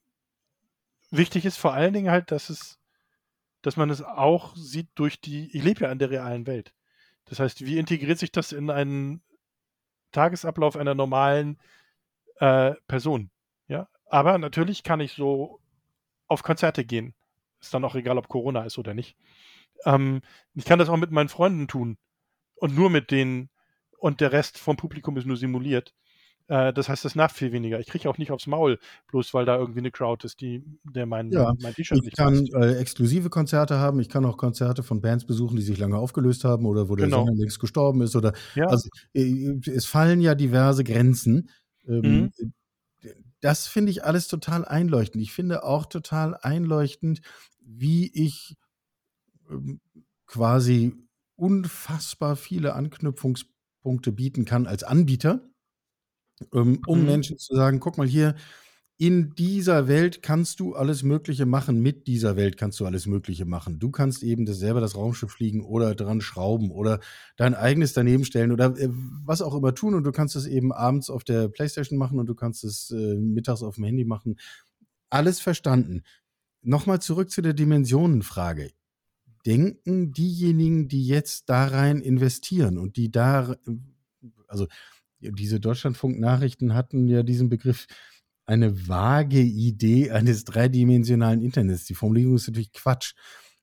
wichtig 1.10 1.44
ist 1.44 1.58
vor 1.58 1.74
allen 1.74 1.92
Dingen 1.92 2.10
halt, 2.10 2.30
dass 2.30 2.48
es, 2.48 2.78
dass 3.60 3.76
man 3.76 3.90
es 3.90 4.02
auch 4.02 4.56
sieht 4.56 4.88
durch 4.94 5.20
die, 5.20 5.54
ich 5.54 5.62
lebe 5.62 5.82
ja 5.82 5.92
in 5.92 5.98
der 5.98 6.10
realen 6.10 6.46
Welt. 6.46 6.72
Das 7.26 7.40
heißt, 7.40 7.66
wie 7.66 7.78
integriert 7.78 8.18
sich 8.18 8.32
das 8.32 8.52
in 8.52 8.70
einen 8.70 9.22
Tagesablauf 10.12 10.76
einer 10.76 10.94
normalen 10.94 11.58
äh, 12.36 12.72
Person. 12.86 13.30
Ja, 13.66 13.86
aber 14.06 14.38
natürlich 14.38 14.82
kann 14.82 15.00
ich 15.00 15.12
so 15.12 15.60
auf 16.26 16.42
Konzerte 16.42 16.86
gehen. 16.86 17.14
Ist 17.60 17.74
dann 17.74 17.84
auch 17.84 17.96
egal, 17.96 18.16
ob 18.16 18.28
Corona 18.28 18.64
ist 18.64 18.78
oder 18.78 18.94
nicht. 18.94 19.18
Ähm, 19.84 20.20
ich 20.54 20.64
kann 20.64 20.78
das 20.78 20.88
auch 20.88 20.96
mit 20.96 21.10
meinen 21.10 21.28
Freunden 21.28 21.68
tun 21.68 21.98
und 22.56 22.74
nur 22.74 22.90
mit 22.90 23.10
denen 23.10 23.50
und 23.98 24.20
der 24.20 24.32
Rest 24.32 24.58
vom 24.58 24.76
Publikum 24.76 25.16
ist 25.16 25.26
nur 25.26 25.36
simuliert. 25.36 25.94
Äh, 26.48 26.72
das 26.72 26.88
heißt, 26.88 27.04
das 27.04 27.14
nervt 27.14 27.36
viel 27.36 27.52
weniger. 27.52 27.78
Ich 27.78 27.86
kriege 27.86 28.08
auch 28.08 28.16
nicht 28.16 28.30
aufs 28.30 28.46
Maul, 28.46 28.78
bloß 29.08 29.34
weil 29.34 29.44
da 29.44 29.56
irgendwie 29.56 29.80
eine 29.80 29.90
Crowd 29.90 30.24
ist, 30.26 30.40
die, 30.40 30.64
der 30.82 31.04
mein, 31.04 31.30
ja, 31.30 31.54
mein 31.60 31.74
T-Shirt 31.74 31.98
nicht 31.98 32.08
Ich 32.08 32.16
kann 32.16 32.46
äh, 32.54 32.76
exklusive 32.76 33.28
Konzerte 33.28 33.78
haben. 33.78 34.00
Ich 34.00 34.08
kann 34.08 34.24
auch 34.24 34.38
Konzerte 34.38 34.82
von 34.82 35.00
Bands 35.00 35.26
besuchen, 35.26 35.56
die 35.56 35.62
sich 35.62 35.78
lange 35.78 35.98
aufgelöst 35.98 36.44
haben 36.44 36.64
oder 36.64 36.88
wo 36.88 36.96
der 36.96 37.06
genau. 37.06 37.24
Sänger 37.24 37.36
längst 37.36 37.60
gestorben 37.60 38.00
ist. 38.00 38.16
Oder, 38.16 38.32
ja. 38.54 38.66
Also, 38.66 38.88
äh, 39.12 39.60
es 39.66 39.84
fallen 39.84 40.22
ja 40.22 40.34
diverse 40.34 40.84
Grenzen. 40.84 41.50
Ähm, 41.86 42.30
mhm. 42.40 42.52
Das 43.40 43.68
finde 43.68 43.90
ich 43.90 44.04
alles 44.04 44.26
total 44.26 44.64
einleuchtend. 44.64 45.22
Ich 45.22 45.32
finde 45.32 45.64
auch 45.64 45.86
total 45.86 46.34
einleuchtend, 46.34 47.20
wie 47.60 48.10
ich 48.12 48.56
quasi 50.26 50.94
unfassbar 51.36 52.36
viele 52.36 52.74
Anknüpfungspunkte 52.74 54.12
bieten 54.12 54.44
kann 54.44 54.66
als 54.66 54.82
Anbieter 54.82 55.48
ähm, 56.52 56.80
um 56.86 57.00
mhm. 57.00 57.06
Menschen 57.06 57.38
zu 57.38 57.54
sagen, 57.54 57.80
guck 57.80 57.98
mal 57.98 58.06
hier, 58.06 58.34
in 59.00 59.34
dieser 59.36 59.86
Welt 59.86 60.22
kannst 60.22 60.58
du 60.58 60.74
alles 60.74 61.04
Mögliche 61.04 61.46
machen, 61.46 61.80
mit 61.80 62.08
dieser 62.08 62.34
Welt 62.34 62.56
kannst 62.56 62.80
du 62.80 62.86
alles 62.86 63.06
Mögliche 63.06 63.44
machen. 63.44 63.78
Du 63.78 63.92
kannst 63.92 64.24
eben 64.24 64.44
das 64.44 64.58
selber 64.58 64.80
das 64.80 64.96
Raumschiff 64.96 65.30
fliegen 65.30 65.64
oder 65.64 65.94
dran 65.94 66.20
schrauben 66.20 66.72
oder 66.72 66.98
dein 67.36 67.54
eigenes 67.54 67.92
daneben 67.92 68.24
stellen 68.24 68.50
oder 68.50 68.76
äh, 68.76 68.88
was 69.24 69.40
auch 69.40 69.54
immer 69.54 69.72
tun 69.74 69.94
und 69.94 70.02
du 70.02 70.10
kannst 70.10 70.34
es 70.34 70.46
eben 70.46 70.72
abends 70.72 71.10
auf 71.10 71.22
der 71.22 71.48
Playstation 71.48 71.96
machen 71.98 72.18
und 72.18 72.26
du 72.26 72.34
kannst 72.34 72.64
es 72.64 72.90
äh, 72.90 73.14
mittags 73.14 73.62
auf 73.62 73.76
dem 73.76 73.84
Handy 73.84 74.04
machen. 74.04 74.36
Alles 75.10 75.38
verstanden. 75.40 76.02
Nochmal 76.62 77.00
zurück 77.00 77.30
zu 77.30 77.40
der 77.40 77.54
Dimensionenfrage. 77.54 78.72
Denken 79.46 80.12
diejenigen, 80.12 80.88
die 80.88 81.06
jetzt 81.06 81.48
da 81.48 81.66
rein 81.66 82.00
investieren 82.00 82.78
und 82.78 82.96
die 82.96 83.10
da, 83.10 83.56
also 84.46 84.66
diese 85.20 85.60
Deutschlandfunk-Nachrichten 85.60 86.74
hatten 86.74 87.08
ja 87.08 87.22
diesen 87.22 87.48
Begriff 87.48 87.86
eine 88.46 88.88
vage 88.88 89.40
Idee 89.40 90.10
eines 90.10 90.44
dreidimensionalen 90.44 91.42
Internets. 91.42 91.84
Die 91.84 91.94
Formulierung 91.94 92.36
ist 92.36 92.48
natürlich 92.48 92.72
Quatsch. 92.72 93.14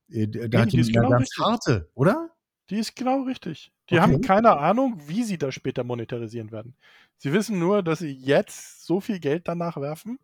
Äh, 0.09 0.27
da 0.27 0.61
hat 0.61 0.71
die, 0.71 0.81
die 0.81 0.91
genau 0.91 1.09
ganz 1.09 1.31
harte, 1.39 1.89
oder? 1.95 2.29
Die 2.69 2.77
ist 2.77 2.95
genau 2.95 3.23
richtig. 3.23 3.71
Die 3.89 3.95
okay. 3.95 4.01
haben 4.01 4.21
keine 4.21 4.57
Ahnung, 4.57 5.01
wie 5.07 5.23
sie 5.23 5.37
das 5.37 5.55
später 5.55 5.83
monetarisieren 5.83 6.51
werden. 6.51 6.75
Sie 7.17 7.33
wissen 7.33 7.59
nur, 7.59 7.83
dass 7.83 7.99
sie 7.99 8.11
jetzt 8.11 8.85
so 8.85 8.99
viel 8.99 9.19
Geld 9.19 9.47
danach 9.47 9.77
werfen, 9.77 10.19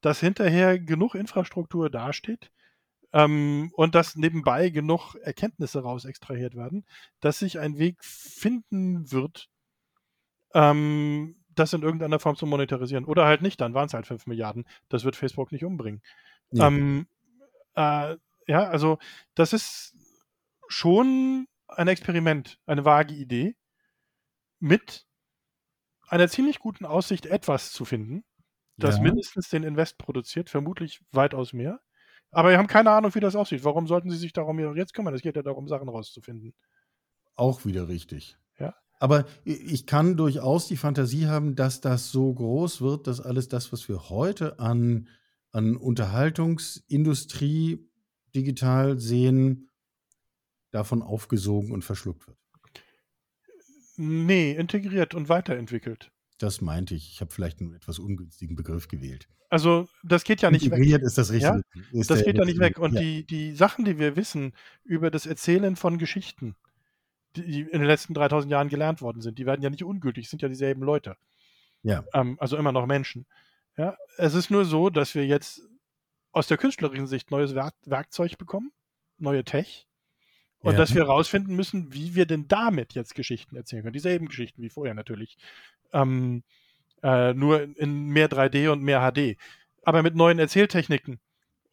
dass 0.00 0.20
hinterher 0.20 0.78
genug 0.78 1.14
Infrastruktur 1.14 1.90
dasteht 1.90 2.50
ähm, 3.12 3.70
und 3.74 3.94
dass 3.94 4.16
nebenbei 4.16 4.70
genug 4.70 5.14
Erkenntnisse 5.16 5.82
raus 5.82 6.04
extrahiert 6.04 6.54
werden, 6.54 6.84
dass 7.20 7.38
sich 7.38 7.58
ein 7.58 7.78
Weg 7.78 8.02
finden 8.04 9.10
wird, 9.12 9.48
ähm, 10.54 11.36
das 11.54 11.72
in 11.72 11.82
irgendeiner 11.82 12.18
Form 12.18 12.36
zu 12.36 12.46
monetarisieren. 12.46 13.04
Oder 13.04 13.26
halt 13.26 13.42
nicht, 13.42 13.60
dann 13.60 13.74
waren 13.74 13.86
es 13.86 13.94
halt 13.94 14.06
5 14.06 14.26
Milliarden. 14.26 14.66
Das 14.88 15.04
wird 15.04 15.16
Facebook 15.16 15.52
nicht 15.52 15.64
umbringen. 15.64 16.02
Ja. 16.50 16.68
Ähm, 16.68 17.06
äh, 17.74 18.16
ja, 18.46 18.64
also 18.68 18.98
das 19.34 19.52
ist 19.52 19.94
schon 20.68 21.46
ein 21.68 21.88
Experiment, 21.88 22.58
eine 22.66 22.84
vage 22.84 23.14
Idee 23.14 23.56
mit 24.58 25.06
einer 26.08 26.28
ziemlich 26.28 26.58
guten 26.58 26.84
Aussicht, 26.84 27.26
etwas 27.26 27.72
zu 27.72 27.84
finden, 27.84 28.24
das 28.76 28.96
ja. 28.96 29.02
mindestens 29.02 29.48
den 29.48 29.62
Invest 29.62 29.98
produziert, 29.98 30.50
vermutlich 30.50 31.00
weitaus 31.10 31.52
mehr. 31.52 31.80
Aber 32.32 32.50
wir 32.50 32.58
haben 32.58 32.66
keine 32.66 32.90
Ahnung, 32.90 33.14
wie 33.14 33.20
das 33.20 33.36
aussieht. 33.36 33.62
Warum 33.62 33.86
sollten 33.86 34.10
sie 34.10 34.16
sich 34.16 34.32
darum 34.32 34.58
jetzt 34.74 34.94
kümmern? 34.94 35.14
Es 35.14 35.22
geht 35.22 35.36
ja 35.36 35.42
darum, 35.42 35.68
Sachen 35.68 35.88
rauszufinden. 35.88 36.54
Auch 37.36 37.64
wieder 37.66 37.88
richtig. 37.88 38.36
Ja. 38.58 38.74
Aber 38.98 39.26
ich 39.44 39.86
kann 39.86 40.16
durchaus 40.16 40.66
die 40.66 40.78
Fantasie 40.78 41.26
haben, 41.26 41.54
dass 41.56 41.80
das 41.80 42.10
so 42.10 42.32
groß 42.32 42.80
wird, 42.80 43.06
dass 43.06 43.20
alles 43.20 43.48
das, 43.48 43.70
was 43.72 43.88
wir 43.88 44.08
heute 44.08 44.58
an, 44.58 45.08
an 45.50 45.76
Unterhaltungsindustrie 45.76 47.86
digital 48.34 48.98
sehen, 48.98 49.68
davon 50.70 51.02
aufgesogen 51.02 51.72
und 51.72 51.84
verschluckt 51.84 52.26
wird. 52.26 52.38
Nee, 53.96 54.52
integriert 54.52 55.14
und 55.14 55.28
weiterentwickelt. 55.28 56.10
Das 56.38 56.60
meinte 56.60 56.94
ich. 56.94 57.12
Ich 57.12 57.20
habe 57.20 57.32
vielleicht 57.32 57.60
einen 57.60 57.74
etwas 57.74 57.98
ungünstigen 57.98 58.56
Begriff 58.56 58.88
gewählt. 58.88 59.28
Also, 59.48 59.88
das 60.02 60.24
geht 60.24 60.40
ja 60.40 60.50
nicht 60.50 60.64
integriert 60.64 61.02
weg. 61.02 61.06
ist 61.06 61.18
das 61.18 61.30
Richtige. 61.30 61.62
Ja? 61.92 62.00
Ist 62.00 62.10
das 62.10 62.24
geht 62.24 62.38
ja 62.38 62.44
nicht 62.44 62.58
weg. 62.58 62.78
Und 62.78 62.94
ja. 62.94 63.00
die, 63.00 63.24
die 63.24 63.54
Sachen, 63.54 63.84
die 63.84 63.98
wir 63.98 64.16
wissen 64.16 64.54
über 64.82 65.10
das 65.10 65.26
Erzählen 65.26 65.76
von 65.76 65.98
Geschichten, 65.98 66.56
die 67.36 67.60
in 67.60 67.78
den 67.78 67.84
letzten 67.84 68.14
3000 68.14 68.50
Jahren 68.50 68.68
gelernt 68.68 69.02
worden 69.02 69.20
sind. 69.20 69.38
Die 69.38 69.46
werden 69.46 69.62
ja 69.62 69.70
nicht 69.70 69.84
ungültig, 69.84 70.28
sind 70.28 70.42
ja 70.42 70.48
dieselben 70.48 70.82
Leute. 70.82 71.16
Ja. 71.82 72.04
Ähm, 72.14 72.36
also 72.40 72.56
immer 72.56 72.72
noch 72.72 72.86
Menschen. 72.86 73.26
Ja, 73.76 73.96
es 74.16 74.34
ist 74.34 74.50
nur 74.50 74.64
so, 74.64 74.90
dass 74.90 75.14
wir 75.14 75.26
jetzt 75.26 75.62
aus 76.30 76.46
der 76.46 76.56
künstlerischen 76.56 77.06
Sicht 77.06 77.30
neues 77.30 77.54
Werk 77.54 77.74
Werkzeug 77.84 78.38
bekommen, 78.38 78.72
neue 79.18 79.44
Tech, 79.44 79.86
und 80.62 80.72
ja. 80.72 80.78
dass 80.78 80.94
wir 80.94 81.02
herausfinden 81.02 81.54
müssen, 81.56 81.92
wie 81.92 82.14
wir 82.14 82.26
denn 82.26 82.48
damit 82.48 82.94
jetzt 82.94 83.14
Geschichten 83.14 83.56
erzählen 83.56 83.82
können. 83.82 83.92
Dieselben 83.92 84.28
Geschichten 84.28 84.62
wie 84.62 84.70
vorher 84.70 84.94
natürlich. 84.94 85.36
Ähm, 85.92 86.42
äh, 87.02 87.34
nur 87.34 87.62
in 87.76 88.06
mehr 88.06 88.30
3D 88.30 88.70
und 88.70 88.82
mehr 88.82 89.00
HD. 89.00 89.36
Aber 89.82 90.02
mit 90.02 90.14
neuen 90.14 90.38
Erzähltechniken 90.38 91.18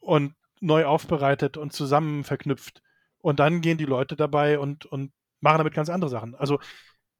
und 0.00 0.34
neu 0.60 0.84
aufbereitet 0.84 1.56
und 1.56 1.72
zusammen 1.72 2.24
verknüpft 2.24 2.82
Und 3.20 3.38
dann 3.38 3.60
gehen 3.60 3.78
die 3.78 3.84
Leute 3.84 4.16
dabei 4.16 4.58
und, 4.58 4.86
und 4.86 5.12
machen 5.40 5.58
damit 5.58 5.74
ganz 5.74 5.88
andere 5.88 6.10
Sachen. 6.10 6.34
Also, 6.34 6.58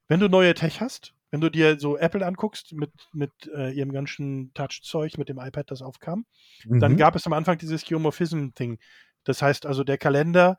wenn 0.08 0.20
du 0.20 0.28
neue 0.28 0.54
Tech 0.54 0.80
hast, 0.80 1.14
wenn 1.30 1.40
du 1.40 1.48
dir 1.50 1.78
so 1.78 1.96
Apple 1.96 2.26
anguckst 2.26 2.72
mit, 2.72 2.90
mit 3.12 3.30
äh, 3.54 3.70
ihrem 3.70 3.92
ganzen 3.92 4.52
Touch-Zeug, 4.54 5.16
mit 5.16 5.28
dem 5.28 5.38
iPad, 5.38 5.70
das 5.70 5.82
aufkam, 5.82 6.26
mhm. 6.64 6.80
dann 6.80 6.96
gab 6.96 7.14
es 7.14 7.26
am 7.26 7.32
Anfang 7.32 7.58
dieses 7.58 7.84
Geomorphism-Thing. 7.84 8.78
Das 9.24 9.40
heißt 9.40 9.66
also, 9.66 9.84
der 9.84 9.98
Kalender 9.98 10.58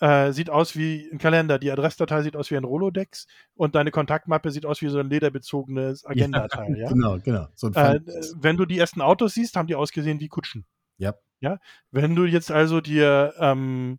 äh, 0.00 0.32
sieht 0.32 0.50
aus 0.50 0.76
wie 0.76 1.08
ein 1.12 1.18
Kalender, 1.18 1.58
die 1.58 1.70
Adressdatei 1.70 2.22
sieht 2.22 2.36
aus 2.36 2.50
wie 2.50 2.56
ein 2.56 2.64
Rolodex 2.64 3.26
und 3.54 3.74
deine 3.74 3.90
Kontaktmappe 3.90 4.50
sieht 4.50 4.66
aus 4.66 4.80
wie 4.80 4.88
so 4.88 4.98
ein 4.98 5.10
lederbezogenes 5.10 6.04
Agendateil. 6.06 6.76
Ja, 6.76 6.76
ja? 6.84 6.88
Genau, 6.88 7.18
genau. 7.18 7.48
So 7.54 7.68
äh, 7.68 8.00
wenn 8.36 8.56
du 8.56 8.64
die 8.64 8.78
ersten 8.78 9.00
Autos 9.00 9.34
siehst, 9.34 9.56
haben 9.56 9.66
die 9.66 9.74
ausgesehen 9.74 10.20
wie 10.20 10.28
Kutschen. 10.28 10.66
Ja. 10.98 11.14
ja? 11.40 11.58
Wenn 11.90 12.14
du 12.14 12.24
jetzt 12.24 12.50
also 12.50 12.80
dir 12.80 13.34
ähm, 13.38 13.98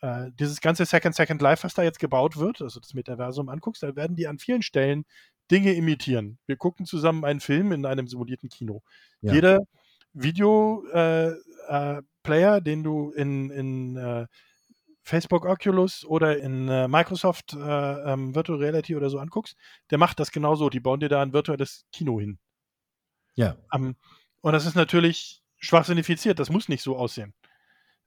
äh, 0.00 0.30
dieses 0.38 0.60
ganze 0.60 0.84
Second 0.84 1.14
Second 1.14 1.40
Life, 1.42 1.64
was 1.64 1.74
da 1.74 1.82
jetzt 1.82 1.98
gebaut 1.98 2.36
wird, 2.36 2.62
also 2.62 2.80
das 2.80 2.94
Metaversum 2.94 3.48
anguckst, 3.48 3.82
dann 3.82 3.96
werden 3.96 4.16
die 4.16 4.26
an 4.26 4.38
vielen 4.38 4.62
Stellen 4.62 5.04
Dinge 5.50 5.74
imitieren. 5.74 6.38
Wir 6.46 6.56
gucken 6.56 6.86
zusammen 6.86 7.24
einen 7.24 7.40
Film 7.40 7.72
in 7.72 7.84
einem 7.86 8.06
simulierten 8.06 8.48
Kino. 8.48 8.82
Ja. 9.20 9.34
Jeder 9.34 9.60
Video-Player, 10.14 12.06
äh, 12.54 12.58
äh, 12.58 12.62
den 12.62 12.82
du 12.82 13.10
in, 13.10 13.50
in 13.50 13.96
äh, 13.96 14.26
Facebook 15.04 15.44
Oculus 15.44 16.04
oder 16.04 16.38
in 16.38 16.68
äh, 16.68 16.88
Microsoft 16.88 17.52
äh, 17.52 17.58
ähm, 17.58 18.34
Virtual 18.34 18.58
Reality 18.58 18.96
oder 18.96 19.10
so 19.10 19.18
anguckst, 19.18 19.56
der 19.90 19.98
macht 19.98 20.18
das 20.18 20.32
genauso. 20.32 20.70
Die 20.70 20.80
bauen 20.80 21.00
dir 21.00 21.10
da 21.10 21.22
ein 21.22 21.34
virtuelles 21.34 21.84
Kino 21.92 22.18
hin. 22.18 22.38
Ja. 23.34 23.56
Um, 23.70 23.84
ähm, 23.88 23.96
und 24.40 24.52
das 24.52 24.66
ist 24.66 24.74
natürlich 24.74 25.42
schwachsinnifiziert. 25.58 26.38
Das 26.38 26.50
muss 26.50 26.68
nicht 26.68 26.82
so 26.82 26.96
aussehen. 26.96 27.34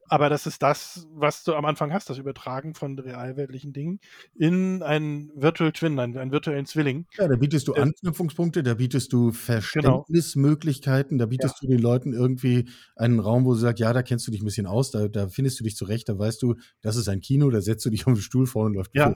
Aber 0.10 0.30
das 0.30 0.46
ist 0.46 0.62
das, 0.62 1.08
was 1.14 1.44
du 1.44 1.54
am 1.56 1.66
Anfang 1.66 1.94
hast, 1.94 2.10
das 2.10 2.18
Übertragen 2.18 2.74
von 2.74 2.98
realweltlichen 2.98 3.74
Dingen 3.74 4.00
in 4.36 4.82
einen 4.84 5.32
Virtual 5.36 5.72
Twin, 5.72 6.00
einen, 6.00 6.18
einen 6.18 6.32
virtuellen 6.32 6.66
Zwilling. 6.66 7.06
Ja, 7.18 7.28
da 7.28 7.36
bietest 7.36 7.68
du 7.68 7.74
äh, 7.74 7.82
Anknüpfungspunkte, 7.82 8.64
da 8.64 8.76
bietest 8.76 9.12
du 9.14 9.26
genau. 9.26 9.34
Verständnismöglichkeiten, 9.34 11.18
da 11.18 11.26
bietest 11.26 11.56
ja. 11.56 11.68
du 11.68 11.68
den 11.76 11.82
Leuten 11.82 12.14
irgendwie 12.14 12.70
einen 12.96 13.20
Raum, 13.20 13.46
wo 13.46 13.54
du 13.54 13.60
sagst, 13.60 13.80
ja, 13.80 13.94
da 13.94 14.04
kennst 14.04 14.28
du 14.28 14.32
dich 14.32 14.42
ein 14.42 14.46
bisschen 14.46 14.68
aus, 14.68 14.92
da, 14.92 15.08
da 15.08 15.28
findest 15.28 15.60
du 15.60 15.64
dich 15.64 15.76
zurecht, 15.76 16.10
da 16.10 16.18
weißt 16.18 16.42
du, 16.42 16.56
das 16.82 16.96
ist 16.96 17.10
ein 17.10 17.22
Kino, 17.22 17.50
da 17.50 17.62
setzt 17.62 17.86
du 17.86 17.90
dich 17.90 18.08
auf 18.08 18.14
den 18.14 18.22
Stuhl 18.22 18.46
vorne 18.46 18.70
und 18.70 18.76
läuft 18.76 18.92
Ja, 18.96 19.14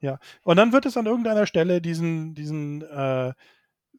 ja. 0.00 0.18
Und 0.42 0.56
dann 0.56 0.72
wird 0.72 0.86
es 0.86 0.96
an 0.96 1.06
irgendeiner 1.06 1.46
Stelle 1.46 1.80
diesen, 1.80 2.34
diesen 2.34 2.82
äh, 2.82 3.32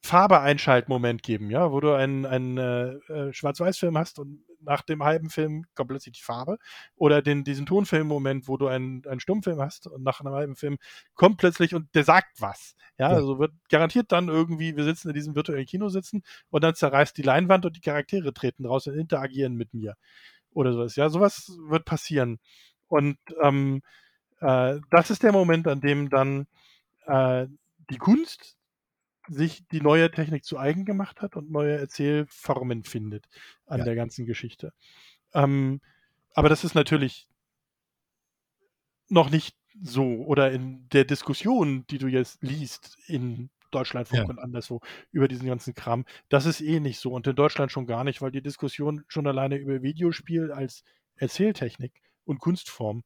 Farbe-Einschaltmoment 0.03 1.23
geben, 1.23 1.49
ja, 1.49 1.71
wo 1.71 1.79
du 1.79 1.93
einen, 1.93 2.25
einen 2.25 2.57
äh, 2.57 2.93
äh 3.11 3.33
Schwarz-Weiß-Film 3.33 3.97
hast 3.97 4.19
und 4.19 4.43
nach 4.59 4.81
dem 4.81 5.03
halben 5.03 5.29
Film 5.29 5.65
kommt 5.75 5.89
plötzlich 5.89 6.17
die 6.17 6.23
Farbe. 6.23 6.57
Oder 6.95 7.21
den, 7.21 7.43
diesen 7.43 7.65
Tonfilm-Moment, 7.65 8.47
wo 8.47 8.57
du 8.57 8.67
einen, 8.67 9.05
einen 9.07 9.19
Stummfilm 9.19 9.59
hast 9.61 9.87
und 9.87 10.03
nach 10.03 10.19
einem 10.19 10.33
halben 10.33 10.55
Film 10.55 10.77
kommt 11.15 11.37
plötzlich 11.37 11.75
und 11.75 11.93
der 11.95 12.03
sagt 12.03 12.41
was. 12.41 12.75
Ja, 12.97 13.11
ja, 13.11 13.15
also 13.15 13.39
wird 13.39 13.51
garantiert 13.69 14.11
dann 14.11 14.27
irgendwie, 14.27 14.75
wir 14.75 14.83
sitzen 14.83 15.09
in 15.09 15.13
diesem 15.13 15.35
virtuellen 15.35 15.65
Kino 15.65 15.89
sitzen 15.89 16.23
und 16.49 16.63
dann 16.63 16.75
zerreißt 16.75 17.17
die 17.17 17.21
Leinwand 17.21 17.65
und 17.65 17.75
die 17.75 17.81
Charaktere 17.81 18.33
treten 18.33 18.65
raus 18.65 18.87
und 18.87 18.97
interagieren 18.97 19.55
mit 19.55 19.73
mir. 19.73 19.95
Oder 20.51 20.73
sowas. 20.73 20.95
Ja, 20.95 21.09
sowas 21.09 21.55
wird 21.67 21.85
passieren. 21.85 22.39
Und 22.87 23.17
ähm, 23.41 23.81
äh, 24.39 24.79
das 24.89 25.11
ist 25.11 25.23
der 25.23 25.31
Moment, 25.31 25.67
an 25.67 25.81
dem 25.81 26.09
dann 26.09 26.47
äh, 27.05 27.47
die 27.89 27.97
Kunst 27.97 28.56
sich 29.27 29.67
die 29.67 29.81
neue 29.81 30.09
Technik 30.11 30.45
zu 30.45 30.57
eigen 30.57 30.85
gemacht 30.85 31.21
hat 31.21 31.35
und 31.35 31.51
neue 31.51 31.77
Erzählformen 31.77 32.83
findet 32.83 33.25
an 33.65 33.79
ja. 33.79 33.85
der 33.85 33.95
ganzen 33.95 34.25
Geschichte. 34.25 34.73
Ähm, 35.33 35.81
aber 36.33 36.49
das 36.49 36.63
ist 36.63 36.75
natürlich 36.75 37.27
noch 39.09 39.29
nicht 39.29 39.55
so 39.81 40.03
oder 40.03 40.51
in 40.51 40.87
der 40.89 41.05
Diskussion, 41.05 41.85
die 41.87 41.97
du 41.97 42.07
jetzt 42.07 42.41
liest 42.41 42.97
in 43.07 43.49
Deutschlandfunk 43.71 44.23
ja. 44.23 44.29
und 44.29 44.39
anderswo 44.39 44.81
über 45.11 45.27
diesen 45.27 45.47
ganzen 45.47 45.73
Kram, 45.73 46.05
das 46.29 46.45
ist 46.45 46.61
eh 46.61 46.79
nicht 46.79 46.99
so 46.99 47.11
und 47.11 47.27
in 47.27 47.35
Deutschland 47.35 47.71
schon 47.71 47.85
gar 47.85 48.03
nicht, 48.03 48.21
weil 48.21 48.31
die 48.31 48.41
Diskussion 48.41 49.03
schon 49.07 49.27
alleine 49.27 49.57
über 49.57 49.81
Videospiel 49.81 50.51
als 50.51 50.83
Erzähltechnik 51.15 52.01
und 52.25 52.39
Kunstform 52.39 53.03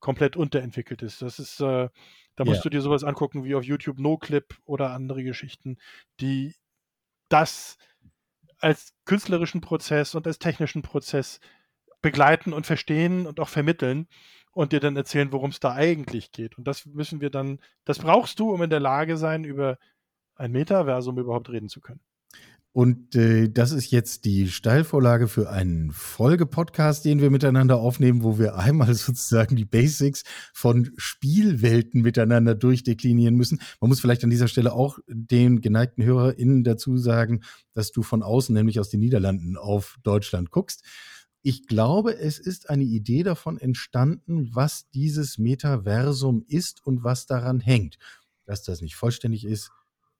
komplett 0.00 0.36
unterentwickelt 0.36 1.02
ist. 1.02 1.22
Das 1.22 1.38
ist, 1.38 1.60
äh, 1.60 1.88
da 2.36 2.44
musst 2.44 2.58
ja. 2.58 2.62
du 2.62 2.70
dir 2.70 2.80
sowas 2.80 3.04
angucken 3.04 3.44
wie 3.44 3.54
auf 3.54 3.64
YouTube 3.64 3.98
NoClip 3.98 4.58
oder 4.64 4.90
andere 4.90 5.22
Geschichten, 5.22 5.78
die 6.20 6.54
das 7.28 7.78
als 8.58 8.94
künstlerischen 9.04 9.60
Prozess 9.60 10.14
und 10.14 10.26
als 10.26 10.38
technischen 10.38 10.82
Prozess 10.82 11.40
begleiten 12.02 12.52
und 12.52 12.66
verstehen 12.66 13.26
und 13.26 13.40
auch 13.40 13.48
vermitteln 13.48 14.08
und 14.52 14.72
dir 14.72 14.80
dann 14.80 14.96
erzählen, 14.96 15.32
worum 15.32 15.50
es 15.50 15.60
da 15.60 15.74
eigentlich 15.74 16.32
geht. 16.32 16.58
Und 16.58 16.64
das 16.64 16.86
müssen 16.86 17.20
wir 17.20 17.30
dann, 17.30 17.60
das 17.84 17.98
brauchst 17.98 18.40
du, 18.40 18.50
um 18.50 18.62
in 18.62 18.70
der 18.70 18.80
Lage 18.80 19.16
sein, 19.16 19.44
über 19.44 19.78
ein 20.34 20.52
Metaversum 20.52 21.18
überhaupt 21.18 21.50
reden 21.50 21.68
zu 21.68 21.80
können. 21.80 22.00
Und 22.72 23.16
äh, 23.16 23.48
das 23.48 23.72
ist 23.72 23.90
jetzt 23.90 24.24
die 24.24 24.46
Steilvorlage 24.48 25.26
für 25.26 25.50
einen 25.50 25.90
Folgepodcast, 25.90 27.04
den 27.04 27.20
wir 27.20 27.28
miteinander 27.28 27.80
aufnehmen, 27.80 28.22
wo 28.22 28.38
wir 28.38 28.56
einmal 28.56 28.94
sozusagen 28.94 29.56
die 29.56 29.64
Basics 29.64 30.22
von 30.54 30.92
Spielwelten 30.96 32.00
miteinander 32.02 32.54
durchdeklinieren 32.54 33.34
müssen. 33.34 33.60
Man 33.80 33.88
muss 33.88 34.00
vielleicht 34.00 34.22
an 34.22 34.30
dieser 34.30 34.46
Stelle 34.46 34.72
auch 34.72 35.00
den 35.08 35.60
geneigten 35.60 36.04
HörerInnen 36.04 36.62
dazu 36.62 36.96
sagen, 36.96 37.40
dass 37.74 37.90
du 37.90 38.02
von 38.02 38.22
außen, 38.22 38.54
nämlich 38.54 38.78
aus 38.78 38.88
den 38.88 39.00
Niederlanden, 39.00 39.56
auf 39.56 39.96
Deutschland 40.04 40.52
guckst. 40.52 40.84
Ich 41.42 41.66
glaube, 41.66 42.16
es 42.18 42.38
ist 42.38 42.70
eine 42.70 42.84
Idee 42.84 43.24
davon 43.24 43.58
entstanden, 43.58 44.50
was 44.54 44.88
dieses 44.90 45.38
Metaversum 45.38 46.44
ist 46.46 46.86
und 46.86 47.02
was 47.02 47.26
daran 47.26 47.58
hängt. 47.58 47.98
Dass 48.44 48.62
das 48.62 48.80
nicht 48.80 48.94
vollständig 48.94 49.44
ist, 49.44 49.72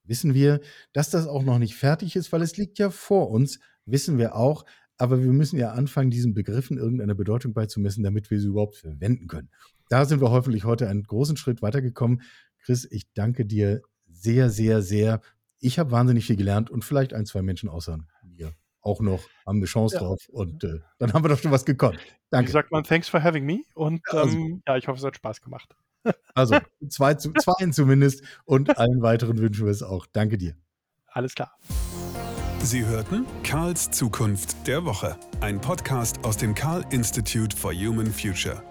wissen 0.04 0.34
wir, 0.34 0.60
dass 0.92 1.10
das 1.10 1.26
auch 1.26 1.42
noch 1.42 1.58
nicht 1.58 1.74
fertig 1.74 2.16
ist, 2.16 2.32
weil 2.32 2.42
es 2.42 2.56
liegt 2.56 2.78
ja 2.78 2.90
vor 2.90 3.30
uns, 3.30 3.60
wissen 3.84 4.18
wir 4.18 4.36
auch. 4.36 4.64
Aber 4.96 5.22
wir 5.22 5.32
müssen 5.32 5.58
ja 5.58 5.72
anfangen, 5.72 6.10
diesen 6.10 6.34
Begriffen 6.34 6.76
irgendeine 6.76 7.14
Bedeutung 7.14 7.54
beizumessen, 7.54 8.04
damit 8.04 8.30
wir 8.30 8.38
sie 8.38 8.48
überhaupt 8.48 8.76
verwenden 8.76 9.28
können. 9.28 9.48
Da 9.88 10.04
sind 10.04 10.20
wir 10.20 10.30
hoffentlich 10.30 10.64
heute 10.64 10.88
einen 10.88 11.04
großen 11.04 11.38
Schritt 11.38 11.62
weitergekommen. 11.62 12.22
Chris, 12.62 12.86
ich 12.90 13.10
danke 13.14 13.46
dir 13.46 13.80
sehr, 14.06 14.50
sehr, 14.50 14.82
sehr. 14.82 15.22
Ich 15.58 15.78
habe 15.78 15.90
wahnsinnig 15.90 16.26
viel 16.26 16.36
gelernt 16.36 16.70
und 16.70 16.84
vielleicht 16.84 17.14
ein, 17.14 17.24
zwei 17.24 17.40
Menschen 17.40 17.70
außer 17.70 17.98
mir 18.22 18.54
auch 18.82 19.00
noch 19.00 19.22
haben 19.46 19.58
eine 19.58 19.66
Chance 19.66 19.96
ja. 19.96 20.02
drauf. 20.02 20.28
Und 20.28 20.64
äh, 20.64 20.80
dann 20.98 21.12
haben 21.12 21.24
wir 21.24 21.28
doch 21.28 21.38
schon 21.38 21.50
was 21.50 21.64
gekonnt. 21.64 21.98
Danke. 22.30 22.48
Wie 22.48 22.52
sagt 22.52 22.70
man, 22.70 22.84
thanks 22.84 23.08
for 23.08 23.22
having 23.22 23.44
me. 23.44 23.62
Und 23.74 24.00
ja, 24.12 24.20
also, 24.20 24.36
ähm, 24.36 24.62
ja 24.66 24.76
ich 24.76 24.88
hoffe, 24.88 24.98
es 24.98 25.04
hat 25.04 25.16
Spaß 25.16 25.40
gemacht. 25.40 25.74
Also 26.34 26.58
zwei, 26.88 27.14
zwei 27.14 27.70
zumindest 27.70 28.22
und 28.44 28.78
allen 28.78 29.02
weiteren 29.02 29.38
wünschen 29.38 29.66
wir 29.66 29.72
es 29.72 29.82
auch. 29.82 30.06
Danke 30.06 30.38
dir. 30.38 30.54
Alles 31.06 31.34
klar. 31.34 31.56
Sie 32.62 32.84
hörten 32.84 33.24
Karls 33.42 33.90
Zukunft 33.90 34.66
der 34.66 34.84
Woche, 34.84 35.16
ein 35.40 35.60
Podcast 35.60 36.22
aus 36.24 36.36
dem 36.36 36.54
Karl 36.54 36.84
Institute 36.90 37.56
for 37.56 37.72
Human 37.72 38.12
Future. 38.12 38.62